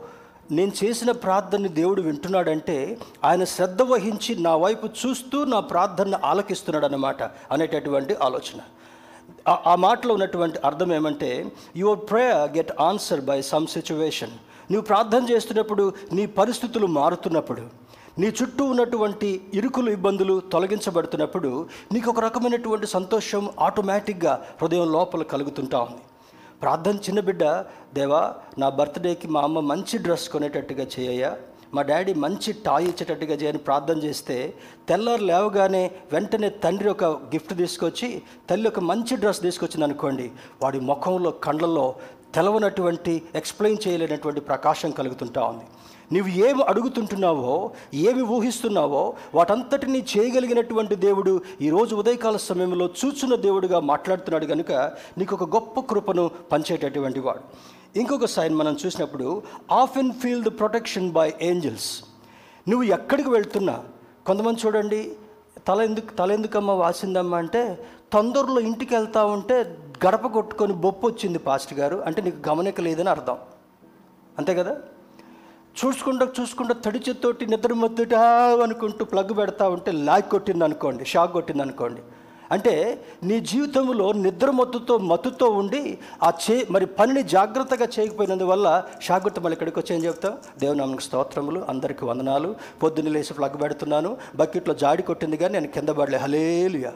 నేను 0.50 0.72
చేసిన 0.84 1.10
ప్రార్థనని 1.10 1.68
దేవుడు 1.68 2.02
వింటున్నాడంటే 2.02 2.98
ఆయన 3.24 3.44
శ్రద్ధ 3.44 3.82
వహించి 3.82 4.36
నా 4.36 4.56
వైపు 4.56 4.86
చూస్తూ 4.86 5.44
నా 5.44 5.60
ప్రార్థనను 5.60 6.18
ఆలకిస్తున్నాడు 6.24 6.84
అన్నమాట 6.84 7.22
అనేటటువంటి 7.22 8.14
ఆలోచన. 8.14 8.60
ఆ- 9.48 9.62
ఆ 9.66 9.74
మాటలో 9.74 10.14
ఉన్నటువంటి 10.14 10.58
అర్థం 10.64 10.92
ఏమంటే 10.92 11.52
your 11.76 11.98
prayer 12.10 12.56
get 12.56 12.72
answer 12.80 13.20
by 13.20 13.42
some 13.42 13.66
situation 13.66 14.30
నువ్వు 14.70 14.84
ప్రార్థన 14.86 15.22
చేస్తున్నప్పుడు 15.30 15.84
నీ 16.12 16.26
పరిస్థితులు 16.26 16.86
మారుతున్నప్పుడు 16.98 17.62
నీ 18.18 18.28
చుట్టూ 18.28 18.64
ఉన్నటువంటి 18.64 19.28
ఇరుకులు 19.54 19.90
ఇబ్బందులు 19.90 20.40
తొలగించబడుతున్నప్పుడు 20.52 21.50
నీకు 21.92 22.10
ఒక 22.10 22.20
రకమైనటువంటి 22.20 22.86
సంతోషం 22.86 23.50
ఆటోమేటిక్గా 23.60 24.32
హృదయం 24.62 24.92
లోపల 24.92 25.22
కలుగుతుంటా 25.22 25.78
ఉంది. 25.80 26.02
ప్రార్థన 26.62 26.96
చిన్న 26.96 27.20
బిడ్డ 27.20 27.44
దేవా 27.94 28.34
నా 28.58 28.68
బర్త్డేకి 28.68 29.28
మా 29.28 29.40
అమ్మ 29.40 29.60
మంచి 29.60 29.98
డ్రెస్ 29.98 30.28
కొనేటట్టుగా 30.28 30.86
చేయయ్యా. 30.94 31.30
మా 31.74 31.82
డాడీ 31.82 32.12
మంచి 32.14 32.50
టాయ్ 32.66 32.86
ఇచ్చేటట్టుగా 32.88 33.34
చేయని 33.34 33.58
ప్రార్థన 33.58 33.98
చేస్తే 33.98 34.36
తెల్లారు 34.88 35.24
లేవగానే 35.24 35.90
వెంటనే 36.12 36.48
తండ్రి 36.64 36.88
ఒక 36.90 37.04
గిఫ్ట్ 37.04 37.54
తీసుకొచ్చి 37.58 38.22
తల్లి 38.50 38.68
ఒక 38.68 38.80
మంచి 38.80 39.16
డ్రెస్ 39.16 39.42
తీసుకొచ్చింది 39.42 39.84
అనుకోండి 39.84 40.26
వాడి 40.62 40.80
ముఖంలో 40.80 41.30
కండ్లలో 41.30 41.86
తెలవనటువంటి 42.34 43.22
ఎక్స్ప్లెయిన్ 43.34 43.88
చేయలేనటువంటి 43.88 44.40
ప్రకాశం 44.40 44.90
కలుగుతుంటా 44.90 45.42
ఉంది. 45.44 45.66
నువ్వు 46.14 46.30
ఏమి 46.46 46.62
అడుగుతుంటున్నావో 46.62 47.70
ఏమి 47.94 48.22
ఊహిస్తున్నావో 48.22 49.14
వాటంతటినీ 49.34 50.06
చేయగలిగినటువంటి 50.12 50.94
దేవుడు 50.94 51.40
ఈరోజు 51.60 51.94
ఉదయకాల 51.94 52.36
సమయంలో 52.36 52.86
చూచున్న 53.00 53.34
దేవుడుగా 53.34 53.80
మాట్లాడుతున్నాడు 53.80 54.46
కనుక 54.46 54.72
నీకు 55.18 55.34
ఒక 55.34 55.44
గొప్ప 55.56 55.80
కృపను 55.80 56.30
పంచేటటువంటి 56.52 57.20
వాడు. 57.20 57.42
ఇంకొక 57.98 58.24
సైన్ 58.24 58.54
మనం 58.54 58.76
చూసినప్పుడు 58.86 59.42
of 59.70 59.98
and 59.98 60.14
feel 60.14 60.44
the 60.44 60.52
protection 60.58 61.10
by 61.10 61.32
angels 61.42 61.90
నువ్వు 62.68 62.84
ఎక్కడికి 62.84 63.30
వెళ్తున్నా 63.30 63.76
కొంతమంది 64.26 64.60
చూడండి 64.66 65.00
తల 65.68 65.80
ఎందుకు 65.80 66.14
తల 66.14 66.32
ఎందుకమ్మా 66.32 66.74
వాసిందమ్మా 66.74 67.38
అంటే 67.38 67.62
తొందరలో 68.12 68.60
ఇంటికి 68.60 68.94
వెళ్తా 68.94 69.24
ఉంటే 69.24 69.56
గడప 70.06 70.26
కొట్టుకొని 70.26 70.72
బొప్పు 70.72 71.06
వచ్చింది 71.06 71.38
పాస్ట్ 71.38 71.74
గారు. 71.74 71.96
అంటే 72.06 72.22
నీకు 72.22 72.48
గమనిక 72.48 72.80
లేదని 72.80 73.08
అర్థం. 73.08 73.36
అంతే 74.38 74.54
కదా? 74.54 74.76
చూసుకుంటూ 75.84 76.26
చూసుకుంటూ 76.40 76.74
తడి 76.74 76.98
చేత్తోటి 76.98 77.46
నిద్ర 77.46 77.72
మొద్దుటా 77.72 78.20
అనుకుంటూ 78.62 79.04
ప్లగ్ 79.04 79.36
పెడతా 79.38 79.68
ఉంటే 79.68 79.92
లాగ్ 79.92 80.22
కొట్టింది 80.22 80.64
అనుకోండి 80.64 81.04
షాక్ 81.04 81.32
కొట్టింది 81.32 81.62
అనుకోండి 81.62 82.00
అంటే 82.50 83.04
నీ 83.22 83.40
జీవితంలో 83.40 84.12
నిద్ర 84.12 84.50
మత్తుతో 84.50 84.98
మత్తుతో 84.98 85.48
ఉండి 85.48 85.98
ఆ 86.22 86.32
చే 86.50 86.66
మరి 86.70 86.86
పనిని 86.86 87.22
జాగ్రత్తగా 87.22 87.88
చేయకపోయినందువల్ల 87.98 88.84
షాక్ 89.00 89.24
మళ్ళీ 89.24 89.52
ఇక్కడికి 89.52 89.78
వచ్చి 89.78 89.96
ఏం 89.96 90.04
చెప్తాం 90.04 90.38
దేవునామనికి 90.58 91.02
స్తోత్రములు 91.02 91.64
అందరికీ 91.68 92.06
వందనాలు. 92.06 92.56
పొద్దున్న 92.82 93.10
లేచి 93.10 93.34
ప్లగ్ 93.34 93.62
పెడుతున్నాను. 93.62 94.16
బకెట్లో 94.36 94.74
జాడి 94.74 95.02
కొట్టింది 95.02 95.36
కానీ 95.36 95.52
నేను 95.52 95.66
కింద 95.66 95.88
పడలే. 95.88 96.18
హలేలుయా 96.18 96.92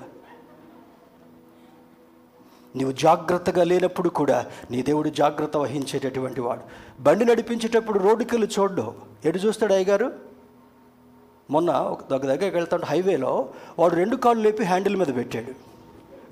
నీవు 2.77 2.93
జాగ్రత్తగా 2.93 3.65
లేనప్పుడు 3.65 4.09
కూడా 4.09 4.47
నీ 4.71 4.83
దేవుడు 4.83 5.09
జాగ్రత్త 5.09 5.57
వహించేటటువంటి 5.57 6.41
వాడు. 6.41 6.61
బండి 7.03 7.25
నడిపించేటప్పుడు 7.25 7.99
రోడ్డుకెళ్ళి 7.99 8.49
చూడ్డు 8.59 8.95
ఎటు 9.25 9.39
చూస్తాడు 9.39 9.73
అయ్యగారు? 9.73 10.13
మొన్న 11.51 11.71
ఒక 11.71 12.11
దగ్గర 12.11 12.27
దగ్గరికి 12.27 12.57
వెళ్తాడు 12.57 12.83
హైవేలో 12.85 13.49
వాడు 13.79 13.95
రెండు 13.95 14.17
కాళ్ళు 14.17 14.43
లేపి 14.43 14.65
హ్యాండిల్ 14.65 14.97
మీద 14.97 15.07
పెట్టాడు. 15.17 15.53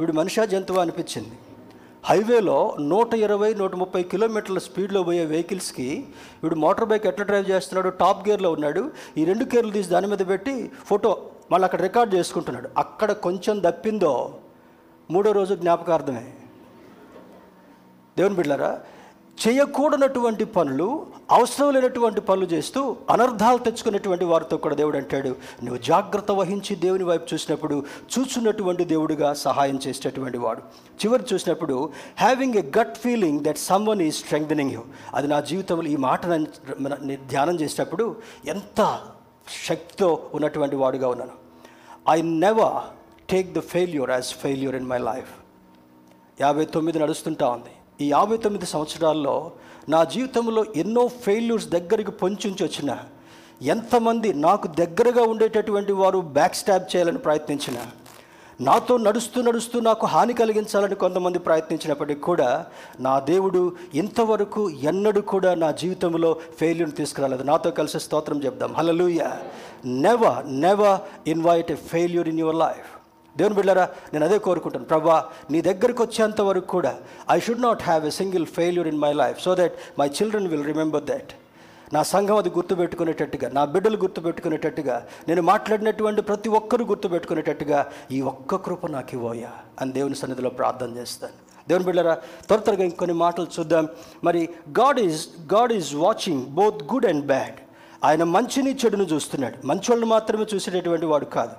వీడు 0.01 0.13
మనిషా 0.13 0.45
జంతువు 0.45 0.79
అనిపించింది. 0.79 1.33
హైవేలో 2.05 2.77
నూట 2.81 3.15
ఇరవై 3.15 3.55
నూట 3.55 3.75
ముప్పై 3.75 4.03
కిలోమీటర్ల 4.03 4.59
స్పీడ్లో 4.59 5.03
పోయే 5.03 5.25
వెహికల్స్కి 5.25 6.05
వీడు 6.43 6.55
మోటార్ 6.55 6.89
బైక్ 6.89 7.07
ఎట్లా 7.07 7.25
డ్రైవ్ 7.25 7.51
చేస్తున్నాడు? 7.51 7.89
టాప్ 7.89 8.29
గేర్లో 8.29 8.53
ఉన్నాడు. 8.53 8.91
ఈ 9.19 9.25
రెండు 9.25 9.45
గేర్లు 9.45 9.71
తీసి 9.71 9.91
దాని 9.91 10.07
మీద 10.07 10.19
పెట్టి 10.29 10.71
ఫోటో 10.87 11.23
మళ్ళీ 11.53 11.65
అక్కడ 11.65 11.83
రికార్డ్ 11.83 12.15
చేసుకుంటున్నాడు. 12.15 12.69
అక్కడ 12.77 13.13
కొంచెం 13.13 13.63
దప్పిందో 13.63 14.35
మూడో 15.13 15.33
రోజు 15.33 15.55
జ్ఞాపకార్థమే. 15.55 16.25
దేవుని 18.17 18.35
బిడ్డారా 18.35 18.73
చేయకూడనటువంటి 19.39 20.45
పనులు 20.45 21.07
అవసరం 21.31 21.69
లేనటువంటి 21.75 22.21
పనులు 22.21 22.47
చేస్తూ 22.47 22.81
అనర్థాలు 23.11 23.59
తెచ్చుకున్నటువంటి 23.59 24.25
వారితో 24.25 24.57
కూడా 24.57 24.75
దేవుడు 24.75 24.97
అంటాడు 24.97 25.29
నువ్వు 25.63 25.77
జాగ్రత్త 25.77 26.31
వహించి 26.31 26.77
దేవుని 26.77 27.05
వైపు 27.05 27.27
చూసినప్పుడు 27.35 27.77
చూచున్నటువంటి 28.13 28.85
దేవుడిగా 28.85 29.33
సహాయం 29.33 29.79
చేసేటటువంటి 29.87 30.39
వాడు. 30.39 30.63
చివరి 31.01 31.25
చూసినప్పుడు 31.35 31.77
having 32.19 32.55
a 32.55 32.65
gut 32.79 32.95
feeling 32.99 33.41
that 33.41 33.59
someone 33.87 34.03
is 34.03 34.17
strengthening 34.17 34.71
you 34.71 34.83
అది 35.15 35.29
నా 35.29 35.41
జీవితంలో 35.41 35.89
ఈ 35.89 35.97
మాట 35.97 36.27
ధ్యానం 37.33 37.61
చేసేటప్పుడు 37.61 38.17
ఎంత 38.47 39.01
శక్తితో 39.65 40.31
ఉన్నటువంటి 40.35 40.77
వాడుగా 40.77 41.09
ఉన్నాను. 41.09 41.37
I 42.11 42.23
never 42.23 42.83
take 43.31 43.53
the 43.53 43.59
failure 43.59 44.11
as 44.11 44.35
failure 44.35 44.77
in 44.77 44.87
my 44.87 44.99
life 44.99 45.33
యాభై 46.41 46.65
తొమ్మిది 46.65 46.99
నడుస్తుంటా 46.99 47.49
ఉంది. 47.49 47.73
ఈ 48.05 48.11
యాభై 48.11 48.37
తొమ్మిది 48.37 48.67
సంవత్సరాల్లో 48.67 49.53
నా 49.89 50.05
జీవితంలో 50.05 50.65
ఎన్నో 50.77 51.09
ఫెయిల్యూర్స్ 51.09 51.69
దగ్గరికి 51.69 52.11
పొంచుంచి 52.11 52.63
వచ్చిన 52.63 52.99
ఎంతమంది 53.63 54.35
నాకు 54.35 54.67
దగ్గరగా 54.67 55.23
ఉండేటటువంటి 55.23 55.93
వారు 55.93 56.19
బ్యాక్ 56.19 56.55
స్టాప్ 56.55 56.97
చేయాలని 56.97 57.19
ప్రయత్నించిన 57.19 57.75
నాతో 58.61 58.97
నడుస్తూ 58.97 59.43
నడుస్తూ 59.43 59.81
నాకు 59.81 60.07
హాని 60.07 60.35
కలిగించాలని 60.35 60.95
కొంతమంది 60.95 61.39
ప్రయత్నించినప్పటికీ 61.39 62.21
కూడా 62.21 62.67
నా 63.01 63.19
దేవుడు 63.19 63.77
ఇంతవరకు 63.95 64.71
ఎన్నడూ 64.71 65.21
కూడా 65.21 65.55
నా 65.55 65.71
జీవితంలో 65.71 66.37
ఫెయిల్యూర్ని 66.59 66.97
తీసుకురాలేదు. 66.97 67.43
నాతో 67.43 67.71
కలిసి 67.71 68.01
స్తోత్రం 68.01 68.45
చెప్దాం. 68.45 68.75
Hallelujah 68.75 69.31
never 69.85 70.61
never 70.61 71.29
invite 71.29 71.73
a 71.73 71.75
failure 71.75 72.29
in 72.29 72.41
your 72.41 72.57
life 72.57 72.92
దేవుని 73.39 73.55
బిళ్ళరా 73.55 73.85
నేను 74.13 74.25
అదే 74.27 74.39
కోరుకుంటాను. 74.39 74.85
ప్రభా 74.85 75.19
నీ 75.51 75.61
దగ్గరికి 75.69 76.03
వచ్చేంత 76.03 76.41
వరకు 76.41 76.67
కూడా 76.67 76.93
I 77.31 77.41
should 77.41 77.63
not 77.63 77.83
have 77.83 78.07
a 78.07 78.11
single 78.11 78.47
failure 78.47 78.89
in 78.89 78.99
my 78.99 79.13
life 79.13 79.39
so 79.41 79.55
that 79.55 79.73
my 79.99 80.09
children 80.09 80.47
will 80.47 80.67
remember 80.73 81.05
that 81.05 81.33
నా 81.95 82.03
సంఘం 82.03 82.37
అది 82.37 82.49
గుర్తుపెట్టుకునేటట్టుగా 82.49 83.51
నా 83.51 83.63
బిడ్డలు 83.65 83.97
గుర్తుపెట్టుకునేటట్టుగా 83.97 85.07
నేను 85.29 85.43
మాట్లాడినటువంటి 85.43 86.23
ప్రతి 86.23 86.49
ఒక్కరు 86.49 86.85
గుర్తుపెట్టుకునేటట్టుగా 86.85 87.81
ఈ 88.11 88.21
ఒక్క 88.21 88.57
కృప 88.57 88.87
నాకు 88.87 89.13
ఇవ్వయా 89.13 89.53
అని 89.81 89.93
దేవుని 89.93 90.15
సన్నిధిలో 90.15 90.51
ప్రార్థన 90.51 90.97
చేస్తాను. 90.97 91.37
దేవుని 91.69 91.85
బిళ్ళరా 91.85 92.15
త్వర 92.49 92.59
త్వరగా 92.59 92.85
ఇంకొన్ని 92.85 93.17
మాటలు 93.17 93.47
చూద్దాం. 93.59 93.89
మరి 94.25 94.49
God 94.81 95.01
is 95.01 95.27
God 95.55 95.73
is 95.73 95.95
watching 95.95 96.43
both 96.61 96.83
good 96.93 97.07
and 97.07 97.27
bad 97.27 97.59
ఆయన 98.05 98.25
మంచిని 98.25 98.75
చెడును 98.75 99.03
చూస్తున్నాడు. 99.03 99.67
మంచోళ్ళు 99.67 100.07
మాత్రమే 100.07 100.47
చూసేటటువంటి 100.55 101.07
వాడు 101.07 101.25
కాదు. 101.25 101.53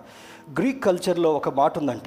గ్రీక్ 0.60 0.84
కల్చర్లో 0.84 1.34
ఒక 1.34 1.50
మాట 1.50 1.78
ఉందంట. 1.78 2.04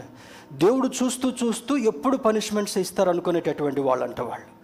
దేవుడు 0.53 0.91
చూస్తూ 1.03 1.33
చూస్తూ 1.45 1.77
ఎప్పుడు 1.77 2.17
పనిష్మెంట్స్ 2.17 2.79
ఇస్తారు 2.79 3.09
అనుకునేటటువంటి 3.09 3.81
వాళ్ళంట 3.81 4.21
వాళ్ళు. 4.21 4.56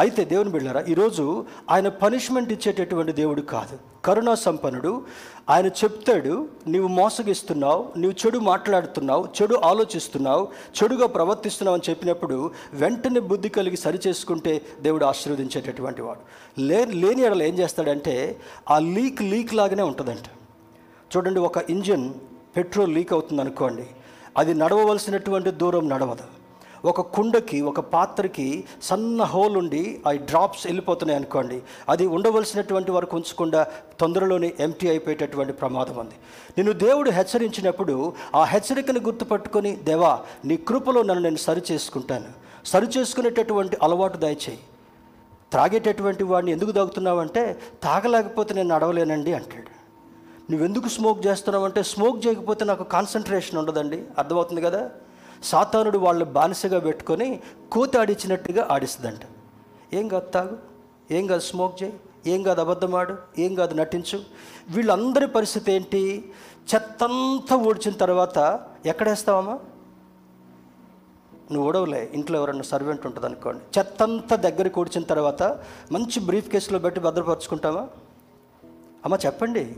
అయితే 0.00 0.24
దేవుని 0.24 0.50
బిళ్ళారా 0.50 0.80
ఈరోజు 0.80 1.44
ఆయన 1.70 1.88
పనిష్మెంట్ 1.88 2.52
ఇచ్చేటటువంటి 2.52 3.12
దేవుడు 3.12 3.40
కాదు. 3.40 3.78
కరుణా 4.04 4.34
సంపన్నుడు 4.34 5.02
ఆయన 5.50 5.66
చెప్తాడు 5.66 6.48
నీవు 6.66 6.88
మోసగిస్తున్నావు 6.88 7.92
నీవు 7.96 8.12
చెడు 8.12 8.38
మాట్లాడుతున్నావు 8.38 9.28
చెడు 9.42 9.54
ఆలోచిస్తున్నావు 9.54 10.48
చెడుగా 10.82 11.06
ప్రవర్తిస్తున్నావు 11.06 11.76
అని 11.76 11.90
చెప్పినప్పుడు 11.90 12.50
వెంటనే 12.72 13.20
బుద్ధి 13.20 13.48
కలిగి 13.48 13.76
సరి 13.76 13.98
చేసుకుంటే 14.06 14.62
దేవుడు 14.80 15.04
ఆశీర్వదించేటటువంటి 15.04 16.02
వాడు. 16.02 16.20
లే 16.60 16.84
లేని 16.84 17.22
ఎడలు 17.22 17.42
ఏం 17.42 17.58
చేస్తాడంటే 17.58 18.36
ఆ 18.70 18.78
లీక్ 18.78 19.22
లీక్ 19.22 19.54
లాగానే 19.54 19.82
ఉంటుందంట. 19.82 20.26
చూడండి 21.16 21.40
ఒక 21.40 21.70
ఇంజిన్ 21.70 22.14
పెట్రోల్ 22.56 22.94
లీక్ 22.94 23.12
అవుతుంది 23.12 23.42
అనుకోండి 23.42 23.86
అది 24.38 24.54
నడవవలసినటువంటి 24.54 25.50
దూరం 25.50 25.88
నడవదు. 25.88 26.33
ఒక 26.84 27.00
కుండకి 27.00 27.60
ఒక 27.60 27.80
పాత్రకి 27.80 28.64
సన్న 28.82 29.22
హోల్ 29.22 29.56
ఉండి 29.56 30.00
ఆ 30.08 30.12
డ్రాప్స్ 30.12 30.66
వెళ్ళిపోతున్నాయి 30.66 31.16
అనుకోండి. 31.20 31.62
అది 31.88 32.06
ఉండవలసినటువంటి 32.06 32.90
వరకు 32.90 33.16
ఉంచకుండా 33.16 33.66
తొందరలోనే 34.00 34.54
ఎంటీ 34.60 34.88
అయిపోయేటటువంటి 34.88 35.52
ప్రమాదం 35.52 35.96
ఉంది. 35.96 36.14
నేను 36.58 36.72
దేవుడు 36.72 37.10
హెచ్చరించినప్పుడు 37.10 38.12
ఆ 38.34 38.44
హెచ్చరికను 38.44 39.00
గుర్తుపట్టుకొని 39.00 39.76
దేవా 39.76 40.20
నీ 40.44 40.56
కృపలో 40.56 41.02
నన్ను 41.02 41.22
నేను 41.22 41.36
సరి 41.36 41.62
చేసుకుంటాను. 41.72 42.24
సరి 42.66 42.86
చేసుకునేటటువంటి 42.98 43.76
అలవాటు 43.82 44.18
దయచేయి. 44.18 44.58
త్రాగేటటువంటి 45.50 46.24
వాడిని 46.24 46.52
ఎందుకు 46.52 46.72
తాగుతున్నావంటే 46.72 47.60
తాగలేకపోతే 47.82 48.54
నేను 48.54 48.74
నడవలేనండి 48.74 49.32
అంటాడు. 49.32 49.74
నువ్వెందుకు 50.52 50.88
స్మోక్ 50.88 51.26
చేస్తున్నావు 51.26 51.64
అంటే 51.64 51.82
స్మోక్ 51.82 52.26
చేయకపోతే 52.26 52.64
నాకు 52.64 52.82
కాన్సన్ట్రేషన్ 52.82 53.58
ఉండదండి. 53.58 54.02
అర్థమవుతుంది 54.18 54.60
కదా? 54.60 54.90
సాతానుడు 55.44 55.98
వాళ్ళు 55.98 56.24
బానిసగా 56.24 56.78
పెట్టుకొని 56.78 57.40
కూత 57.72 57.96
ఆడిచ్చినట్టుగా 57.96 58.68
ఆడిస్తుందంట. 58.70 59.20
ఏం 59.94 60.08
కాదు 60.08 60.30
తాగు 60.30 60.58
ఏం 61.10 61.26
కాదు 61.26 61.40
స్మోక్ 61.40 61.82
చేయి 61.82 61.92
ఏం 62.26 62.42
కాదు 62.42 62.60
అబద్ధమాడు 62.60 63.16
ఏం 63.38 63.54
కాదు 63.54 63.74
నటించు. 63.74 64.20
వీళ్ళందరి 64.68 65.26
పరిస్థితి 65.26 65.72
ఏంటి? 65.72 66.32
చెత్తంతా 66.74 67.56
ఊడ్చిన 67.56 67.94
తర్వాత 67.94 68.60
ఎక్కడేస్తావమ్మా? 68.86 69.58
నువ్వు 71.52 71.68
ఓడవలే 71.68 72.10
ఇంట్లో 72.14 72.38
ఎవరన్నా 72.38 72.62
సర్వెంట్ 72.62 73.06
ఉంటుంది 73.06 73.26
అనుకోండి. 73.26 73.78
చెత్తంతా 73.78 74.36
దగ్గర 74.36 74.68
కూర్చిన 74.68 75.04
తర్వాత 75.04 75.42
మంచి 75.92 76.20
బ్రీఫ్ 76.20 76.48
కేసులో 76.48 76.78
పెట్టి 76.78 77.00
భద్రపరుచుకుంటామా 77.00 77.88
అమ్మ 79.04 79.18
చెప్పండి. 79.26 79.76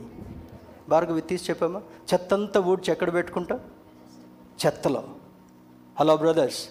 భార్గవి 0.88 1.20
తీసి 1.20 1.44
చెప్పామా 1.50 1.82
చెత్తంతా 2.14 2.60
ఊడ్చి 2.60 2.92
ఎక్కడ 2.92 3.12
పెట్టుకుంటా 3.12 3.60
చెత్తలో. 4.66 5.04
హలో 6.00 6.16
బ్రదర్స్ 6.16 6.68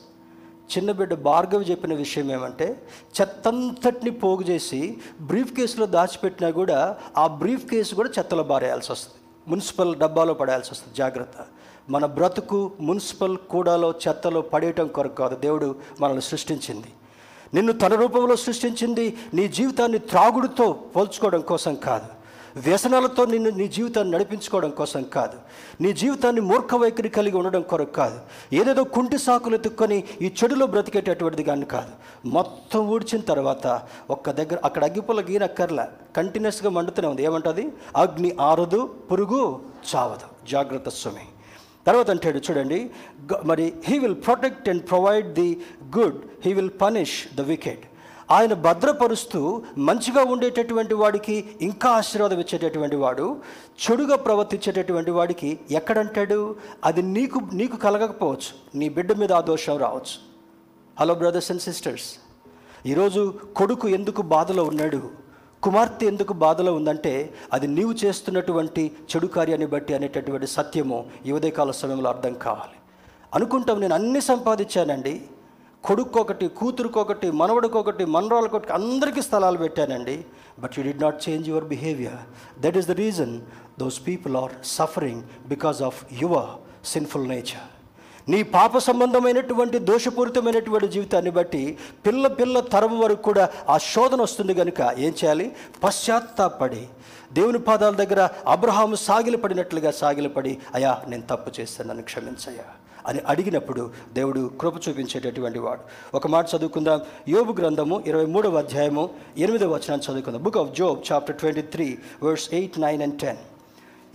చిన్న 0.77 0.91
బిడ్డ 0.91 1.13
భార్గవ్ 1.13 1.69
చెప్పిన 1.71 1.93
విషయం 1.93 2.31
ఏమంటే 2.31 2.87
చెత్తంతటిని 3.21 4.11
పోగు 4.11 4.41
చేసి 4.41 4.97
బ్రీఫ్ 5.21 5.53
కేసులో 5.53 5.85
దాచిపెట్టినా 5.85 6.49
కూడా 6.49 6.97
ఆ 7.17 7.27
బ్రీఫ్ 7.27 7.65
కేసు 7.65 7.95
కూడా 7.95 8.09
చెత్తలో 8.19 8.43
బారేయాల్సి 8.43 8.91
వస్తుంది. 8.91 9.17
మున్సిపల్ 9.47 9.95
డబ్బాలో 9.95 10.33
పడేయాల్సి 10.33 10.69
వస్తుంది. 10.71 10.97
జాగ్రత్త. 10.97 11.37
మన 11.89 12.05
బ్రతుకు 12.05 12.71
మున్సిపల్ 12.79 13.37
కూడాలో 13.37 13.93
చెత్తలో 14.07 14.41
పడేయటం 14.41 14.87
కొరకు 14.87 15.15
కాదు. 15.15 15.35
దేవుడు 15.35 15.75
మనల్ని 16.01 16.21
సృష్టించింది. 16.21 16.87
నిన్ను 17.53 17.73
తన 17.73 17.95
రూపంలో 17.95 18.35
సృష్టించింది 18.35 19.17
నీ 19.33 19.47
జీవితాన్ని 19.47 19.97
త్రాగుడుతో 19.97 20.73
పోల్చుకోవడం 20.95 21.41
కోసం 21.41 21.75
కాదు. 21.75 22.14
వ్యసనాలతో 22.57 23.25
నిన్ను 23.25 23.49
నీ 23.49 23.67
జీవితాన్ని 23.67 24.13
నడిపించుకోవడం 24.13 24.69
కోసం 24.69 25.03
కాదు. 25.03 25.37
నీ 25.81 25.93
జీవితాన్ని 25.93 26.41
మూర్ఖ 26.41 26.75
వైఖరి 26.75 27.09
కలిగి 27.09 27.37
ఉండడం 27.37 27.61
కొరకు 27.61 27.91
కాదు. 27.91 28.19
ఏదేదో 28.53 28.83
కుంటి 28.83 29.17
సాకులు 29.17 29.55
ఎత్తుక్కొని 29.55 30.03
ఈ 30.21 30.31
చెడులో 30.43 30.65
బ్రతికేటటువంటిది 30.67 31.43
కానీ 31.43 31.65
కాదు. 31.65 32.27
మొత్తం 32.27 32.87
ఊడ్చిన 32.87 33.21
తర్వాత 33.21 33.81
ఒక్క 34.09 34.31
దగ్గర 34.31 34.57
అక్కడ 34.63 34.83
అగ్గిపుల్ల 34.83 35.21
గీనక్కర్ల 35.21 35.87
కంటిన్యూస్గా 36.15 36.69
మండుతూనే 36.69 37.07
ఉంది. 37.07 37.23
ఏమంటుంది? 37.23 37.73
అగ్ని 37.95 38.35
ఆరదు 38.41 38.95
పురుగు 39.11 39.61
చావదు. 39.95 40.51
జాగ్రత్త 40.51 40.89
స్వామి. 40.89 41.25
తర్వాత 41.87 42.09
అంటాడు 42.09 42.37
చూడండి 42.37 42.89
మరి 43.43 43.73
he 43.83 43.97
will 43.99 44.15
protect 44.15 44.69
and 44.69 44.89
provide 44.89 45.33
the 45.33 45.61
good 45.97 46.21
he 46.45 46.53
will 46.53 46.69
punish 46.81 47.35
the 47.35 47.41
wicked 47.41 47.85
ఆయన 48.31 48.53
భద్రపరుస్తూ 48.53 49.61
మంచిగా 49.77 50.23
ఉండేటటువంటి 50.23 50.93
వాడికి 50.93 51.45
ఇంకా 51.61 51.89
ఆశీర్వాదం 51.89 52.39
ఇచ్చేటటువంటి 52.39 52.95
వాడు 52.95 53.37
చెడుగా 53.85 54.15
ప్రవర్తించేటటువంటి 54.15 55.11
వాడికి 55.11 55.59
ఎక్కడంటాడు? 55.71 56.55
అది 56.83 57.01
నీకు 57.01 57.41
నీకు 57.53 57.77
కలగకపోవచ్చు. 57.77 58.77
నీ 58.77 58.89
బిడ్డ 58.89 59.13
మీద 59.13 59.33
ఆ 59.33 59.41
దోషం 59.41 59.77
రావచ్చు. 59.77 60.17
హలో 60.99 61.13
బ్రదర్స్ 61.13 61.51
అండ్ 61.51 61.61
సిస్టర్స్ 61.61 62.15
ఈరోజు 62.85 63.33
కొడుకు 63.55 63.87
ఎందుకు 63.87 64.21
బాధలో 64.21 64.63
ఉన్నాడు? 64.63 65.09
కుమార్తె 65.63 66.05
ఎందుకు 66.05 66.33
బాధలో 66.33 66.73
ఉందంటే 66.73 67.33
అది 67.53 67.67
నీవు 67.67 67.93
చేస్తున్నటువంటి 68.05 68.91
చెడు 69.15 69.27
కార్యాన్ని 69.27 69.67
బట్టి 69.67 69.93
అనేటటువంటి 69.93 70.47
సత్యము 70.47 71.05
ఈ 71.25 71.31
ఉదయకాల 71.31 71.71
సమయంలో 71.71 72.09
అర్థం 72.09 72.33
కావాలి. 72.33 72.77
అనుకుంటాం 73.33 73.81
నేను 73.81 73.95
అన్ని 73.95 74.21
సంపాదించానండి 74.21 75.21
కొడుక్కొకటి 75.85 76.47
కూతురుకొకటి 76.47 77.27
మనవడికొకటి 77.31 78.05
మనరాలకొకటి 78.05 78.05
మనరాలకు 78.05 78.57
ఒకటి 78.57 78.73
అందరికీ 78.73 79.21
స్థలాలు 79.21 79.57
పెట్టానండి. 79.57 80.25
But 80.59 80.71
you 80.77 80.83
did 80.83 81.01
not 81.01 81.29
change 81.29 81.49
your 81.49 81.65
behaviour 81.65 82.19
that 82.61 82.77
is 82.77 82.87
the 82.87 82.91
reason 82.91 83.41
those 83.79 83.99
people 84.07 84.35
are 84.37 84.51
suffering 84.65 85.23
because 85.47 85.81
of 85.81 86.05
your 86.21 86.49
sinful 86.87 87.27
nature 87.29 87.65
నీ 88.29 88.43
పాప 88.43 88.77
సంబంధమైనటువంటి 88.77 89.79
దోషపూరితమైనటువంటి 89.79 90.87
జీవితాన్ని 90.87 91.31
బట్టి 91.31 91.77
పిల్ల 92.05 92.27
పిల్ల 92.27 92.59
తరం 92.59 92.99
వరకు 92.99 93.21
కూడా 93.21 93.49
ఆ 93.69 93.77
శోధన 93.77 94.21
వస్తుంది 94.21 94.53
కనుక 94.53 94.81
ఏం 94.97 95.11
చేయాలి? 95.11 95.55
పశ్చాత్తాపడి. 95.83 96.87
దేవుని 97.33 97.59
పాదాల 97.59 97.93
దగ్గర 97.93 98.29
అబ్రహాము 98.47 98.95
సాగిలపడినట్లుగా 98.95 99.91
సాగిలపడి 99.91 100.57
అయా 100.73 101.01
నేను 101.07 101.23
తప్పు 101.29 101.61
చేస్తాను 101.61 101.89
నన్ను 101.89 102.03
క్షమించయ్యా. 102.03 102.63
అని 103.07 103.19
అడిగినప్పుడు 103.27 103.91
దేవుడు 104.13 104.51
కృప 104.61 104.75
చూపించేటటువంటి 104.89 105.59
వాడు. 105.59 105.83
ఒక 106.17 106.27
మాట 106.27 106.45
చదువుకుందాం. 106.55 107.01
యోబు 107.27 107.53
గ్రంథము 107.53 108.03
ఇరవై 108.07 108.25
మూడవ 108.25 108.57
అధ్యాయము 108.57 109.09
ఎనిమిదవ 109.37 109.73
వచనాన్ని 109.73 110.05
చదువుకుందాం. 110.07 110.43
Book 110.43 110.57
of 110.57 110.71
Job 110.79 111.01
chapter 111.11 111.35
twenty 111.35 111.61
three 111.61 111.97
verse 112.23 112.47
eight 112.53 112.79
nine 112.79 113.01
and 113.01 113.19
ten 113.21 113.41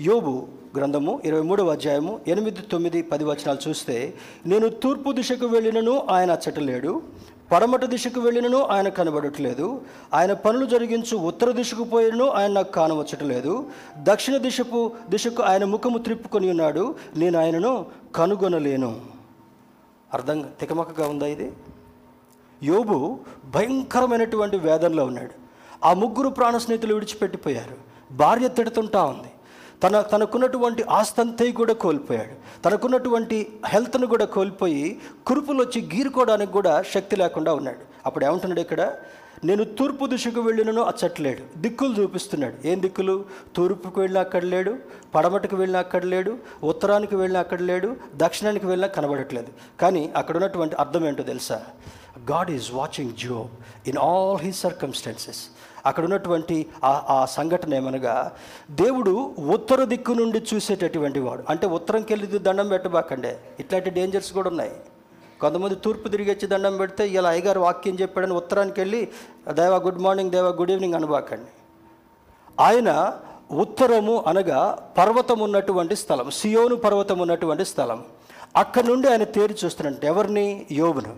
యోబు 0.01 0.49
గ్రంథము 0.77 1.13
ఇరవై 1.25 1.43
మూడవ 1.43 1.71
అధ్యాయము 1.71 2.21
ఎనిమిది 2.29 2.63
తొమ్మిది 2.73 3.03
పది 3.03 3.25
వచనాలు 3.25 3.69
చూస్తే 3.69 4.15
నేను 4.47 4.69
తూర్పు 4.69 5.13
దిశకు 5.13 5.47
వెళ్ళినను 5.47 5.95
ఆయన 6.11 6.31
అచ్చటలేడు 6.31 6.93
పడమట 7.53 7.85
దిశకు 7.85 8.21
వెళ్ళినను 8.21 8.63
ఆయన 8.63 8.89
కనబడట్లేదు. 8.89 9.81
ఆయన 10.15 10.33
పనులు 10.33 10.67
జరిగించు 10.67 11.17
ఉత్తర 11.17 11.51
దిశకు 11.51 11.85
పోయినను 11.85 12.29
ఆయన 12.29 12.51
నాకు 12.51 12.73
కానవచ్చటలేదు. 12.73 13.67
దక్షిణ 14.03 14.37
దిశకు 14.37 14.93
దిశకు 15.11 15.43
ఆయన 15.43 15.65
ముఖము 15.65 15.99
త్రిప్పుకొని 15.99 16.51
ఉన్నాడు. 16.51 16.95
నేను 17.17 17.39
ఆయనను 17.39 17.87
కనుగొనలేను. 18.15 19.01
అర్థం 20.15 20.49
తికమకగా 20.61 21.09
ఉందా 21.09 21.27
ఇది? 21.27 21.53
యోబు 22.63 23.19
భయంకరమైనటువంటి 23.55 24.59
వేదనలో 24.59 25.05
ఉన్నాడు. 25.05 25.31
ఆ 25.85 25.93
ముగ్గురు 25.93 26.29
ప్రాణ 26.29 26.57
స్నేహితులు 26.57 26.95
విడిచిపెట్టిపోయారు. 26.95 27.77
భార్య 28.15 28.49
తిడుతుంటా 28.49 29.05
ఉంది. 29.05 29.29
తన 29.83 30.01
తనకున్నటువంటి 30.01 30.83
ఆస్తంతయి 30.83 31.53
కూడా 31.53 31.73
కోల్పోయాడు. 31.73 32.63
తనకున్నటువంటి 32.63 33.53
హెల్త్ను 33.67 34.07
కూడా 34.07 34.25
కోల్పోయి 34.25 35.01
కురుపులు 35.27 35.63
వచ్చి 35.63 35.89
గీరుకోవడానికి 35.95 36.53
కూడా 36.53 36.83
శక్తి 36.83 37.17
లేకుండా 37.17 37.55
ఉన్నాడు. 37.55 37.79
అప్పుడు 38.07 38.25
ఏమంటున్నాడు 38.25 38.61
ఇక్కడ? 38.61 38.93
నేను 39.45 39.65
తూర్పు 39.65 40.07
దిశకు 40.07 40.41
వెళ్ళినను 40.41 40.83
అచ్చట్లేడు. 40.83 41.59
దిక్కులు 41.59 42.03
చూపిస్తున్నాడు. 42.03 42.67
ఏం 42.67 42.83
దిక్కులు? 42.83 43.25
తూర్పుకు 43.57 44.01
వెళ్ళినా 44.01 44.21
అక్కడ 44.21 44.45
లేడు 44.45 44.77
పడమటకు 45.15 45.57
వెళ్ళినా 45.57 45.79
అక్కడ 45.79 46.05
లేడు 46.05 46.39
ఉత్తరానికి 46.65 47.17
వెళ్ళినా 47.17 47.41
అక్కడ 47.41 47.61
లేడు 47.61 47.97
దక్షిణానికి 48.17 48.67
వెళ్ళినా 48.67 48.93
కనబడట్లేదు. 48.93 49.49
కానీ 49.81 50.13
అక్కడ 50.17 50.37
ఉన్నటువంటి 50.37 50.75
అర్థం 50.75 51.07
ఏంటో 51.07 51.23
తెలుసా? 51.23 51.63
God 52.31 52.51
is 52.51 52.73
watching 52.73 53.13
Job 53.29 53.89
in 53.89 53.99
all 53.99 54.39
he 54.39 54.53
circumstances 54.53 55.43
అక్కడ 55.87 56.05
ఉన్నటువంటి 56.05 56.67
ఆ 56.85 57.03
ఆ 57.09 57.25
సంఘటన 57.25 57.75
ఏమనగా 57.75 58.33
దేవుడు 58.71 59.35
ఉత్తర 59.53 59.85
దిక్కు 59.85 60.13
నుండి 60.13 60.43
చూసేటటువంటి 60.55 61.21
వాడు. 61.21 61.45
అంటే 61.49 61.67
ఉత్తరంకి 61.67 62.15
వెళ్ళి 62.15 62.39
దండం 62.39 62.69
పెట్టబాకండే. 62.69 63.39
ఇట్లాంటి 63.61 63.91
డేంజర్స్ 63.91 64.33
కూడా 64.33 64.49
ఉన్నాయి. 64.49 64.73
కొంతమంది 65.41 65.75
తూర్పు 65.75 66.09
తిరిగి 66.09 66.31
వచ్చి 66.31 66.49
దండం 66.49 66.77
పెడితే 66.77 67.09
ఇలా 67.09 67.31
అయ్యగారు 67.31 67.61
వాక్యం 67.61 67.99
చెప్పాడని 68.01 68.33
ఉత్తరానికి 68.33 68.81
వెళ్ళి 68.81 69.09
దేవా 69.53 69.77
గుడ్ 69.77 69.99
మార్నింగ్ 69.99 70.31
దేవా 70.31 70.49
గుడ్ 70.49 70.71
ఈవినింగ్ 70.71 70.95
అనబాకండి. 70.95 71.51
ఆయన 72.61 73.19
ఉత్తరము 73.53 74.25
అనగా 74.27 74.89
పర్వతం 74.99 75.39
ఉన్నటువంటి 75.39 75.97
స్థలం 75.97 76.31
సియోను 76.31 76.77
పర్వతం 76.77 77.19
ఉన్నటువంటి 77.19 77.65
స్థలం. 77.65 78.05
అక్కడ 78.57 78.85
నుండి 78.85 79.09
ఆయన 79.09 79.25
తేరి 79.25 79.57
చూస్తున్నాడు. 79.65 80.07
ఎవరిని? 80.07 80.67
యోబును. 80.71 81.15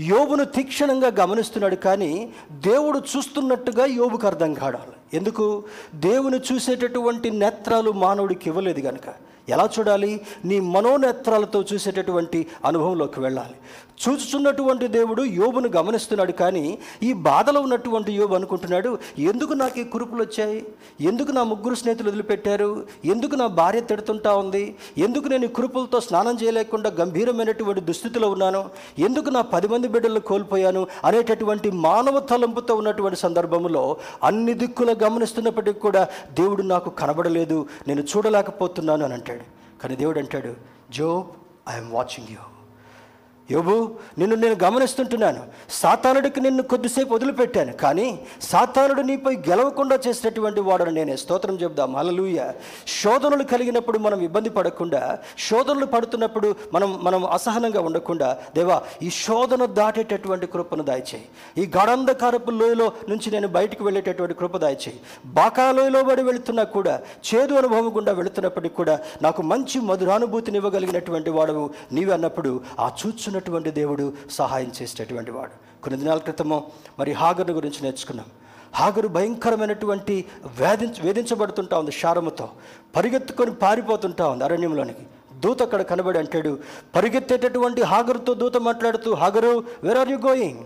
యోబును 0.00 0.44
తీక్షణంగా 0.44 1.12
గమనిస్తున్నాడు 1.20 1.74
కానీ 1.74 2.32
దేవుడు 2.52 3.02
చూస్తున్నట్టుగా 3.16 3.84
యోబుకు 3.84 4.26
అర్థం 4.26 4.54
కాడాలి. 4.54 5.16
ఎందుకు? 5.16 5.64
దేవుని 5.94 6.40
చూసేటటువంటి 6.52 7.30
నేత్రాలు 7.30 7.90
మానవుడికి 7.90 8.48
ఇవ్వలేదు 8.48 8.80
కనుక 8.80 9.14
ఎలా 9.48 9.70
చూడాలి? 9.78 10.20
నీ 10.44 10.60
మనోనేత్రాలతో 10.60 11.64
చూసేటటువంటి 11.72 12.46
అనుభవంలోకి 12.64 13.20
వెళ్ళాలి. 13.20 13.54
చూచుచున్నటువంటి 13.98 14.88
దేవుడు 14.88 15.22
యోబును 15.22 15.68
గమనిస్తున్నాడు 15.68 16.32
కానీ 16.32 16.78
ఈ 17.02 17.12
బాధలో 17.12 17.60
ఉన్నటువంటి 17.60 18.12
యోబు 18.12 18.34
అనుకుంటున్నాడు 18.34 18.98
ఎందుకు 19.18 19.52
నాకు 19.52 19.78
ఈ 19.80 19.84
కురుపులు 19.84 20.22
వచ్చాయి? 20.22 20.64
ఎందుకు 21.00 21.30
నా 21.32 21.42
ముగ్గురు 21.42 21.74
స్నేహితులు 21.74 22.08
వదిలిపెట్టారు? 22.08 22.86
ఎందుకు 23.04 23.34
నా 23.34 23.46
భార్య 23.46 23.80
తిడుతుంటా 23.80 24.34
ఉంది? 24.34 24.76
ఎందుకు 24.98 25.28
నేను 25.28 25.44
ఈ 25.44 25.48
కురుపులతో 25.48 26.00
స్నానం 26.00 26.38
చేయలేకుండా 26.42 26.90
గంభీరమైనటువంటి 27.00 27.80
దుస్థితిలో 27.80 28.30
ఉన్నాను? 28.30 28.70
ఎందుకు 28.98 29.30
నా 29.30 29.40
పది 29.40 29.68
మంది 29.68 29.88
బిడ్డలు 29.88 30.20
కోల్పోయాను? 30.20 30.86
అనేటటువంటి 31.04 31.70
మానవ 31.70 32.20
తలంపుతో 32.20 32.74
ఉన్నటువంటి 32.74 33.16
సందర్భంలో 33.16 33.96
అన్ని 34.24 34.54
దిక్కులు 34.54 34.96
గమనిస్తున్నప్పటికీ 35.04 35.80
కూడా 35.80 36.08
దేవుడు 36.32 36.62
నాకు 36.62 36.90
కనబడలేదు 36.90 37.66
నేను 37.88 38.00
చూడలేకపోతున్నాను 38.00 39.04
అని 39.04 39.14
అంటాడు. 39.14 39.46
కానీ 39.82 39.96
దేవుడు 39.96 40.18
అంటాడు 40.18 40.54
జోబ్ 40.90 41.30
ఐఎమ్ 41.74 41.92
వాచింగ్ 41.92 42.32
యూ 42.32 42.53
యోబు 43.50 43.90
నిన్ను 44.18 44.36
నేను 44.36 44.56
గమనిస్తుంటున్నాను. 44.64 45.40
సాతానుడికి 45.70 46.40
నిన్ను 46.40 46.62
కొద్దిసేపు 46.62 47.14
వదిలిపెట్టాను 47.14 47.72
కానీ 47.72 48.18
సాతానుడు 48.42 49.02
నీపై 49.02 49.36
గెలవకుండా 49.36 49.98
చేసినటువంటి 50.08 50.60
వాడని 50.60 50.92
నేనే. 50.92 51.16
స్తోత్రం 51.16 51.54
చెబుదాం. 51.54 51.96
హల్లెలూయ. 51.96 52.38
శోధనలు 53.02 53.42
కలిగినప్పుడు 53.42 53.98
మనం 53.98 54.20
ఇబ్బంది 54.20 54.50
పడకుండా 54.50 55.18
శోధనలు 55.38 55.86
పడుతున్నప్పుడు 55.86 56.54
మనం 56.72 56.98
మనం 57.02 57.26
అసహనంగా 57.26 57.80
ఉండకుండా 57.80 58.38
దేవా 58.54 58.82
ఈ 59.02 59.10
శోధన 59.10 59.64
దాటేటటువంటి 59.64 60.46
కృపను 60.46 60.82
దాయిచేయి. 60.82 61.24
ఈ 61.58 61.70
గడంధకారపు 61.76 62.50
లోయలో 62.50 62.92
నుంచి 63.08 63.30
నేను 63.30 63.48
బయటకు 63.48 63.84
వెళ్ళేటటువంటి 63.84 64.34
కృప 64.34 64.56
దాయిచేయి. 64.56 65.00
బాకా 65.26 65.72
లోయలో 65.72 66.04
పడి 66.04 66.22
వెళుతున్నా 66.22 66.62
కూడా 66.62 67.00
చేదు 67.34 67.54
అనుభవం 67.54 67.96
గుండా 67.96 68.12
వెళుతున్నప్పటికీ 68.12 68.74
కూడా 68.74 68.98
నాకు 69.22 69.42
మంచి 69.42 69.80
మధురానుభూతిని 69.80 70.56
ఇవ్వగలిగినటువంటి 70.56 71.30
వాడవు 71.30 71.70
నీవన్నప్పుడు 71.92 72.60
ఆ 72.80 72.90
చూచు 73.06 73.33
చూచున్నటువంటి 73.34 73.70
దేవుడు 73.80 74.04
సహాయం 74.30 74.70
చేసేటటువంటి 74.78 75.30
వాడు. 75.36 75.54
కొన్ని 75.82 75.96
దినాల 76.00 76.18
క్రితము 76.26 76.58
మరి 76.98 77.12
హాగర్ను 77.20 77.54
గురించి 77.58 77.80
నేర్చుకున్నాం. 77.82 78.28
హాగరు 78.80 79.08
భయంకరమైనటువంటి 79.16 80.14
వేధించ 80.60 80.96
వేధించబడుతుంటా 81.06 81.74
ఉంది 81.82 81.92
శారముతో 82.00 82.46
పరిగెత్తుకొని 82.96 83.52
పారిపోతుంటా 83.64 84.24
ఉంది 84.32 84.44
అరణ్యంలోనికి. 84.46 85.04
దూత 85.42 85.58
అక్కడ 85.66 85.82
కనబడి 85.90 86.18
అంటాడు 86.22 86.52
పరిగెత్తేటటువంటి 86.94 87.82
హాగరుతో 87.92 88.34
దూత 88.42 88.56
మాట్లాడుతూ 88.68 89.10
Hagar 89.22 89.52
where 89.84 89.98
are 90.02 90.12
you 90.14 90.18
going 90.28 90.62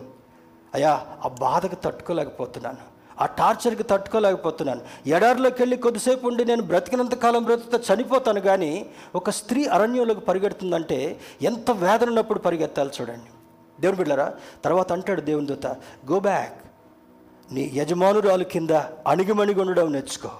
అయ్యా 0.75 0.93
ఆ 1.25 1.29
బాధకు 1.41 1.77
తట్టుకోలేకపోతున్నాను. 1.85 2.85
ఆ 3.21 3.27
టార్చర్కి 3.27 3.83
తట్టుకోలేకపోతున్నాను. 3.83 4.81
ఎడారిలోకి 5.07 5.63
వెళ్ళి 5.63 5.77
కొద్దిసేపు 5.77 6.27
ఉండి 6.27 6.45
నేను 6.45 6.63
బ్రతికినంత 6.63 7.15
కాలం 7.15 7.43
బ్రతుకుతా 7.43 7.95
చనిపోతాను 7.95 8.41
కానీ 8.41 8.87
ఒక 9.15 9.31
స్త్రీ 9.31 9.65
అరణ్యంలోకి 9.65 10.21
పరిగెడుతుందంటే 10.21 11.21
ఎంత 11.43 11.71
వేదన 11.71 12.09
ఉన్నప్పుడు 12.09 12.39
పరిగెత్తాలి 12.39 12.91
చూడండి. 13.01 13.31
దేవుని 13.81 13.99
బిడ్డారా 13.99 14.35
తర్వాత 14.65 14.93
అంటాడు 14.93 15.21
దేవుని 15.21 15.47
దూత 15.47 15.67
గో 16.11 16.21
బ్యాక్ 16.21 16.55
నీ 17.53 17.71
యజమానురాలు 17.75 18.45
కింద 18.45 18.71
అణిగిమణిగి 19.07 19.61
ఉండడం 19.61 19.93
నేర్చుకో. 19.93 20.31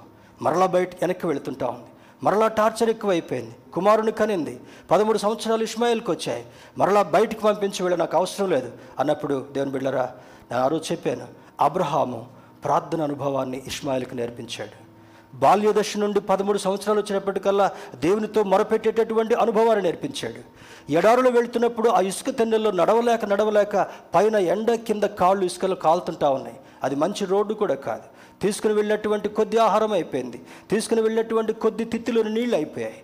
మరలా 0.43 0.67
బయట 0.67 0.95
వెనక్కి 0.95 1.27
వెళుతుంటా 1.27 1.67
ఉంది. 1.67 1.87
మరలా 2.23 2.47
టార్చర్ 2.47 2.91
ఎక్కువైపోయింది. 2.91 3.57
కుమారుని 3.75 4.13
కనింది. 4.13 4.61
పదమూడు 4.91 5.19
సంవత్సరాలు 5.19 5.63
ఇస్మాయిల్కి 5.63 6.11
వచ్చాయి. 6.11 6.47
మరలా 6.79 7.03
బయటికి 7.03 7.41
పంపించి 7.41 7.83
వెళ్ళ 7.83 7.97
నాకు 7.97 8.17
అవసరం 8.17 8.51
లేదు. 8.51 8.73
అన్నప్పుడు 8.99 9.49
దేవుని 9.53 9.73
బిళ్ళరా 9.73 10.11
నేను 10.51 10.63
ఆ 10.63 10.67
రోజు 10.67 10.93
చెప్పాను 10.93 11.29
అబ్రహాము 11.61 12.38
ప్రార్థన 12.65 13.03
అనుభవాన్ని 13.03 13.63
ఇస్మాయిల్కి 13.67 14.17
నేర్పించాడు. 14.17 14.89
బాల్యదశ 15.37 15.97
నుండి 15.97 16.21
పదమూడు 16.21 16.59
సంవత్సరాలు 16.59 17.01
వచ్చినప్పటికల్లా 17.01 17.71
దేవునితో 17.95 18.43
మొరపెట్టేటటువంటి 18.43 19.35
అనుభవాన్ని 19.35 19.83
నేర్పించాడు. 19.83 20.59
ఎడారులు 20.93 21.31
వెళ్తున్నప్పుడు 21.31 21.89
ఆ 21.89 22.01
ఇసుక 22.01 22.31
తెన్నెల్లో 22.31 22.71
నడవలేక 22.71 23.25
నడవలేక 23.25 23.87
పైన 24.15 24.37
ఎండ 24.37 24.75
కింద 24.75 25.03
కాళ్ళు 25.03 25.45
ఇసుకలు 25.45 25.75
కాలుతుంటా 25.75 26.31
ఉన్నాయి. 26.31 26.57
అది 26.85 26.95
మంచి 26.95 27.25
రోడ్డు 27.25 27.55
కూడా 27.55 27.75
కాదు. 27.75 28.03
తీసుకుని 28.43 28.75
వెళ్ళినటువంటి 28.75 29.29
కొద్ది 29.29 29.59
ఆహారం 29.59 29.93
అయిపోయింది. 29.93 30.41
తీసుకుని 30.71 31.01
వెళ్ళినటువంటి 31.01 31.53
కొద్ది 31.53 31.85
తిత్తిలోని 31.85 32.35
నీళ్ళు 32.35 32.57
అయిపోయాయి. 32.57 33.03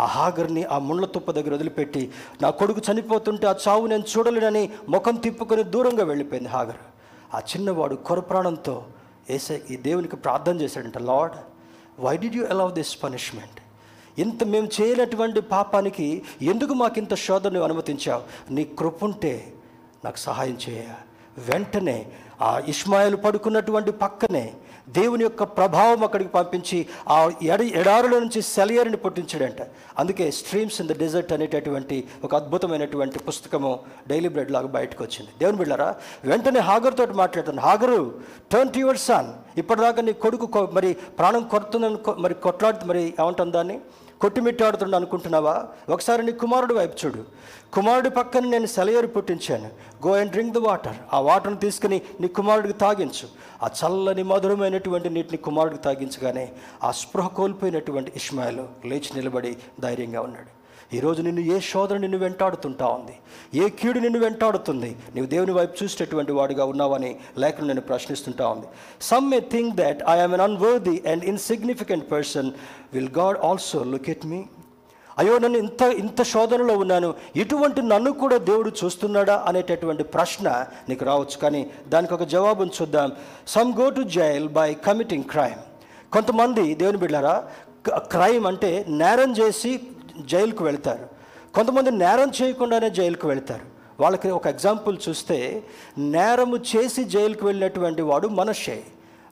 ఆ 0.00 0.04
హాగర్ని 0.04 0.64
ఆ 0.64 0.78
ముళ్ళ 0.78 1.06
తుప్ప 1.06 1.30
దగ్గర 1.30 1.54
వదిలిపెట్టి 1.54 2.10
నా 2.42 2.50
కొడుకు 2.50 2.80
చనిపోతుంటే 2.92 3.46
ఆ 3.46 3.54
చావు 3.68 3.86
నేను 3.86 4.04
చూడలేనని 4.18 4.70
ముఖం 4.88 5.14
తిప్పుకొని 5.14 5.62
దూరంగా 5.62 6.04
వెళ్ళిపోయింది 6.04 6.48
హాగర్. 6.48 6.76
ఆ 7.34 7.38
చిన్నవాడు 7.38 7.94
కొరప్రాణంతో 7.94 8.86
ఏసే 9.30 9.62
ఈ 9.70 9.76
దేవునికి 9.76 10.16
ప్రార్థన 10.16 10.60
చేశాడంట 10.60 10.98
Lord 10.98 11.36
why 12.00 12.16
did 12.16 12.36
you 12.36 12.44
allow 12.44 12.70
this 12.70 13.02
punishment 13.02 13.60
ఇంత 14.20 14.44
మేము 14.44 14.68
చేయనటువంటి 14.80 15.40
పాపానికి 15.40 16.22
ఎందుకు 16.42 16.74
మాకు 16.74 16.98
ఇంత 16.98 17.14
శోధన 17.14 17.62
అనుమతించావు? 17.62 18.52
నీ 18.52 18.64
కృపుంటే 18.64 19.52
నాకు 20.04 20.16
సహాయం 20.16 20.58
చేయ. 20.68 20.84
వెంటనే 21.38 22.06
ఆ 22.46 22.50
ఇస్మాయిల్ 22.72 23.16
పడుకున్నటువంటి 23.24 23.92
పక్కనే 24.04 24.44
దేవుని 24.96 25.24
యొక్క 25.24 25.42
ప్రభావం 25.56 26.00
అక్కడికి 26.04 26.30
పంపించి 26.36 26.78
ఆ 27.08 27.16
ఎడ 27.54 27.60
ఎడారుల 27.80 28.14
నుంచి 28.22 28.40
సెలయర్ని 28.54 28.98
పుట్టించాడంట. 29.04 29.62
అందుకే 29.98 30.24
స్ట్రీమ్స్ 30.38 30.78
ఇన్ 30.80 30.88
ద 30.88 30.94
డెజర్ట్ 31.02 31.32
అనేటటువంటి 31.36 31.96
ఒక 32.24 32.32
అద్భుతమైనటువంటి 32.40 33.18
పుస్తకము 33.28 33.72
డైలీ 34.08 34.30
బ్రెడ్ 34.34 34.52
లాగా 34.56 34.70
బయటకు 34.78 35.02
వచ్చింది 35.04 35.30
దేవుని 35.40 35.60
బిడ్డారా 35.62 35.88
వెంటనే 36.30 36.62
హాగర్ 36.70 36.98
తోటి 37.00 37.16
మాట్లాడుతాను. 37.22 37.64
Hagar 37.68 38.00
turn 38.52 38.72
to 38.74 38.80
your 38.84 39.02
son 39.08 39.30
ఇప్పటిదాకా 39.62 40.02
నీ 40.08 40.14
కొడుకు 40.24 40.68
మరి 40.78 40.92
ప్రాణం 41.20 41.44
కొడుతుందని 41.54 42.00
మరి 42.24 42.36
కొట్లాడు 42.46 42.88
మరి 42.92 43.04
ఏమంటుంది 43.20 43.56
దాన్ని? 43.58 43.78
కొట్టుమిట్టాడుతుండ 44.22 44.94
అనుకుంటున్నావా? 44.94 45.68
ఒకసారి 45.88 46.26
నీ 46.26 46.32
కుమారుడు 46.32 46.74
వైపు 46.74 47.06
చూడు. 47.06 47.24
కుమారుడి 47.72 48.10
పక్కన 48.10 48.44
నేను 48.44 48.66
సెలయేరు 48.66 49.06
పుట్టించాను. 49.06 49.70
Go 50.06 50.12
and 50.12 50.30
drink 50.30 50.54
the 50.54 50.58
water 50.58 50.96
ఆ 51.12 51.20
వాటర్ని 51.20 51.58
తీసుకుని 51.58 52.02
నీ 52.20 52.28
కుమారుడికి 52.28 52.74
తాగించు. 52.74 53.28
ఆ 53.62 53.68
చల్లని 53.82 54.22
మధురమైనటువంటి 54.22 55.10
నీటిని 55.10 55.36
కుమారుడికి 55.36 55.82
తాగించగానే 55.82 56.52
ఆ 56.84 56.90
స్పృహ 56.90 57.26
కోల్పోయినటువంటి 57.26 58.12
ఇస్మాయిల్ 58.16 58.60
లేచి 58.86 59.16
నిలబడి 59.16 59.56
ధైర్యంగా 59.80 60.20
ఉన్నాడు. 60.20 60.61
ఈరోజు 60.94 61.22
నిన్ను 61.22 61.40
ఏ 61.40 61.60
శోధన 61.60 61.96
నిన్ను 61.96 62.18
వెంటాడుతుంటా 62.18 62.86
ఉంది? 62.86 63.14
ఏ 63.64 63.68
కీడు 63.68 63.98
నిన్ను 63.98 64.18
వెంటాడుతుంది? 64.20 64.96
నీవు 65.14 65.26
దేవుని 65.26 65.52
వైపు 65.52 65.84
చూసేటటువంటి 65.84 66.32
వాడిగా 66.32 66.64
ఉన్నావని 66.64 67.16
లేఖను 67.38 67.66
నేను 67.66 67.80
ప్రశ్నిస్తుంటా 67.80 68.48
ఉంది. 68.48 68.66
Some 69.02 69.30
may 69.30 69.40
think 69.40 69.76
that 69.76 70.02
I 70.08 70.18
am 70.18 70.32
an 70.32 70.40
unworthy 70.40 71.02
and 71.12 71.24
insignificant 71.24 72.10
person 72.10 72.50
will 72.92 73.08
God 73.18 73.38
also 73.38 73.84
look 73.84 74.10
at 74.10 74.26
me 74.26 74.44
అయ్యో 75.18 75.38
నన్ను 75.38 75.58
ఇంత 75.58 75.82
ఇంత 75.82 76.22
శోధనలో 76.22 76.74
ఉన్నాను. 76.78 77.14
ఇటువంటి 77.36 77.82
నన్ను 77.82 78.12
కూడా 78.12 78.36
దేవుడు 78.36 78.72
చూస్తున్నాడా 78.84 79.44
అనేటటువంటి 79.48 80.04
ప్రశ్న 80.04 80.66
నీకు 80.88 81.04
రావచ్చు. 81.04 81.36
కానీ 81.42 81.70
దానికి 81.88 82.14
ఒక 82.14 82.22
జవాబును 82.22 82.70
చూద్దాం. 82.82 83.12
Some 83.46 83.72
go 83.80 83.90
to 83.90 84.02
jail 84.02 84.48
by 84.48 84.74
committing 84.74 85.24
crime 85.24 85.60
కొంతమంది 86.12 86.74
దేవుని 86.74 86.98
బిడ్డారా 86.98 87.36
క్రైమ్ 87.96 88.46
అంటే 88.46 88.84
నేరం 88.88 89.32
చేసి 89.32 89.80
జైలుకు 90.18 90.64
వెళ్తారు. 90.64 91.08
కొంతమంది 91.54 91.90
నేరం 91.90 92.32
చేయకుండానే 92.42 92.90
జైలుకు 92.90 93.28
వెళ్తారు. 93.28 93.82
వాళ్ళకి 94.00 94.30
ఒక 94.30 94.46
ఎగ్జాంపుల్ 94.46 94.98
చూస్తే 95.08 95.64
నేరము 95.98 96.56
చేసి 96.56 97.04
జైలుకు 97.04 97.46
వెళ్ళినటువంటి 97.46 98.02
వాడు 98.02 98.28
మనషే 98.28 98.82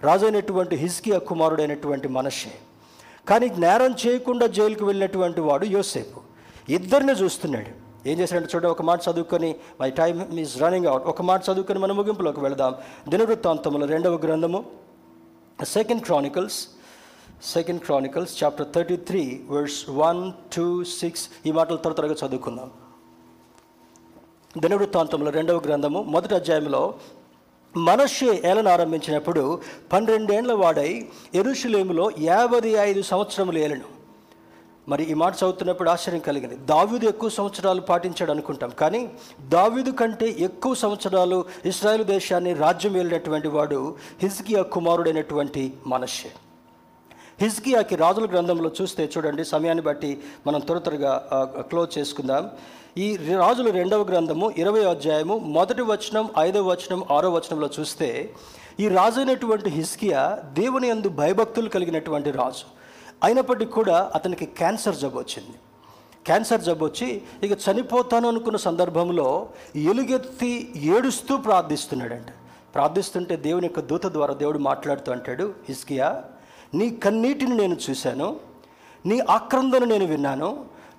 రాజైనటువంటి 0.02 0.76
హిస్కియా 0.76 1.18
కుమారుడైనటువంటి 1.18 2.08
మనషే 2.08 2.52
కానీ 3.28 3.48
నేరం 3.48 3.94
చేయకుండా 4.06 4.46
జైలుకు 4.46 4.84
వెళ్ళినటువంటి 4.84 5.40
వాడు 5.40 5.64
యోసేపు. 5.64 6.20
ఇద్దరిని 6.72 7.12
చూస్తున్నాడు. 7.12 7.90
ఏం 8.08 8.18
చేశాడంటే 8.18 8.48
చూడ 8.54 8.66
ఒక 8.66 8.82
మాట 8.82 9.00
చదువుకొని 9.10 9.56
my 9.80 9.90
time 9.90 10.38
is 10.38 10.62
running 10.62 10.86
out 10.86 11.04
ఒక 11.04 11.22
మాట 11.22 11.42
చదువుకొని 11.52 11.78
మన 11.78 11.92
ముగింపులోకి 11.92 12.40
వెళదాం. 12.40 12.74
దినవృత్తాంతముల 13.08 13.84
రెండవ 13.84 14.14
గ్రంథము 14.14 14.64
second 15.64 16.02
chronicles 16.02 16.68
second 17.42 17.80
chronicles 17.80 18.44
chapter 18.44 18.66
thirty 18.74 18.96
three 18.96 19.40
verse 19.48 19.90
one 19.90 20.32
two 20.56 20.84
six 20.84 21.28
ఈ 21.46 21.52
మాటలు 21.52 21.76
త్వర 21.76 21.92
త్వరగా 21.92 22.14
చదువుకుందాం. 22.26 22.70
దినవృత్తాంతంలో 24.58 25.30
రెండవ 25.30 25.56
గ్రంథము 25.56 26.02
మొదటి 26.02 26.34
అధ్యాయంలో 26.34 26.94
మనషే 27.76 28.42
ఏలను 28.44 28.70
ఆరంభించినప్పుడు 28.70 29.60
పన్నెండేండ్ల 29.92 30.52
వాడై 30.52 31.08
ఎరుషులేములో 31.34 32.10
యాభై 32.18 32.68
ఐదు 32.68 33.02
సంవత్సరములు 33.02 33.58
ఏలను. 33.58 34.00
మరి 34.88 35.04
ఈ 35.04 35.14
మాట 35.14 35.34
చదువుతున్నప్పుడు 35.36 35.90
ఆశ్చర్యం 35.90 36.20
కలిగింది. 36.20 36.56
దావీదు 36.56 37.06
ఎక్కువ 37.06 37.30
సంవత్సరాలు 37.30 37.80
పాటించాడు 37.80 38.30
అనుకుంటాం. 38.30 38.70
కానీ 38.70 39.12
దావీదు 39.48 39.90
కంటే 39.90 40.36
ఎక్కువ 40.38 40.74
సంవత్సరాలు 40.74 41.44
ఇస్రాయేల్ 41.64 42.04
దేశాన్ని 42.04 42.54
రాజ్యం 42.54 42.92
వెళ్ళినటువంటి 42.92 43.48
వాడు 43.48 43.96
హిజ్కియా 44.22 44.62
కుమారుడైనటువంటి 44.62 45.72
మనషే 45.86 46.32
హిజ్కియాకి 47.42 47.96
రాజుల 47.96 48.26
గ్రంథంలో 48.30 48.70
చూస్తే 48.78 49.02
చూడండి 49.12 49.44
సమయాన్ని 49.44 49.82
బట్టి 49.82 50.08
మనం 50.46 50.60
త్వర 50.60 50.78
త్వరగా 50.78 51.12
క్లోజ్ 51.60 51.98
చేసుకుందాం. 51.98 52.50
ఈ 52.98 53.06
రాజుల 53.16 53.68
రెండవ 53.70 54.02
గ్రంథము 54.10 54.46
ఇరవై 54.62 54.82
అధ్యాయము 54.84 55.36
మొదటి 55.54 55.82
వచనం 55.82 56.28
ఐదవ 56.38 56.64
వచనం 56.70 57.04
ఆరో 57.10 57.28
వచనంలో 57.30 57.68
చూస్తే 57.80 58.08
ఈ 58.80 58.88
రాజు 58.88 59.18
అయినటువంటి 59.20 59.70
హిస్కియా 59.70 60.22
దేవుని 60.58 60.88
యందు 60.88 61.08
భయభక్తులు 61.20 61.68
కలిగినటువంటి 61.68 62.30
రాజు. 62.40 62.66
అయినప్పటికీ 63.26 63.70
కూడా 63.72 64.10
అతనికి 64.14 64.48
క్యాన్సర్ 64.60 65.00
జబ్బు 65.02 65.18
వచ్చింది. 65.18 65.56
క్యాన్సర్ 66.26 66.66
జబ్బు 66.68 66.84
వచ్చి 66.84 67.08
ఇక 67.42 67.56
చనిపోతాను 67.66 68.28
అనుకున్న 68.28 68.60
సందర్భంలో 68.68 69.28
ఎలుగెత్తి 69.92 70.52
ఏడుస్తూ 70.96 71.36
ప్రార్థిస్తున్నాడంట. 71.46 72.30
ప్రార్థిస్తుంటే 72.74 73.36
దేవుని 73.48 73.66
యొక్క 73.66 73.80
దూత 73.92 74.06
ద్వారా 74.18 74.34
దేవుడు 74.34 74.58
మాట్లాడుతూ 74.68 75.12
అంటాడు 75.12 75.46
హిస్కియా 75.68 76.10
నీ 76.72 76.86
కన్నీటిని 77.04 77.54
నేను 77.56 77.76
చూశాను 77.84 78.28
నీ 79.04 79.16
ఆక్రందను 79.28 79.86
నేను 79.86 80.06
విన్నాను 80.06 80.50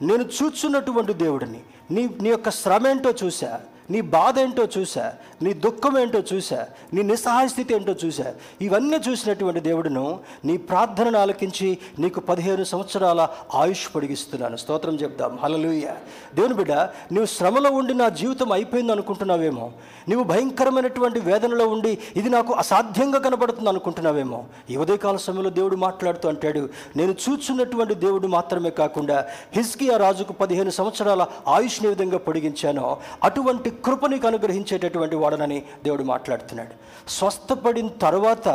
నేను 0.02 0.24
చూచున్నటువంటి 0.36 1.14
దేవుడిని 1.14 1.62
నీ 1.96 2.04
నీ 2.24 2.30
యొక్క 2.30 2.50
శ్రమ 2.54 2.86
ఏంటో 2.88 3.12
చూశా 3.22 3.52
నీ 3.90 4.00
బాధ 4.16 4.36
ఏంటో 4.40 4.64
చూశా 4.76 5.06
నీ 5.42 5.54
దుఃఖం 5.54 6.00
ఏంటో 6.00 6.24
చూశా 6.34 6.68
నీ 6.94 7.04
నిస్సహాయ 7.04 7.48
స్థితి 7.48 7.76
ఏంటో 7.76 7.96
చూసా 8.06 8.34
ఇవన్నీ 8.62 8.98
చూసినటువంటి 9.10 9.60
దేవుడును 9.60 10.20
నీ 10.46 10.58
ప్రార్థనను 10.58 11.20
ఆలకించి 11.20 11.78
నీకు 12.00 12.20
పదిహేను 12.20 12.64
సంవత్సరాల 12.64 13.28
ఆయుష్ 13.54 13.96
పొడిగిస్తున్నాను. 13.96 14.58
స్తోత్రం 14.58 14.96
చెప్దాం. 14.96 15.40
హలలుయ 15.44 15.88
దేవుని 16.36 16.54
బిడ్డ 16.54 16.72
నువ్వు 17.14 17.26
శ్రమలో 17.26 17.70
ఉండి 17.70 17.94
నా 17.94 18.10
జీవితం 18.10 18.52
అయిపోయింది 18.52 18.92
అనుకుంటున్నావేమో. 18.92 19.72
నువ్వు 20.10 20.24
భయంకరమైనటువంటి 20.24 21.20
వేదనలో 21.20 21.68
ఉండి 21.68 21.98
ఇది 22.16 22.30
నాకు 22.30 22.54
అసాధ్యంగా 22.54 23.20
కనబడుతుంది 23.20 23.70
అనుకుంటున్నావేమో. 23.70 24.46
ఈ 24.70 24.76
ఉదయకాల 24.78 25.16
సమయంలో 25.16 25.50
దేవుడు 25.50 25.76
మాట్లాడుతూ 25.76 26.30
అంటాడు 26.30 26.70
నేను 26.96 27.12
చూచున్నటువంటి 27.12 27.94
దేవుడు 27.94 28.28
మాత్రమే 28.28 28.70
కాకుండా 28.70 29.26
హిస్కియా 29.56 29.98
రాజుకు 29.98 30.34
పదిహేను 30.34 30.70
సంవత్సరాల 30.70 31.28
ఆయుష్ని 31.48 31.90
విధంగా 31.90 32.18
పొడిగించానో 32.18 32.98
అటువంటి 33.24 33.70
కృపనికి 33.70 34.28
అనుగ్రహించేటటువంటి 34.28 35.16
వాడనని 35.32 35.60
దేవుడు 35.84 36.04
మాట్లాడుతున్నాడు. 36.14 36.74
స్వస్థపడిన 37.18 37.90
తర్వాత 38.06 38.48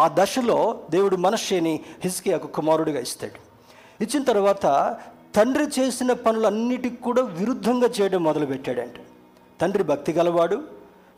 ఆ 0.00 0.04
దశలో 0.20 0.58
దేవుడు 0.90 1.16
మనషేని 1.26 1.74
హిస్కియాకు 2.04 2.48
కుమారుడిగా 2.56 3.00
ఇస్తాడు. 3.08 3.38
ఇచ్చిన 4.04 4.22
తర్వాత 4.22 4.66
తండ్రి 5.36 5.66
చేసిన 5.76 6.10
పనులన్నిటికి 6.26 6.98
కూడా 7.06 7.22
విరుద్ధంగా 7.38 7.88
చేయడం 7.96 8.20
మొదలుపెట్టాడంట. 8.28 8.96
తండ్రి 9.60 9.84
భక్తి 9.90 10.12
గలవాడు 10.12 10.58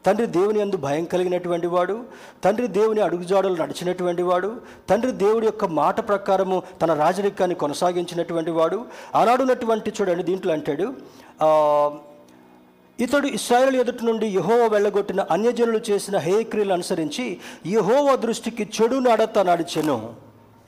తండ్రి 0.04 0.26
దేవుని 0.36 0.60
అందు 0.64 0.76
భయం 0.84 1.04
కలిగినటువంటి 1.12 1.66
వాడు 1.66 1.94
తండ్రి 2.44 2.66
దేవుని 2.76 3.00
అడుగుజాడలు 3.06 3.56
నడిచినటువంటి 3.62 4.24
వాడు 4.28 4.50
తండ్రి 4.90 5.10
దేవుడి 5.22 5.46
యొక్క 5.46 5.64
మాట 5.80 6.08
ప్రకారము 6.08 6.56
తన 6.82 6.94
రాజరికాన్ని 7.02 7.56
కొనసాగించినటువంటి 7.62 8.52
వాడు 8.58 8.78
ఆనాడున్నటువంటి 9.14 9.92
చూడండి 9.96 10.22
దీంట్లో 10.22 10.52
అంటాడు 10.52 10.86
ఇతడు 13.00 13.26
ఇస్రాయల్ 13.26 13.76
ఎదుటి 13.76 14.04
నుండి 14.04 14.26
యహోవ 14.26 14.66
వెళ్ళగొట్టిన 14.66 15.20
అన్యజనులు 15.30 15.80
చేసిన 15.90 16.16
హేయక్రియలు 16.16 16.72
అనుసరించి 16.72 17.38
యహోవ 17.66 18.16
దృష్టికి 18.16 18.68
చెడు 18.78 18.96
నడత 18.96 19.38
నడిచెను. 19.38 20.14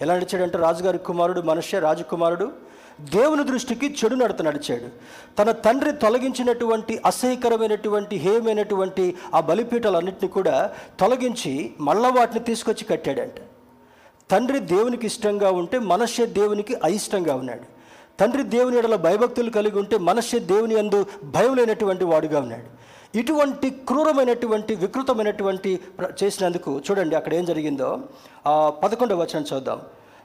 ఎలా 0.03 0.15
నడిచాడంటే 0.15 0.59
రాజుగారి 0.59 0.99
కుమారుడు 0.99 1.41
మనుష్య 1.41 1.79
రాజకుమారుడు 1.79 2.53
దేవుని 3.01 3.45
దృష్టికి 3.45 3.97
చెడు 4.05 4.15
నడత 4.15 4.43
నడిచాడు. 4.43 4.89
తన 5.37 5.51
తండ్రి 5.53 5.93
తొలగించినటువంటి 5.93 7.01
అసహ్యకరమైనటువంటి 7.07 8.17
హేయమైనటువంటి 8.17 9.17
ఆ 9.35 9.41
బలిపీఠాలన్నింటినీ 9.41 10.29
కూడా 10.29 10.73
తొలగించి 11.01 11.71
మళ్ళా 11.81 12.09
వాటిని 12.09 12.45
తీసుకొచ్చి 12.45 12.85
కట్టాడంట. 12.85 13.39
తండ్రి 14.31 14.59
దేవునికి 14.59 15.07
ఇష్టంగా 15.07 15.51
ఉంటే 15.51 15.79
మనుష్య 15.79 16.27
దేవునికి 16.27 16.75
అయిష్టంగా 16.85 17.35
ఉన్నాడు. 17.35 17.80
తండ్రి 18.21 18.43
దేవుని 18.43 18.79
ఎడల 18.79 18.97
భయభక్తులు 19.07 19.51
కలిగి 19.51 19.79
ఉంటే 19.79 19.99
మనిషి 19.99 20.39
దేవుని 20.39 20.79
అందు 20.79 21.07
భయం 21.25 21.55
లేనటువంటి 21.57 22.05
వాడుగా 22.05 22.41
ఉన్నాడు. 22.41 22.69
ఇటువంటి 23.19 23.71
క్రూరమైనటువంటి 23.71 24.75
వికృతమైనటువంటి 24.83 25.71
చేసినందుకు 26.23 26.71
చూడండి 26.87 27.17
అక్కడ 27.17 27.35
ఏం 27.35 27.45
జరిగిందో. 27.45 27.89
పదకొండవ 28.83 29.23
వచనం 29.23 29.45
చూద్దాం. 29.53 29.81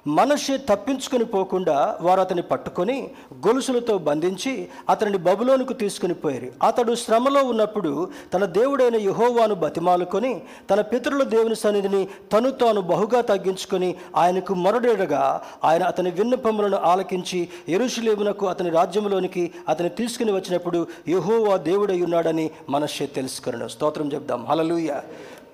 మనషే 0.07 0.57
తప్పించుకుని 0.57 1.25
పోకుండా 1.25 1.97
వారు 2.01 2.19
అతన్ని 2.19 2.41
పట్టుకొని 2.41 3.09
గొలుసులతో 3.47 3.97
బంధించి 3.97 4.67
అతనిని 4.89 5.17
బబులోనుకు 5.17 5.73
తీసుకుని 5.73 6.13
పోయారు. 6.13 6.51
అతడు 6.63 6.95
శ్రమలో 6.95 7.43
ఉన్నప్పుడు 7.43 8.09
తన 8.33 8.45
దేవుడైన 8.45 8.95
యహోవాను 8.95 9.55
బతిమాలుకొని 9.55 10.41
తన 10.69 10.81
పితరుల 10.81 11.23
దేవుని 11.23 11.55
సన్నిధిని 11.55 12.07
తను 12.33 12.51
తాను 12.51 12.81
బహుగా 12.81 13.21
తగ్గించుకొని 13.21 13.95
ఆయనకు 14.15 14.53
మొరడేడగా 14.53 15.41
ఆయన 15.63 15.83
అతని 15.83 16.11
విన్నపములను 16.11 16.77
ఆలకించి 16.77 17.49
ఎరుషులేమునకు 17.69 18.47
అతని 18.47 18.69
రాజ్యంలోనికి 18.69 19.51
అతని 19.69 19.89
తీసుకుని 19.89 20.31
వచ్చినప్పుడు 20.31 20.87
యహోవా 21.09 21.57
దేవుడై 21.57 22.01
ఉన్నాడని 22.01 22.51
మనషే 22.69 23.05
తెలుసుకున్నాడు 23.05 23.71
స్తోత్రం 23.71 24.13
చెప్దాం. 24.13 24.45
హలలుయ 24.45 24.93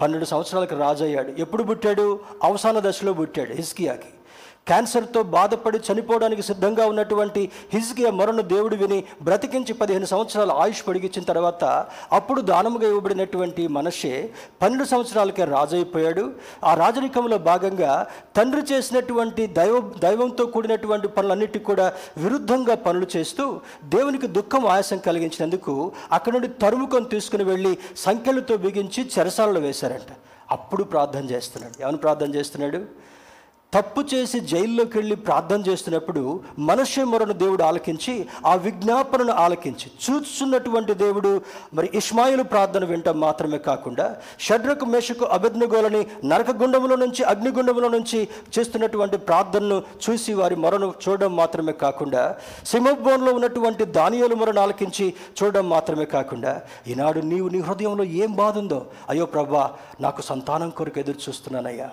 పన్నెండు 0.02 0.26
సంవత్సరాలకు 0.26 0.76
రాజయ్యాడు. 0.76 1.42
ఎప్పుడు 1.42 1.64
పుట్టాడు? 1.64 2.20
అవసాన 2.44 2.80
దశలో 2.80 3.14
పుట్టాడు. 3.14 3.54
హిస్కియాకి 3.54 4.12
క్యాన్సర్తో 4.68 5.24
బాధపడి 5.24 5.80
చనిపోవడానికి 5.88 6.42
సిద్ధంగా 6.42 6.86
ఉన్నటువంటి 6.86 7.52
హిజ్కియా 7.74 8.12
మొరను 8.12 8.42
దేవుడు 8.42 8.76
విని 8.76 9.04
బ్రతికించి 9.22 9.74
పదిహేను 9.74 10.06
సంవత్సరాలు 10.06 10.52
ఆయుష్ 10.52 10.88
పొడిగించిన 10.88 11.24
తర్వాత 11.24 11.64
అప్పుడు 12.12 12.42
దానముగా 12.42 12.88
ఇవ్వబడినటువంటి 12.88 13.68
మనషే 13.68 14.30
పన్నెండు 14.62 14.86
సంవత్సరాలకే 14.86 15.46
రాజైపోయాడు. 15.46 16.34
ఆ 16.64 16.74
రాజరికంలో 16.74 17.38
భాగంగా 17.38 18.08
తండ్రి 18.38 18.62
చేసినటువంటి 18.72 19.48
దైవ 19.48 19.92
దైవంతో 20.00 20.46
కూడినటువంటి 20.46 21.08
పనులన్నిటికీ 21.08 21.66
కూడా 21.66 21.94
విరుద్ధంగా 22.18 22.76
పనులు 22.76 23.08
చేస్తూ 23.18 23.60
దేవునికి 23.86 24.28
దుఃఖం 24.28 24.66
ఆయాసం 24.66 24.98
కలిగించినందుకు 24.98 25.92
అక్కడి 26.12 26.34
నుండి 26.36 26.48
తరుముకొని 26.48 27.06
తీసుకుని 27.06 27.44
వెళ్ళి 27.44 27.78
సంఖ్యలతో 27.98 28.58
బిగించి 28.58 29.10
చెరసాలలో 29.20 29.60
వేశారంట. 29.60 30.12
అప్పుడు 30.52 30.84
ప్రార్థన 30.84 31.26
చేస్తున్నాడు. 31.26 31.84
ఏమని 31.84 31.98
ప్రార్థన 31.98 32.36
చేస్తున్నాడు? 32.36 33.11
తప్పు 33.74 34.02
చేసి 34.12 34.38
జైల్లోకి 34.48 34.96
వెళ్ళి 34.98 35.16
ప్రార్థన 35.28 35.60
చేస్తున్నప్పుడు 35.68 36.22
మనుష్య 36.70 37.04
మొరను 37.04 37.36
దేవుడు 37.38 37.64
ఆలకించి 37.64 38.14
ఆ 38.46 38.54
విజ్ఞాపనను 38.66 39.34
ఆలకించి 39.44 39.88
చూస్తున్నటువంటి 40.06 40.94
దేవుడు 40.96 41.32
మరి 41.76 41.90
ఇస్మాయిలు 42.00 42.46
ప్రార్థన 42.50 42.90
వింటం 42.90 43.16
మాత్రమే 43.20 43.60
కాకుండా 43.68 44.08
షడ్రకు 44.40 44.88
మేషకు 44.88 45.26
అభిజ్ఞగోలని 45.38 46.02
నరకగుండములో 46.28 46.98
నుంచి 47.04 47.24
అగ్నిగుండములో 47.28 47.90
నుంచి 47.96 48.20
చేస్తున్నటువంటి 48.52 49.20
ప్రార్థనను 49.24 49.80
చూసి 50.04 50.34
వారి 50.34 50.60
మొరను 50.60 50.92
చూడడం 51.02 51.34
మాత్రమే 51.36 51.78
కాకుండా 51.80 52.26
సింహభవన్లో 52.68 53.34
ఉన్నటువంటి 53.34 53.84
దానియాలు 53.94 54.36
మొరను 54.36 54.62
ఆలకించి 54.62 55.10
చూడడం 55.34 55.68
మాత్రమే 55.70 56.08
కాకుండా 56.12 56.56
ఈనాడు 56.88 57.28
నీవు 57.28 57.50
నీ 57.50 57.62
హృదయంలో 57.66 58.08
ఏం 58.20 58.32
బాధ 58.36 58.58
ఉందో 58.58 58.84
అయ్యో 59.10 59.28
ప్రభా 59.34 59.66
నాకు 60.02 60.24
సంతానం 60.26 60.72
కొరకు 60.76 61.00
ఎదురు 61.00 61.22
చూస్తున్నానయ్యా 61.26 61.92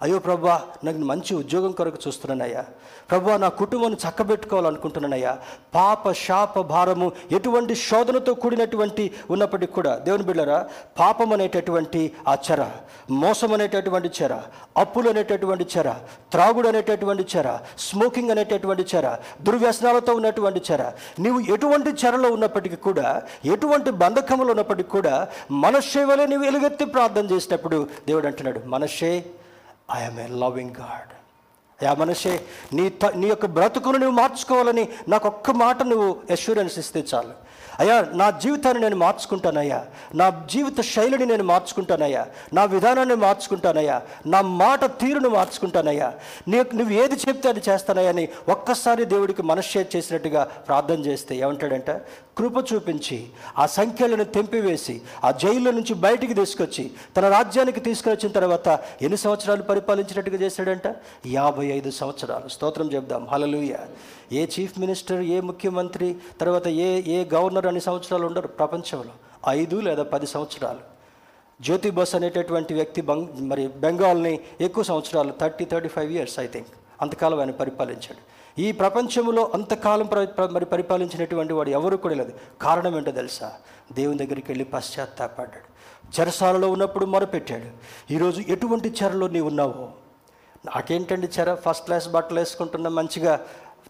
అయ్యో 0.00 0.18
ప్రభా 0.18 0.54
నాకు 0.84 0.98
మంచి 1.04 1.34
ఉద్యోగం 1.34 1.72
కొరకు 1.72 1.98
చూస్తున్నానయ్యా. 2.06 2.62
ప్రభా 3.10 3.36
నా 3.36 3.48
కుటుంబాన్ని 3.54 3.98
చక్కబెట్టుకోవాలనుకుంటున్నానయ్యా. 3.98 5.32
పాప 5.74 6.12
శాప 6.18 6.60
భారము 6.68 7.06
ఎటువంటి 7.32 7.74
శోధనతో 7.82 8.34
కూడినటువంటి 8.34 9.04
ఉన్నప్పటికీ 9.30 9.72
కూడా 9.72 9.92
దేవుని 9.98 10.22
బిళ్ళరా 10.22 10.58
పాపం 10.98 11.32
అనేటటువంటి 11.32 12.00
ఆ 12.28 12.34
చెర 12.46 12.62
మోసం 13.16 13.52
అనేటటువంటి 13.52 14.10
చెర 14.18 14.32
అప్పులు 14.76 15.08
అనేటటువంటి 15.10 15.66
చెర 15.74 15.88
త్రాగుడు 16.32 16.68
అనేటటువంటి 16.68 17.26
చెర 17.32 17.48
స్మోకింగ్ 17.78 18.30
అనేటటువంటి 18.30 18.86
చెర 18.94 19.06
దుర్వ్యసనాలతో 19.42 20.14
ఉన్నటువంటి 20.14 20.62
చెర 20.70 20.82
నీవు 21.18 21.40
ఎటువంటి 21.54 21.90
చెరలో 22.02 22.30
ఉన్నప్పటికీ 22.30 22.76
కూడా 22.82 23.08
ఎటువంటి 23.46 23.90
బంధకంలో 24.02 24.50
ఉన్నప్పటికీ 24.50 24.90
కూడా 24.90 25.14
మనస్సే 25.64 26.04
వలె 26.04 26.26
నీవు 26.26 26.44
ఎలుగెత్తి 26.44 26.84
ప్రార్థన 26.94 27.26
చేసినప్పుడు 27.32 27.78
దేవుడు 28.06 28.26
అంటున్నాడు 28.26 28.62
మనస్సే 28.66 29.12
I am 29.88 30.20
a 30.20 30.26
loving 30.26 30.70
God 30.70 31.12
yeah 31.82 31.94
మనిషే 31.94 32.34
నీ 32.72 32.92
నీ 33.14 33.26
యొక్క 33.26 33.46
బ్రతుకును 33.46 33.98
నువ్వు 33.98 34.16
మార్చుకోవాలని 34.16 34.88
నాకు 35.08 35.28
ఒక్క 35.28 35.50
మాట 35.50 35.82
నువ్వు 35.82 36.22
అష్యూరెన్స్ 36.30 36.78
ఇస్తే 36.78 37.04
చాలు. 37.14 37.34
అయ్యా 37.78 38.06
నా 38.12 38.30
జీవితాన్ని 38.30 38.82
నేను 38.82 38.96
మార్చుకుంటానయ్యా. 38.96 39.86
నా 40.14 40.46
జీవిత 40.50 40.80
శైలిని 40.80 41.26
నేను 41.26 41.44
మార్చుకుంటానయ్యా. 41.44 42.26
నా 42.52 42.64
విధానాన్ని 42.64 43.14
మార్చుకుంటానయ్యా. 43.14 44.02
నా 44.26 44.40
మాట 44.40 44.84
తీరును 44.84 45.28
మార్చుకుంటానయ్యా. 45.28 46.12
నీ 46.48 46.58
నువ్వు 46.58 46.90
ఏది 46.90 47.14
చెప్తే 47.14 47.48
అది 47.48 47.62
చేస్తానయ్యా 47.68 48.10
అని 48.10 48.28
ఒక్కసారి 48.48 49.04
దేవుడికి 49.04 49.42
మనశ్చే 49.42 49.88
చేసినట్టుగా 49.96 50.44
ప్రార్థన 50.44 51.00
చేస్తే 51.00 51.36
ఏమంటాడంట? 51.36 51.90
కృప 52.38 52.72
చూపించి 52.72 53.26
ఆ 53.58 53.66
సంఖ్యలను 53.66 54.24
తెంపివేసి 54.24 55.02
ఆ 55.24 55.30
జైల్లో 55.30 55.70
నుంచి 55.70 55.94
బయటికి 55.94 56.34
తీసుకొచ్చి 56.34 56.90
తన 57.16 57.28
రాజ్యానికి 57.28 57.80
తీసుకొచ్చిన 57.80 58.32
తర్వాత 58.32 58.68
ఎన్ని 59.02 59.16
సంవత్సరాలు 59.16 59.62
పరిపాలించినట్టుగా 59.62 60.36
చేశాడంట? 60.36 60.96
యాభై 61.26 61.66
ఐదు 61.66 61.90
సంవత్సరాలు. 61.90 62.48
స్తోత్రం 62.48 62.92
చెప్దాం. 62.92 63.26
హలలుయ 63.32 63.74
ఏ 64.32 64.46
చీఫ్ 64.46 64.80
మినిస్టర్ 64.80 65.22
ఏ 65.22 65.40
ముఖ్యమంత్రి 65.40 66.16
తర్వాత 66.40 66.68
ఏ 66.68 67.02
ఏ 67.12 67.24
గవర్నర్ 67.34 67.66
అన్ని 67.66 67.80
సంవత్సరాలు 67.80 68.26
ఉండరు 68.26 68.48
ప్రపంచంలో. 68.48 69.10
ఐదు 69.48 69.76
లేదా 69.76 70.02
పది 70.02 70.26
సంవత్సరాలు. 70.26 70.78
జ్యోతి 71.62 71.90
బస్ 71.90 72.14
అనేటటువంటి 72.14 72.74
వ్యక్తి 72.74 73.00
బంగ్ 73.00 73.40
మరి 73.40 73.68
బెంగాల్ని 73.68 74.40
ఎక్కువ 74.60 74.84
సంవత్సరాలు 74.84 75.32
thirty 75.40 75.64
thirty 75.64 75.88
five 75.88 76.12
years 76.12 76.40
I 76.40 76.46
think 76.46 76.68
అంతకాలం 77.02 77.40
ఆయన 77.40 77.50
పరిపాలించాడు. 77.50 78.36
ఈ 78.60 78.72
ప్రపంచంలో 78.72 79.50
అంతకాలం 79.54 80.06
ప్ర- 80.06 80.48
మరి 80.50 80.64
పరిపాలించినటువంటి 80.64 81.52
వాడు 81.52 81.70
ఎవరు 81.70 81.96
కూడా 81.96 82.14
లేదు. 82.14 82.32
కారణం 82.60 82.96
ఏంటో 82.96 83.10
తెలుసా? 83.10 83.52
దేవుని 83.92 84.18
దగ్గరికి 84.18 84.46
వెళ్ళి 84.48 84.64
పశ్చాత్తాపడ్డాడు. 84.64 85.76
చెరసాలలో 86.20 86.70
ఉన్నప్పుడు 86.70 87.06
మొరపెట్టాడు. 87.06 87.64
ఈరోజు 88.12 88.40
ఎటువంటి 88.40 88.94
చెరలో 89.02 89.28
నీవు 89.28 89.48
ఉన్నావో? 89.48 89.88
నాకేంటండి 90.66 91.28
చెర? 91.40 91.54
ఫస్ట్ 91.54 91.84
క్లాస్ 91.84 92.08
బట్టలు 92.08 92.38
వేసుకుంటున్నా 92.38 92.90
మంచిగా 92.90 93.40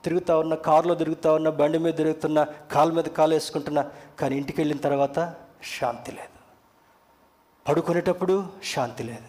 తిరుగుతూ 0.06 0.38
ఉన్న 0.38 0.54
కారులో 0.54 0.94
తిరుగుతూ 0.94 1.34
ఉన్న 1.34 1.48
బండి 1.48 1.78
మీద 1.78 1.94
తిరుగుతున్నా 1.94 2.46
కాలు 2.72 2.92
మీద 2.92 3.04
కాలు 3.04 3.34
వేసుకుంటున్నా 3.34 3.84
కానీ 4.20 4.36
ఇంటికి 4.36 4.60
వెళ్ళిన 4.60 4.78
తర్వాత 4.78 5.34
శాంతి 5.80 6.12
లేదు. 6.12 6.36
పడుకునేటప్పుడు 7.68 8.46
శాంతి 8.74 9.02
లేదు. 9.02 9.28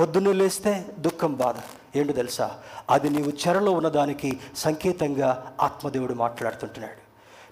పొద్దున్నే 0.00 0.32
లేస్తే 0.32 0.86
దుఃఖం 0.98 1.34
బాధ. 1.34 1.54
ఏంటో 1.96 2.12
తెలుసా? 2.12 2.58
అది 2.90 3.10
నీవు 3.10 3.48
చెరలో 3.48 3.72
ఉన్నదానికి 3.72 4.40
సంకేతంగా 4.56 5.54
ఆత్మదేవుడు 5.60 6.14
మాట్లాడుతుంటున్నాడు. 6.14 7.00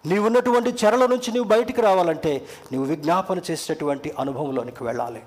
నీవు 0.09 0.27
ఉన్నటువంటి 0.27 0.71
చెరల 0.85 1.07
నుంచి 1.07 1.33
నీవు 1.33 1.45
బయటికి 1.45 1.81
రావాలంటే 1.81 2.47
నీవు 2.73 2.85
విజ్ఞాపన 2.85 3.41
చేసేటటువంటి 3.51 4.15
అనుభవంలోనికి 4.19 4.85
వెళ్ళాలి. 4.85 5.23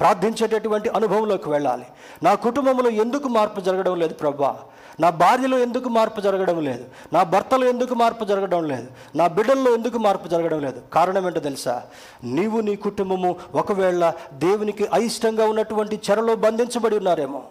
ప్రార్థించేటటువంటి 0.00 0.88
అనుభవంలోకి 0.88 1.48
వెళ్ళాలి. 1.48 1.86
నా 2.22 2.34
కుటుంబంలో 2.34 2.90
ఎందుకు 2.90 3.28
మార్పు 3.28 3.60
జరగడం 3.60 3.98
లేదు 3.98 4.14
ప్రభా? 4.14 4.58
నా 5.00 5.10
భార్యలో 5.10 5.58
ఎందుకు 5.58 5.88
మార్పు 5.88 6.20
జరగడం 6.20 6.64
లేదు? 6.64 6.84
నా 7.12 7.22
భర్తలో 7.22 7.66
ఎందుకు 7.66 7.94
మార్పు 7.94 8.24
జరగడం 8.24 8.64
లేదు? 8.64 8.88
నా 9.14 9.26
బిడ్డల్లో 9.26 9.74
ఎందుకు 9.74 9.98
మార్పు 9.98 10.28
జరగడం 10.28 10.60
లేదు? 10.60 10.82
కారణం 10.92 11.26
ఏంటో 11.26 11.40
తెలుసా? 11.40 11.82
నీవు 12.24 12.60
నీ 12.60 12.76
కుటుంబము 12.76 13.36
ఒకవేళ 13.54 14.12
దేవునికి 14.32 14.88
అయిష్టంగా 14.92 15.44
ఉన్నటువంటి 15.44 16.00
చెరలో 16.10 16.36
బంధించబడి 16.36 16.96
ఉన్నారేమో? 16.96 17.42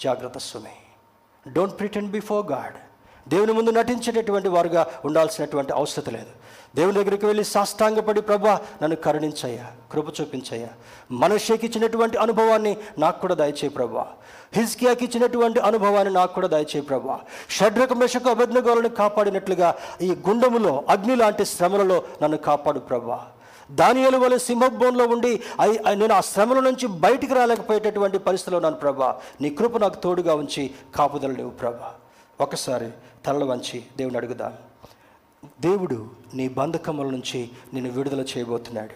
జాగ్రత్త 0.00 0.38
సుమి. 0.38 0.76
డోంట్ 1.52 1.78
ప్రిటెండ్ 1.78 2.10
బిఫోర్ 2.10 2.46
గాడ్ 2.46 2.74
దేవుని 3.28 3.52
ముందు 3.52 3.70
నటించేటటువంటి 3.70 4.48
వారుగా 4.48 4.86
ఉండాల్సినటువంటి 5.04 5.72
అవసరం 5.72 6.12
లేదు. 6.12 6.26
దేవుని 6.76 7.04
దగ్గరికి 7.04 7.26
వెళ్ళి 7.26 7.44
సాష్టాంగపడి 7.44 8.22
ప్రభా 8.22 8.60
నన్ను 8.82 8.96
కరుణించయ్యా 8.96 9.66
కృప 9.92 10.20
చూపించయ్యా. 10.20 10.68
మనషేకి 11.10 11.66
ఇచ్చినటువంటి 11.66 12.16
అనుభవాన్ని 12.16 12.76
నాకు 12.98 13.20
కూడా 13.20 13.34
దయచేయి 13.34 13.68
ప్రభా. 13.68 14.06
హిజ్కియాకి 14.52 15.04
ఇచ్చినటువంటి 15.04 15.60
అనుభవాన్ని 15.60 16.14
నాకు 16.14 16.34
కూడా 16.34 16.48
దయచేయి 16.48 16.80
ప్రభా. 16.80 17.20
షడ్రక 17.50 17.92
మెషకు 17.92 18.30
అభిజ్ఞగోలను 18.30 18.88
కాపాడినట్లుగా 18.88 19.74
ఈ 20.02 20.16
గుండములో 20.28 20.84
అగ్ని 20.88 21.16
లాంటి 21.16 21.44
శ్రమలలో 21.44 22.02
నన్ను 22.22 22.38
కాపాడు 22.38 22.78
ప్రభా. 22.78 23.26
దానియలు 23.70 24.18
వలె 24.18 24.38
సింహభోన్లో 24.38 25.06
ఉండి 25.06 25.42
అయి- 25.60 25.86
అయి- 25.86 25.98
నేను 25.98 26.14
ఆ 26.14 26.20
శ్రమల 26.20 26.60
నుంచి 26.60 26.86
బయటికి 26.86 27.34
రాలేకపోయేటటువంటి 27.34 28.18
పరిస్థితిలో 28.18 28.56
ఉన్నాను 28.56 28.76
ప్రభా. 28.76 29.16
నీ 29.40 29.50
కృప 29.50 29.76
నాకు 29.76 29.96
తోడుగా 29.96 30.34
ఉంచి 30.34 30.70
కాపుదల 30.96 31.30
లేవు 31.30 31.50
ప్రభా. 31.50 31.92
ఒకసారి 32.40 32.88
తలలు 33.24 33.44
వంచి 33.44 33.78
దేవుని 33.96 34.16
అడుగుదా? 34.16 34.52
దేవుడు 35.60 35.98
నీ 36.34 36.48
బంధకముల 36.48 37.06
నుంచి 37.10 37.50
నిన్ను 37.74 37.90
విడుదల 37.90 38.20
చేయబోతున్నాడు. 38.20 38.94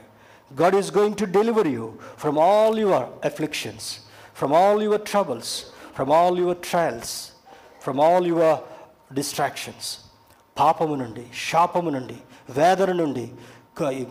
God 0.63 0.75
is 0.75 0.97
going 0.97 1.17
to 1.17 1.25
deliver 1.25 1.67
you 1.67 1.93
from 2.19 2.39
all 2.39 2.79
your 2.79 3.07
afflictions 3.25 3.89
from 4.39 4.53
all 4.53 4.83
your 4.83 5.03
troubles 5.03 5.53
from 5.97 6.13
all 6.13 6.39
your 6.39 6.57
trials 6.71 7.15
from 7.83 8.01
all 8.01 8.27
your 8.27 8.59
distractions 9.15 9.89
పాపము 10.59 10.95
నుండి 10.95 11.25
శాపము 11.51 11.91
నుండి 11.91 12.17
వేదన 12.51 12.93
నుండి 12.93 13.27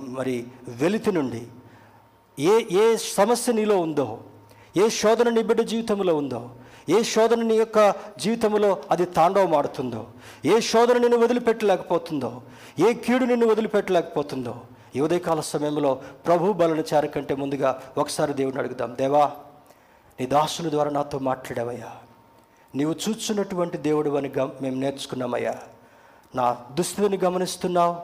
మరి 0.07 0.45
వెలితి 0.68 1.12
నుండి 1.12 1.41
ఏ 2.39 2.53
ఏ 2.72 2.97
సమస్య 2.97 3.53
నీలో 3.53 3.78
ఉందో 3.78 4.07
ఏ 4.78 4.89
శోధన 4.89 5.30
నీ 5.30 5.43
బిడ్డ 5.43 5.62
జీవితంలో 5.62 6.16
ఉందో 6.16 6.41
ఏ 6.92 7.04
శోధన 7.04 7.42
నీ 7.42 7.56
యొక్క 7.56 7.96
జీవితంలో 8.20 8.84
అది 8.92 9.06
తాండవమాడుతుందో 9.06 10.08
ఏ 10.46 10.60
శోధన 10.60 10.98
నిన్ను 10.98 11.18
వదిలిపెట్టలేకపోతుందో 11.18 12.42
ఏ 12.80 12.94
కీడు 12.94 13.26
నిన్ను 13.26 13.48
వదిలిపెట్టలేకపోతుందో 13.48 14.62
ఈ 14.96 15.00
ఉదయకాల 15.00 15.39
సమయంలో 15.39 16.02
ప్రభు 16.26 16.54
బలను 16.54 16.84
చేరకంటే 16.94 17.36
ముందుగా 17.36 17.84
ఒకసారి 17.98 18.34
దేవుని 18.34 18.58
అడుగుదాం. 18.58 18.96
దేవా 18.96 19.32
నీ 20.20 20.26
దాసుని 20.26 20.70
ద్వారా 20.70 20.92
నాతో 20.92 21.20
మాట్లాడావయ్యా. 21.20 21.92
నీవు 22.76 22.96
చూచున్నటువంటి 23.10 23.78
దేవుడు 23.78 24.10
అని 24.10 24.32
గమ 24.38 24.50
మేము 24.62 24.76
నేర్చుకున్నామయ్యా. 24.76 25.56
నా 26.36 26.58
దుస్థితిని 26.72 27.18
గమనిస్తున్నావు. 27.18 27.96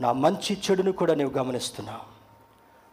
నా 0.00 0.12
మంచి 0.12 0.58
చెడును 0.70 0.92
కూడా 0.92 1.14
నీవు 1.14 1.30
గమనిస్తున్నావు. 1.30 2.17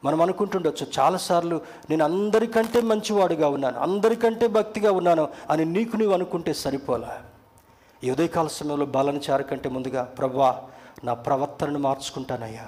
మనం 0.06 0.22
అనుకుంటుండొచ్చు 0.22 0.88
చాలాసార్లు 0.99 1.62
నేను 1.89 2.03
అందరికంటే 2.03 2.82
మంచివాడుగా 2.82 3.47
ఉన్నాను 3.47 3.80
అందరికంటే 3.80 4.47
భక్తిగా 4.47 4.91
ఉన్నాను 4.91 5.30
అని 5.49 5.66
నీకు 5.66 5.97
నీవు 5.97 6.14
అనుకుంటే 6.14 6.53
సరిపోలా? 6.53 7.22
ఈ 8.03 8.12
ఉదయకాల 8.12 8.47
సమయంలో 8.47 8.86
బాలను 8.86 9.18
చేరకంటే 9.18 9.70
ముందుగా 9.70 10.03
ప్రభా 10.03 10.64
నా 11.03 11.14
ప్రవర్తనను 11.14 11.80
మార్చుకుంటానయ్యా. 11.80 12.68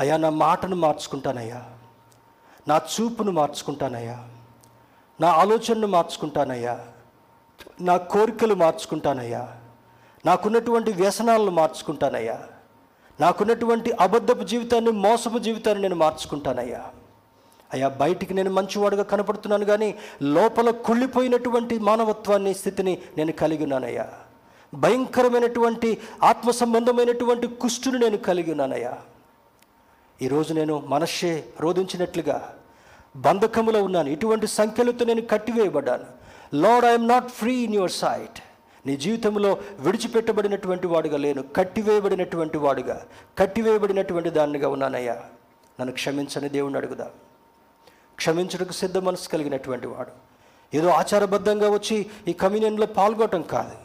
అయ్యా 0.00 0.16
నా 0.16 0.30
మాటను 0.30 0.76
మార్చుకుంటానయ్యా. 0.76 1.62
నా 2.68 2.76
చూపును 2.76 3.32
మార్చుకుంటానయ్యా. 3.32 4.24
నా 5.20 5.28
ఆలోచనను 5.28 5.86
మార్చుకుంటానయ్యా. 5.86 6.80
నా 7.80 7.96
కోరికలు 7.96 8.54
మార్చుకుంటానయ్యా. 8.54 9.48
నాకున్నటువంటి 10.26 10.92
వ్యసనాలను 10.92 11.50
మార్చుకుంటానయ్యా. 11.50 12.42
నాకున్నటువంటి 13.20 13.92
అబద్ధపు 13.92 14.44
జీవితాన్ని 14.44 14.90
మోసపు 14.90 15.38
జీవితాన్ని 15.38 15.82
నేను 15.82 15.96
మార్చుకుంటానయ్యా. 15.96 16.84
అయ్యా 17.72 17.88
బయటికి 17.88 18.34
నేను 18.34 18.50
మంచివాడుగా 18.50 19.02
కనపడుతున్నాను 19.02 19.64
కానీ 19.64 19.94
లోపల 20.22 20.70
కుళ్ళిపోయినటువంటి 20.70 21.78
మానవత్వాన్ని 21.78 22.54
స్థితిని 22.54 22.98
నేను 23.16 23.32
కలిగి 23.32 23.62
ఉన్నానయ్యా. 23.62 24.08
భయంకరమైనటువంటి 24.74 25.98
ఆత్మ 26.22 26.50
సంబంధమైనటువంటి 26.50 27.46
కుష్టుని 27.46 27.98
నేను 27.98 28.16
కలిగి 28.16 28.50
ఉన్నానయ్యా. 28.50 28.98
ఈరోజు 30.22 30.54
నేను 30.54 30.82
మనస్సే 30.86 31.44
రోధించినట్లుగా 31.60 32.54
బంధకములో 33.16 33.82
ఉన్నాను. 33.82 34.08
ఇటువంటి 34.08 34.46
సంఖ్యలతో 34.46 35.04
నేను 35.04 35.20
కట్టివేయబడ్డాను. 35.20 36.04
Lord 36.54 36.86
I am 36.86 37.08
not 37.08 37.28
free 37.28 37.54
in 37.54 37.74
your 37.74 37.90
sight 37.90 38.42
నీ 38.86 38.96
జీవితంలో 38.96 39.58
విడిచిపెట్టబడినటువంటి 39.78 40.86
వాడుగా 40.86 41.16
లేను 41.16 41.42
కట్టివేయబడినటువంటి 41.42 42.58
వాడుగా 42.58 43.06
కట్టివేయబడినటువంటి 43.38 44.30
దానిగా 44.30 44.68
ఉన్నానయ్యా. 44.68 45.14
నన్ను 45.80 45.92
క్షమించని 45.92 46.48
దేవుణ్ణి 46.48 46.78
అడుగుదా? 46.78 47.10
క్షమించడానికి 48.16 48.72
సిద్ధ 48.72 48.98
మనసు 48.98 49.28
కలిగినటువంటి 49.28 49.86
వాడు. 49.86 50.10
ఏదో 50.76 50.88
ఆచారబద్ధంగా 50.88 51.70
వచ్చి 51.70 52.06
ఈ 52.28 52.32
కమ్యూనియన్లో 52.32 52.86
పాల్గొనటం 52.86 53.42
కాదు. 53.42 53.76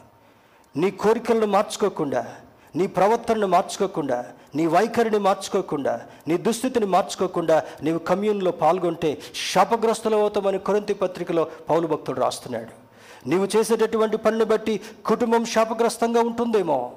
నీ 0.78 0.90
కోరికలను 0.90 1.46
మార్చుకోకుండా 1.46 2.36
నీ 2.76 2.86
ప్రవర్తనను 2.86 3.46
మార్చుకోకుండా 3.46 4.26
నీ 4.54 4.66
వైఖరిని 4.66 5.18
మార్చుకోకుండా 5.18 6.06
నీ 6.28 6.36
దుస్థితిని 6.36 6.86
మార్చుకోకుండా 6.86 7.64
నీవు 7.82 7.98
కమ్యూన్లో 7.98 8.50
పాల్గొంటే 8.50 9.18
శాపగ్రస్తులవుతామని 9.52 10.58
కొరంతి 10.58 10.94
పత్రికలో 10.94 11.48
పౌలు 11.70 11.86
భక్తుడు 11.86 12.20
రాస్తున్నాడు. 12.20 12.79
నీవు 13.26 13.48
చేసేటటువంటి 13.56 14.16
పనిని 14.16 14.44
బట్టి 14.44 14.80
కుటుంబం 15.06 15.44
శాపగ్రస్తంగా 15.44 16.20
ఉంటుందేమో. 16.20 16.96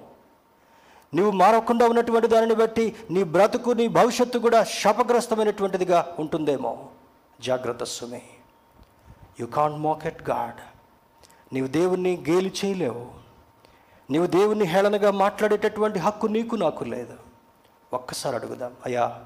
నీవు 1.14 1.32
మారకుండా 1.32 1.86
ఉన్నటువంటి 1.86 2.28
దానిని 2.28 2.56
బట్టి 2.56 2.96
నీ 3.12 3.24
బ్రతుకు 3.24 3.72
నీ 3.72 3.88
భవిష్యత్తు 3.88 4.40
కూడా 4.40 4.64
శాపగ్రస్తమైనటువంటిదిగా 4.64 6.16
ఉంటుందేమో. 6.20 6.88
జాగ్రత్త 7.42 7.84
సుమి. 7.84 8.22
యు 9.40 9.46
కాంట్ 9.46 9.78
మోకెట్ 9.78 10.30
గాడ్ 10.30 10.62
నీవు 11.54 11.68
దేవుణ్ణి 11.68 12.24
గేలి 12.30 12.54
చేయలేవు. 12.66 13.12
నీవు 14.12 14.26
దేవుణ్ణి 14.26 14.66
హేళనగా 14.66 15.12
మాట్లాడేటటువంటి 15.12 16.00
హక్కు 16.00 16.28
నీకు 16.28 16.56
నాకు 16.56 16.84
లేదు. 16.84 17.14
ఒక్కసారి 17.94 18.36
అడుగుదాం 18.36 18.74
అయ్యా 18.86 19.22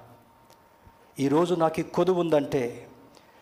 ఈరోజు 1.20 1.56
నాకు 1.56 1.80
ఈ 1.80 1.84
కొదువు 1.84 2.20
ఉందంటే 2.20 2.88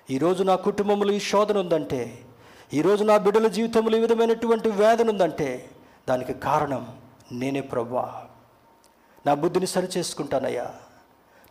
ఈరోజు 0.10 0.44
నా 0.44 0.56
కుటుంబంలో 0.56 1.14
ఈ 1.14 1.20
శోధన 1.20 1.58
ఉందంటే 1.58 2.25
ఈరోజు 2.74 3.04
నా 3.04 3.18
బిడ్డల 3.18 3.48
జీవితంలో 3.48 3.98
ఈ 3.98 4.00
విధమైనటువంటి 4.00 4.70
వేదన 4.70 5.10
ఉందంటే 5.10 5.70
దానికి 6.10 6.34
కారణం 6.34 6.88
నేనే 7.32 7.62
ప్రభా 7.62 8.26
నా 9.26 9.34
బుద్ధిని 9.34 9.68
సరి 9.68 9.88
చేసుకుంటానయ్యా. 9.98 10.72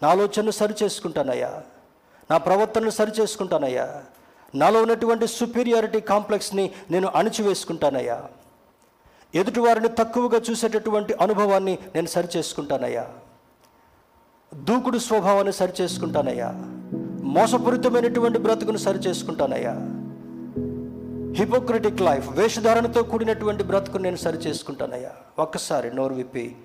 నా 0.03 0.09
ఆలోచనను 0.09 0.51
సరి 0.51 0.75
చేసుకుంటానయ్యా. 0.83 1.62
నా 2.31 2.37
ప్రవర్తనను 2.37 2.91
సరి 2.91 3.11
చేసుకుంటానయ్యా. 3.11 4.03
నాలో 4.55 4.83
ఉన్నటువంటి 4.83 5.27
సుపీరియారిటీ 5.27 6.01
కాంప్లెక్స్ని 6.01 6.71
నేను 6.91 7.09
అణిచివేసుకుంటానయ్యా. 7.09 8.25
ఎదుటివారిని 9.35 9.89
తక్కువగా 9.89 10.41
చూసేటటువంటి 10.51 11.15
అనుభవాన్ని 11.15 11.79
నేను 11.95 12.07
సరి 12.07 12.29
చేసుకుంటానయ్యా. 12.37 13.09
దూకుడు 14.55 14.99
స్వభావాన్ని 14.99 15.53
సరి 15.53 15.73
చేసుకుంటానయ్యా. 15.81 16.53
మోసపూరితమైనటువంటి 17.23 18.39
బ్రతుకును 18.39 18.77
సరి 18.77 18.99
చేసుకుంటానయ్యా. 18.99 19.93
హిపోక్రటిక్ 21.35 22.01
లైఫ్ 22.01 22.28
వేషధారణతో 22.30 23.03
కూడినటువంటి 23.03 23.64
బ్రతుకు 23.64 23.99
నేను 23.99 24.16
సరి 24.16 24.39
చేసుకుంటానయ్యా 24.39 25.11
ఒక్కసారి 25.39 25.95
నోరు 25.95 26.14
విప్పి 26.14 26.57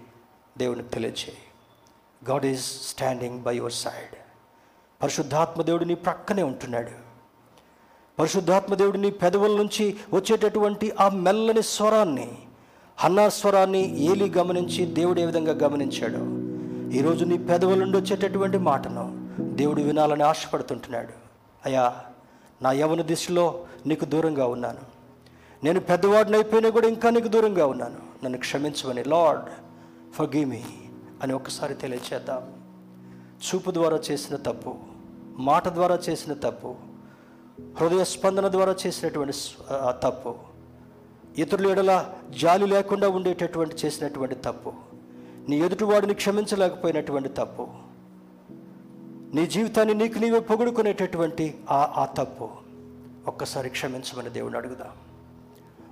దేవునికి 0.58 0.90
తెలియచేయి. 0.90 1.38
God 2.30 2.46
is 2.46 2.62
standing 2.62 3.40
by 3.40 3.56
your 3.56 3.74
side 3.74 4.16
పరిశుద్ధాత్మ 5.04 5.62
దేవుడు 5.62 5.86
నీ 5.86 5.96
ప్రక్కనే 5.96 6.44
ఉంటున్నాడు. 6.44 7.10
పరిశుద్ధాత్మ 8.20 8.76
దేవుడు 8.76 8.98
నీ 8.98 9.12
పెదవుల 9.12 9.58
నుంచి 9.58 9.98
వచ్చేటటువంటి 10.14 10.94
ఆ 11.00 11.10
మెల్లని 11.10 11.64
స్వరాన్ని 11.64 12.38
హన్నా 12.98 13.30
స్వరాన్ని 13.30 14.00
ఏలి 14.00 14.30
గమనించి 14.30 14.86
దేవుడు 14.86 15.20
ఏ 15.20 15.26
విధంగా 15.26 15.54
గమనించాడు 15.54 16.40
ఈరోజు 16.98 17.26
నీ 17.26 17.38
పెదవుల 17.38 17.78
నుండి 17.78 17.98
వచ్చేటటువంటి 17.98 18.58
మాటను 18.58 19.30
దేవుడు 19.40 19.82
వినాలని 19.82 20.24
ఆశపడుతుంటున్నాడు. 20.24 21.14
అయ్యా 21.66 21.96
నా 22.62 22.72
యవన 22.72 23.02
దిశలో 23.02 23.66
నీకు 23.86 24.06
దూరంగా 24.06 24.46
ఉన్నాను. 24.46 24.80
నేను 25.64 25.80
పెద్దవాడిని 25.80 26.36
అయిపోయినా 26.38 26.70
కూడా 26.70 26.88
ఇంకా 26.88 27.10
నీకు 27.10 27.28
దూరంగా 27.28 27.66
ఉన్నాను. 27.66 28.00
నన్ను 28.24 28.40
క్షమించమని 28.40 29.04
లార్డ్ 29.04 29.44
ఫర్ 30.14 30.36
మీ 30.36 30.64
అని 31.24 31.34
ఒక్కసారి 31.34 31.74
తెలియచేద్దాం. 31.74 32.54
చూపు 33.40 33.72
ద్వారా 33.72 34.00
చేసిన 34.12 34.36
తప్పు 34.36 34.76
మాట 35.38 35.68
ద్వారా 35.68 36.00
చేసిన 36.10 36.34
తప్పు 36.34 36.76
హృదయ 37.80 38.04
స్పందన 38.04 38.52
ద్వారా 38.52 38.76
చేసినటువంటి 38.88 39.34
తప్పు 40.04 40.36
ఇతరుల 41.38 41.68
ఎడల 41.68 42.14
జాలి 42.30 42.68
లేకుండా 42.68 43.10
ఉండేటటువంటి 43.10 43.76
చేసినటువంటి 43.86 44.36
తప్పు 44.36 44.74
నీ 45.50 45.62
ఎదుటివాడిని 45.62 46.14
క్షమించలేకపోయినటువంటి 46.14 47.30
తప్పు 47.30 47.68
నీ 49.34 49.48
జీవితాన్ని 49.48 49.94
నీకు 49.94 50.20
నీవే 50.20 50.40
పొగుడుకునేటటువంటి 50.40 51.58
ఆ 51.70 51.94
ఆ 51.98 52.06
తప్పు. 52.06 52.50
ఒక్కసారి 53.28 53.70
క్షమించమని 53.70 54.30
దేవుని 54.30 54.58
అడుగుదాం? 54.58 54.92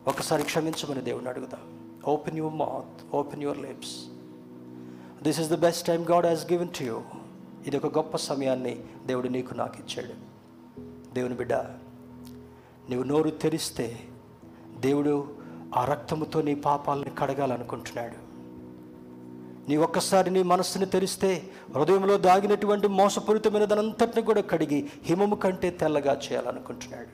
ఒక్కసారి 0.08 0.44
క్షమించమని 0.44 1.02
దేవుని 1.02 1.30
అడుగుదాం? 1.30 1.92
Open 2.08 2.38
your 2.38 2.54
mouth 2.54 3.16
open 3.16 3.44
your 3.44 3.58
lips 3.58 4.06
this 5.24 5.40
is 5.40 5.50
the 5.50 5.56
best 5.56 5.88
time 5.88 6.06
God 6.12 6.26
has 6.26 6.52
given 6.52 6.70
to 6.70 6.84
you 6.84 7.02
ఇది 7.68 7.78
ఒక 7.78 7.98
గొప్ప 7.98 8.18
సమయాన్ని 8.18 8.84
దేవుడు 9.06 9.28
నీకు 9.28 9.54
నాకు 9.54 9.78
ఇచ్చాడు. 9.78 10.14
దేవుని 11.14 11.36
బిడ్డ 11.36 11.54
నీవు 12.90 13.04
నోరు 13.04 13.30
తెరిస్తే 13.30 14.00
దేవుడు 14.80 15.36
ఆ 15.76 15.86
రక్తముతో 15.86 16.42
నీ 16.42 16.56
పాపాలను 16.56 17.16
కడగాలనుకుంటున్నాడు. 17.20 18.27
నీ 19.68 19.78
ఒక్కసారి 19.78 20.32
నీ 20.32 20.44
మనస్సుని 20.44 20.86
తెరిస్తే 20.86 21.50
హృదయంలో 21.76 22.18
దాగినటువంటి 22.18 22.88
మోసపూరితమైన 22.88 23.66
దానంతటిని 23.66 24.22
కూడా 24.24 24.42
కడిగి 24.42 24.90
హిమము 25.04 25.36
కంటే 25.36 25.70
తెల్లగా 25.70 26.14
చేయాలనుకుంటున్నాడు. 26.14 27.14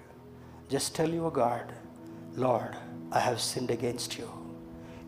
Just 0.74 0.98
tell 0.98 1.14
your 1.14 1.40
God 1.40 1.72
Lord 2.40 2.76
I 3.16 3.20
have 3.20 3.38
sinned 3.38 3.72
against 3.72 4.20
you 4.20 4.26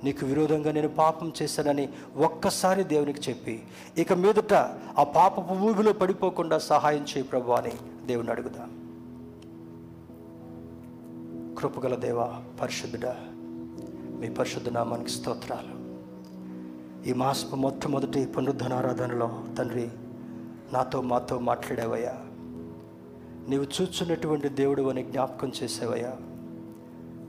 నీకు 0.04 0.26
విరోధంగా 0.26 0.72
నేను 0.72 0.88
పాపం 0.88 1.34
చేశానని 1.42 1.90
ఒక్కసారి 2.18 2.84
దేవునికి 2.84 3.30
చెప్పి 3.30 3.64
ఇక 3.98 4.14
మీదట 4.14 4.54
ఆ 5.00 5.04
పాపపు 5.04 5.54
ఊబిలో 5.54 5.94
పడిపోకుండా 5.94 6.58
సహాయం 6.58 7.02
చేయి 7.02 7.24
ప్రభు 7.24 7.52
అని 7.52 7.72
దేవుని 8.06 8.30
అడుగుదాం. 8.30 8.72
కృపగల 11.60 11.96
దేవ 11.96 12.20
పరిశుద్ధుడా 12.62 13.16
మీ 14.20 14.30
పరిశుద్ధ 14.30 14.70
నామానికి 14.70 15.10
స్తోత్రాలు. 15.10 15.75
ఈ 17.06 17.14
మాసపు 17.14 17.56
మొట్టమొదటి 17.56 18.26
పునరుద్ధనారాధనలో 18.26 19.44
తండ్రి 19.58 19.90
నాతో 20.74 21.02
మాతో 21.02 21.40
మాట్లాడేవయ్యా. 21.40 22.14
నీవు 23.50 23.66
చూచున్నటువంటి 23.82 24.50
దేవుడు 24.50 24.82
అని 24.82 25.04
జ్ఞాపకం 25.04 25.52
చేసేవయ్యా. 25.64 26.16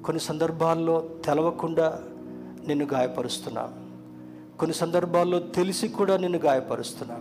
కొన్ని 0.05 0.21
సందర్భాల్లో 0.21 1.09
తెలవకుండా 1.25 2.03
నిన్ను 2.67 2.87
గాయపరుస్తున్నా. 2.95 3.73
కొన్ని 4.59 4.75
సందర్భాల్లో 4.75 5.39
తెలిసి 5.39 5.89
కూడా 5.89 6.17
నిన్ను 6.17 6.39
గాయపరుస్తున్నా. 6.39 7.15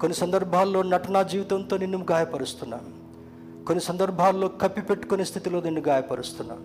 కొన్ని 0.00 0.14
సందర్భాల్లో 0.14 0.82
నటనా 0.82 1.22
జీవితంతో 1.22 1.76
నిన్ను 1.76 2.06
గాయపరుస్తున్నా. 2.10 2.80
కొన్ని 3.66 3.80
సందర్భాల్లో 3.80 4.48
కప్పిపెట్టుకునే 4.48 5.24
స్థితిలో 5.24 5.60
నిన్ను 5.60 5.80
గాయపరుస్తున్నా. 5.80 6.58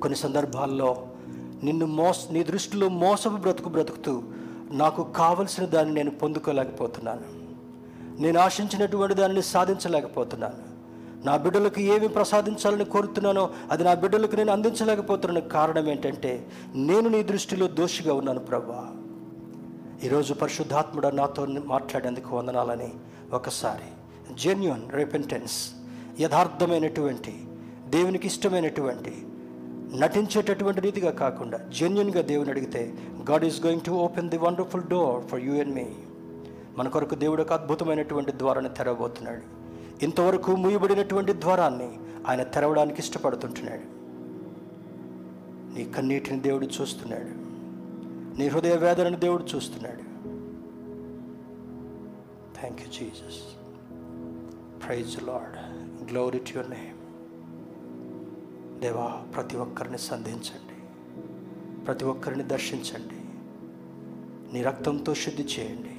కొన్ని 0.00 0.16
సందర్భాల్లో 0.16 1.06
నిన్ను 1.62 1.86
మోస 1.86 2.16
నీ 2.30 2.42
దృష్టిలో 2.42 2.88
మోసపు 2.88 3.36
బ్రతుకు 3.36 3.68
బ్రతుకుతూ 3.68 4.22
నాకు 4.70 5.02
కావలసిన 5.02 5.64
దాన్ని 5.64 5.94
నేను 5.94 6.10
పొందుకోలేకపోతున్నాను. 6.10 7.44
నేను 8.22 8.40
ఆశించినటువంటి 8.40 9.14
దానిని 9.14 9.42
సాధించలేకపోతున్నాను. 9.42 10.74
నా 11.24 11.36
బిడ్డలకు 11.36 11.80
ఏమి 11.80 12.08
ప్రసాదించాలని 12.08 12.84
కోరుతున్నానో 12.84 13.50
అది 13.70 13.84
నా 13.84 13.94
బిడ్డలకు 13.94 14.36
నేను 14.36 14.52
అందించలేకపోతున్న 14.52 15.38
కారణం 15.38 15.88
ఏంటంటే 15.88 16.46
నేను 16.74 17.08
నీ 17.08 17.22
దృష్టిలో 17.22 17.66
దోషిగా 17.66 18.14
ఉన్నాను 18.14 18.40
ప్రభా. 18.40 18.88
ఈరోజు 20.04 20.34
పరిశుద్ధాత్ముడు 20.34 21.08
నాతో 21.08 21.46
మాట్లాడేందుకు 21.64 22.36
వందనాలని 22.36 22.92
ఒకసారి 23.32 23.88
జెన్యున్ 24.34 24.92
రిపెంటెన్స్ 24.92 25.70
యథార్థమైనటువంటి 26.20 27.34
దేవునికి 27.88 28.26
ఇష్టమైనటువంటి 28.26 29.26
నటించేటటువంటి 29.96 30.80
రీతిగా 30.80 31.10
కాకుండా 31.10 31.58
జెన్యున్గా 31.58 32.22
దేవుని 32.22 32.50
అడిగితే 32.50 32.94
God 33.30 33.44
is 33.44 33.64
going 33.64 33.82
to 33.82 33.90
open 33.90 34.30
the 34.30 34.38
wonderful 34.38 34.82
door 34.82 35.24
for 35.24 35.40
you 35.40 35.54
and 35.60 35.74
me 35.74 35.86
మన 36.78 36.88
కొరకు 36.88 37.14
దేవుడు 37.14 37.42
ఒక 37.42 37.52
అద్భుతమైనటువంటి 37.52 38.32
ద్వారాన్ని 38.32 38.74
తెరవబోతున్నాడు. 38.74 39.42
ఇంతవరకు 40.04 40.56
మూయబడినటువంటి 40.56 41.32
ద్వారాన్ని 41.32 41.98
ఆయన 42.28 42.42
తెరవడానికి 42.42 43.00
ఇష్టపడుతుంటున్నాడు. 43.00 43.94
నీ 45.78 45.84
కన్నీటిని 45.84 46.40
దేవుడు 46.40 46.66
చూస్తున్నాడు. 46.66 47.44
నీ 48.38 48.48
హృదయ 48.48 48.76
వేదనని 48.76 49.16
దేవుడు 49.16 49.44
చూస్తున్నాడు. 49.56 50.14
Thank 52.60 52.80
you 52.80 52.86
Jesus 52.86 53.42
praise 54.86 55.22
Lord 55.22 55.56
glory 56.10 56.38
to 56.38 56.58
your 56.58 56.70
name 56.70 56.93
దేవా 58.84 59.22
ప్రతి 59.34 59.56
ఒక్కరిని 59.56 59.98
సంధించండి. 59.98 60.74
ప్రతి 61.84 62.04
ఒక్కరిని 62.04 62.42
దర్శించండి. 62.42 63.14
నీ 64.54 64.62
రక్తంతో 64.62 65.14
శుద్ధి 65.14 65.42
చేయండి. 65.42 65.94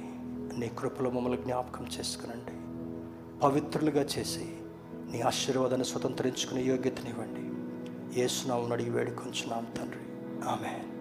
నీ 0.60 0.68
కృపలో 0.78 1.10
మమ్మల్ని 1.10 1.42
జ్ఞాపకం 1.42 1.86
చేసుకునండి. 1.86 2.52
పవిత్రులుగా 3.40 4.02
చేసి 4.02 4.56
నీ 5.12 5.20
ఆశీర్వాదాన్ని 5.20 5.84
స్వతంత్రించుకునే 5.84 6.62
యోగ్యతనివ్వండి. 6.62 7.46
ఏసునామని 8.20 8.72
అడిగి 8.72 8.90
వేడుకొంచున్నాం 8.90 9.66
తండ్రి. 9.78 10.00
ఆమె 10.48 10.86